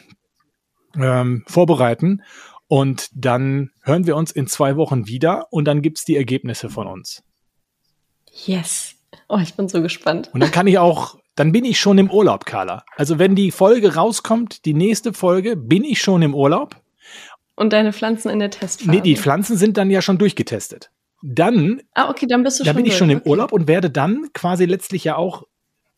[0.96, 2.22] ähm, vorbereiten
[2.68, 6.68] und dann hören wir uns in zwei Wochen wieder und dann gibt es die Ergebnisse
[6.68, 7.22] von uns.
[8.46, 8.96] Yes.
[9.28, 10.30] Oh, ich bin so gespannt.
[10.32, 12.84] Und dann kann ich auch, dann bin ich schon im Urlaub, Carla.
[12.96, 16.76] Also wenn die Folge rauskommt, die nächste Folge, bin ich schon im Urlaub.
[17.56, 18.90] Und deine Pflanzen in der Testphase?
[18.90, 20.90] Nee, die Pflanzen sind dann ja schon durchgetestet.
[21.22, 22.98] Dann, ah, okay, dann bist du da schon bin ich durch.
[22.98, 23.30] schon im okay.
[23.30, 25.44] Urlaub und werde dann quasi letztlich ja auch,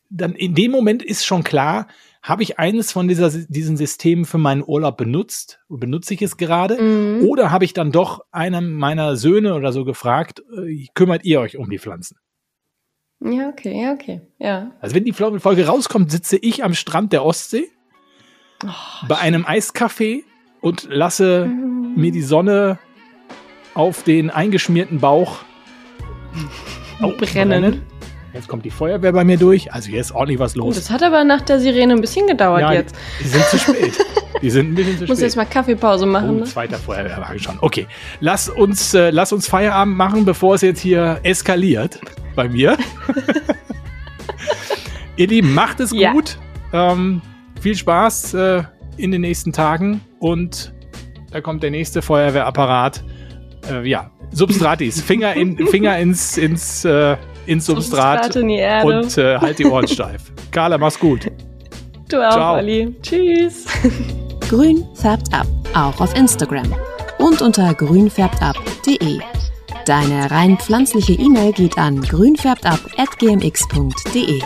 [0.09, 1.87] dann in dem Moment ist schon klar,
[2.21, 5.59] habe ich eines von dieser, diesen Systemen für meinen Urlaub benutzt?
[5.69, 6.81] Benutze ich es gerade?
[6.81, 7.25] Mhm.
[7.27, 11.57] Oder habe ich dann doch einem meiner Söhne oder so gefragt, äh, kümmert ihr euch
[11.57, 12.17] um die Pflanzen?
[13.19, 14.71] Ja, okay, ja, okay, ja.
[14.79, 17.67] Also wenn die Folge rauskommt, sitze ich am Strand der Ostsee
[18.63, 20.23] oh, bei einem Eiskaffee
[20.67, 21.49] und lasse
[21.95, 22.77] mir die Sonne
[23.73, 25.39] auf den eingeschmierten Bauch
[27.01, 27.61] oh, brennen.
[27.61, 27.81] brennen.
[28.33, 29.71] Jetzt kommt die Feuerwehr bei mir durch.
[29.73, 30.75] Also hier ist ordentlich was los.
[30.75, 32.95] Oh, das hat aber nach der Sirene ein bisschen gedauert ja, jetzt.
[33.23, 33.93] Die sind zu spät.
[34.41, 35.09] Die sind ein bisschen zu spät.
[35.09, 36.29] Muss jetzt mal Kaffeepause machen.
[36.29, 36.43] Oh, ne?
[36.43, 37.57] Zweiter Feuerwehrwagen schon.
[37.61, 37.87] Okay,
[38.19, 41.99] lass uns, äh, lass uns Feierabend machen, bevor es jetzt hier eskaliert
[42.35, 42.77] bei mir.
[45.15, 46.11] Ihr Lieben, macht es ja.
[46.11, 46.37] gut.
[46.71, 47.23] Ähm,
[47.59, 48.63] viel Spaß äh,
[48.97, 50.73] in den nächsten Tagen und
[51.31, 53.03] da kommt der nächste Feuerwehrapparat.
[53.69, 58.87] Äh, ja, Substratis, Finger, in, Finger ins, ins, äh, ins Substrat, Substrat in die Erde.
[58.87, 60.31] und äh, halt die Ohren steif.
[60.51, 61.29] Carla, mach's gut.
[62.09, 62.55] Du auch, Ciao.
[62.55, 62.95] Olli.
[63.01, 63.65] Tschüss.
[64.49, 66.73] Grün färbt ab, auch auf Instagram
[67.19, 69.19] und unter grünfärbtab.de.
[69.85, 74.41] Deine rein pflanzliche E-Mail geht an grünfärbtab.gmx.de.